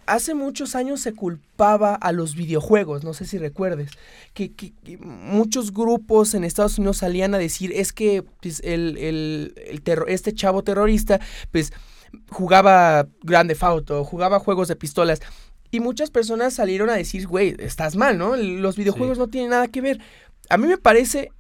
hace 0.09 0.35
muchos 0.35 0.75
años 0.75 1.01
se 1.01 1.13
culpaba 1.13 1.95
a 1.95 2.13
los 2.13 2.35
videojuegos, 2.35 3.05
no 3.05 3.15
sé 3.15 3.27
si 3.27 3.39
recuerdes, 3.39 3.91
que, 4.35 4.53
muchos 5.01 5.73
grupos 5.73 6.35
en 6.35 6.45
Estados 6.45 6.79
Unidos 6.79 6.99
salían 6.99 7.35
a 7.35 7.39
decir, 7.39 7.73
es 7.75 7.93
que 7.93 8.25
pues, 8.41 8.61
el, 8.65 8.97
el, 8.99 9.55
este 10.09 10.33
chavo 10.33 10.65
terrorista, 10.65 11.21
pues 11.53 11.73
jugaba 12.31 13.07
Grande 13.23 13.57
Auto, 13.61 14.05
jugaba 14.05 14.41
juegos 14.41 14.69
de 14.69 14.77
pistolas. 14.77 15.21
Y 15.71 15.81
muchas 15.81 16.11
personas 16.11 16.55
salieron 16.55 16.89
a 16.89 16.95
decir, 16.95 17.27
güey, 17.27 17.55
estás 17.59 17.95
mal, 17.95 18.17
¿no? 18.17 18.37
Los 18.37 18.77
videojuegos 18.77 19.19
no 19.19 19.29
tienen 19.29 19.51
nada 19.51 19.69
que 19.69 19.83
ver. 19.83 20.01
A 20.49 20.57
mí 20.57 20.67
me 20.67 20.79
parece 20.79 21.31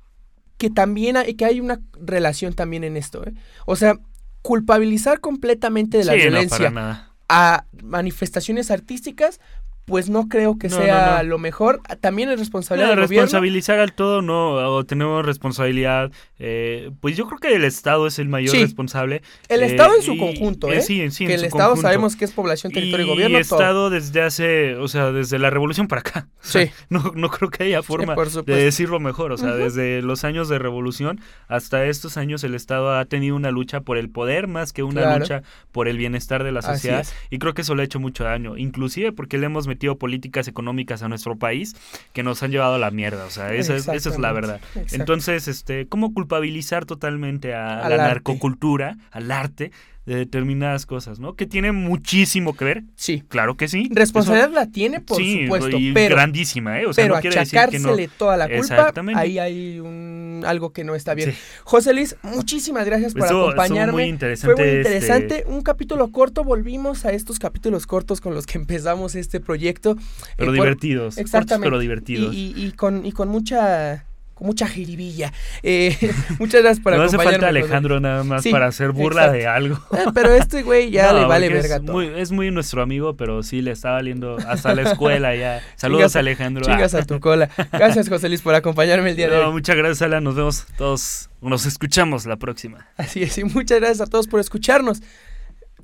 que 0.58 0.68
también 0.68 1.16
hay, 1.16 1.34
que 1.34 1.46
hay 1.46 1.60
una 1.60 1.80
relación 1.94 2.52
también 2.52 2.84
en 2.84 2.98
esto, 2.98 3.24
¿eh? 3.24 3.32
O 3.64 3.76
sea, 3.76 3.98
culpabilizar 4.42 5.20
completamente 5.20 5.96
de 5.96 6.04
la 6.04 6.14
violencia 6.14 7.07
a 7.28 7.64
manifestaciones 7.82 8.70
artísticas, 8.70 9.40
pues 9.89 10.11
no 10.11 10.28
creo 10.28 10.59
que 10.59 10.68
sea 10.68 11.22
lo 11.22 11.39
mejor. 11.39 11.80
También 12.01 12.28
es 12.30 12.39
responsabilidad 12.39 12.91
del 12.91 12.99
responsabilizar 12.99 13.80
al 13.80 13.93
todo, 13.93 14.22
no, 14.22 14.55
o 14.74 14.84
tenemos 14.84 15.24
responsabilidad. 15.24 16.12
Eh, 16.39 16.91
pues 17.01 17.16
yo 17.16 17.26
creo 17.26 17.39
que 17.39 17.55
el 17.55 17.64
Estado 17.64 18.07
es 18.07 18.18
el 18.18 18.28
mayor 18.28 18.55
responsable. 18.55 19.22
El 19.49 19.62
Estado 19.62 19.97
en 19.97 20.03
su 20.03 20.16
conjunto, 20.18 20.70
¿eh? 20.70 20.82
Sí, 20.82 21.11
sí, 21.11 21.26
que 21.26 21.34
el 21.34 21.45
Estado 21.45 21.74
sabemos 21.76 22.16
que 22.16 22.26
es 22.26 22.32
población, 22.32 22.72
territorio 22.72 23.07
y, 23.07 23.09
gobierno. 23.09 23.32
Y 23.32 23.36
el 23.36 23.41
Estado 23.41 23.89
desde 23.89 24.22
hace, 24.22 24.76
o 24.76 24.89
sea, 24.89 25.11
desde 25.11 25.39
la 25.39 25.51
revolución 25.51 25.89
para 25.89 26.01
acá. 26.01 26.28
sí. 26.41 26.70
no, 26.91 27.12
no 27.14 27.30
creo 27.30 27.51
que 27.51 27.64
haya 27.64 27.82
forma 27.82 28.14
de 28.14 28.55
decirlo 28.55 29.01
mejor. 29.01 29.32
O 29.32 29.39
sea, 29.39 29.55
desde 29.55 30.03
los 30.03 30.24
años 30.24 30.49
de 30.49 30.59
revolución 30.59 31.20
hasta 31.49 31.86
estos 31.86 32.18
años 32.18 32.45
el 32.45 32.55
Estado 32.55 32.95
ha 32.95 33.05
tenido 33.07 33.36
una 33.36 33.51
lucha 33.51 33.80
por 33.80 33.97
el 33.97 34.11
poder 34.11 34.49
más 34.49 34.72
que 34.72 34.82
una 34.82 35.16
lucha 35.18 35.43
por 35.72 35.89
el 35.89 35.97
bienestar 35.97 36.45
de 36.45 36.53
la 36.53 36.61
sociedad. 36.61 37.07
Y 37.30 37.39
creo 37.39 37.55
que 37.55 37.62
eso 37.62 37.74
le 37.74 37.82
ha 37.82 37.84
hecho 37.86 38.01
mucho 38.01 38.24
daño. 38.24 38.59
Inclusive 38.59 39.12
porque 39.12 39.39
le 39.39 39.47
hemos 39.47 39.66
metido 39.66 39.77
políticas 39.96 40.48
económicas 40.48 41.02
a 41.02 41.08
nuestro 41.08 41.36
país 41.36 41.76
que 42.12 42.22
nos 42.22 42.42
han 42.42 42.50
llevado 42.50 42.74
a 42.74 42.78
la 42.78 42.90
mierda, 42.90 43.24
o 43.24 43.30
sea, 43.30 43.52
esa, 43.54 43.76
es, 43.76 43.88
esa 43.88 44.10
es 44.10 44.18
la 44.18 44.32
verdad. 44.32 44.60
Entonces, 44.92 45.48
este, 45.48 45.86
¿cómo 45.86 46.12
culpabilizar 46.12 46.84
totalmente 46.84 47.54
a 47.54 47.88
la 47.88 47.96
narcocultura, 47.96 48.96
al 49.10 49.30
arte? 49.30 49.70
De 50.09 50.16
determinadas 50.16 50.86
cosas, 50.86 51.20
¿no? 51.20 51.34
Que 51.34 51.44
tiene 51.44 51.70
muchísimo 51.70 52.56
que 52.56 52.64
ver. 52.64 52.82
Sí. 52.96 53.22
Claro 53.28 53.59
que 53.59 53.68
sí. 53.68 53.90
Responsabilidad 53.92 54.50
la 54.50 54.66
tiene, 54.70 55.00
por 55.00 55.22
supuesto. 55.22 55.76
Y 55.76 55.92
pero, 55.92 56.16
grandísima, 56.16 56.80
¿eh? 56.80 56.86
O 56.86 56.94
sea, 56.94 57.04
pero 57.04 57.16
no 57.16 57.20
quiere 57.20 58.09
toda 58.16 58.38
la 58.38 58.48
culpa, 58.48 58.94
ahí 59.14 59.38
hay 59.38 59.80
un, 59.80 60.44
algo 60.46 60.72
que 60.72 60.82
no 60.82 60.94
está 60.94 61.12
bien. 61.12 61.34
José 61.62 61.92
Luis, 61.92 62.16
muchísimas 62.22 62.86
gracias 62.86 63.12
por 63.12 63.24
acompañarme. 63.24 63.92
Fue 63.92 64.02
muy 64.02 64.09
interesante. 64.09 64.54
Fue 64.56 64.64
muy 64.64 64.76
interesante. 64.78 65.44
Un 65.46 65.61
capítulo 65.61 66.11
corto, 66.11 66.42
volvimos 66.42 67.04
a 67.04 67.12
estos 67.12 67.38
capítulos 67.38 67.86
cortos 67.86 68.22
con 68.22 68.32
los 68.32 68.46
que 68.46 68.56
empezamos 68.56 69.14
este 69.14 69.40
proyecto. 69.40 69.98
Pero 70.38 70.52
eh, 70.52 70.54
divertidos. 70.54 71.18
exactamente. 71.18 71.66
pero 71.66 71.78
divertidos. 71.78 72.34
y, 72.34 72.72
con, 72.76 73.04
y 73.04 73.12
con 73.12 73.28
mucha 73.28 74.07
con 74.39 74.47
mucha 74.47 74.68
jiribilla. 74.68 75.32
Eh, 75.64 75.97
muchas 76.39 76.62
gracias 76.62 76.82
por 76.82 76.97
no 76.97 77.03
acompañarme. 77.03 77.24
No 77.24 77.28
hace 77.28 77.32
falta 77.32 77.49
Alejandro 77.49 78.01
nada 78.01 78.22
más 78.22 78.47
para 78.47 78.68
hacer 78.68 78.93
burla 78.93 79.32
de 79.32 79.49
algo. 79.49 79.76
Eh, 79.93 80.05
pero 80.14 80.32
este 80.32 80.62
güey 80.62 80.91
ya 80.91 81.12
le 81.14 81.24
vale 81.24 81.49
verga 81.49 81.76
es 81.76 81.82
Muy, 81.82 82.07
es 82.07 82.30
muy 82.30 82.51
nuestro 82.53 82.80
amigo, 82.82 83.16
pero 83.16 83.43
sí 83.43 83.62
le 83.62 83.72
está 83.72 83.91
valiendo 83.91 84.36
hasta 84.47 84.74
la 84.74 84.82
escuela 84.82 85.34
ya. 85.34 85.61
Saludos 85.76 86.14
Alejandro. 86.14 86.64
Chingas 86.64 86.95
a 86.95 87.05
tu 87.05 87.18
cola. 87.18 87.51
Gracias 87.72 88.09
José 88.09 88.28
Luis 88.28 88.43
por 88.43 88.55
acompañarme 88.55 89.11
el 89.11 89.16
día 89.16 89.28
de 89.28 89.36
hoy. 89.36 89.53
Muchas 89.53 89.76
gracias 89.76 90.03
Ala, 90.03 90.20
nos 90.20 90.36
vemos 90.36 90.66
todos, 90.76 91.30
nos 91.41 91.66
escuchamos 91.66 92.24
la 92.24 92.36
próxima. 92.36 92.86
Así 92.97 93.24
es, 93.24 93.36
y 93.39 93.45
muchas 93.45 93.80
gracias 93.80 94.03
a 94.03 94.07
todos 94.07 94.28
por 94.28 94.39
escucharnos. 94.39 95.03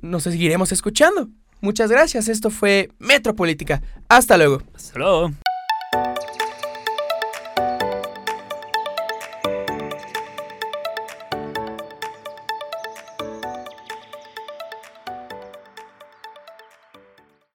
Nos 0.01 0.23
seguiremos 0.23 0.71
escuchando. 0.71 1.27
Muchas 1.59 1.89
gracias, 1.89 2.29
esto 2.29 2.49
fue 2.49 2.89
Metropolítica. 2.99 3.81
Hasta 4.07 4.37
luego. 4.37 4.61
Hasta 4.75 4.99
luego. 4.99 5.33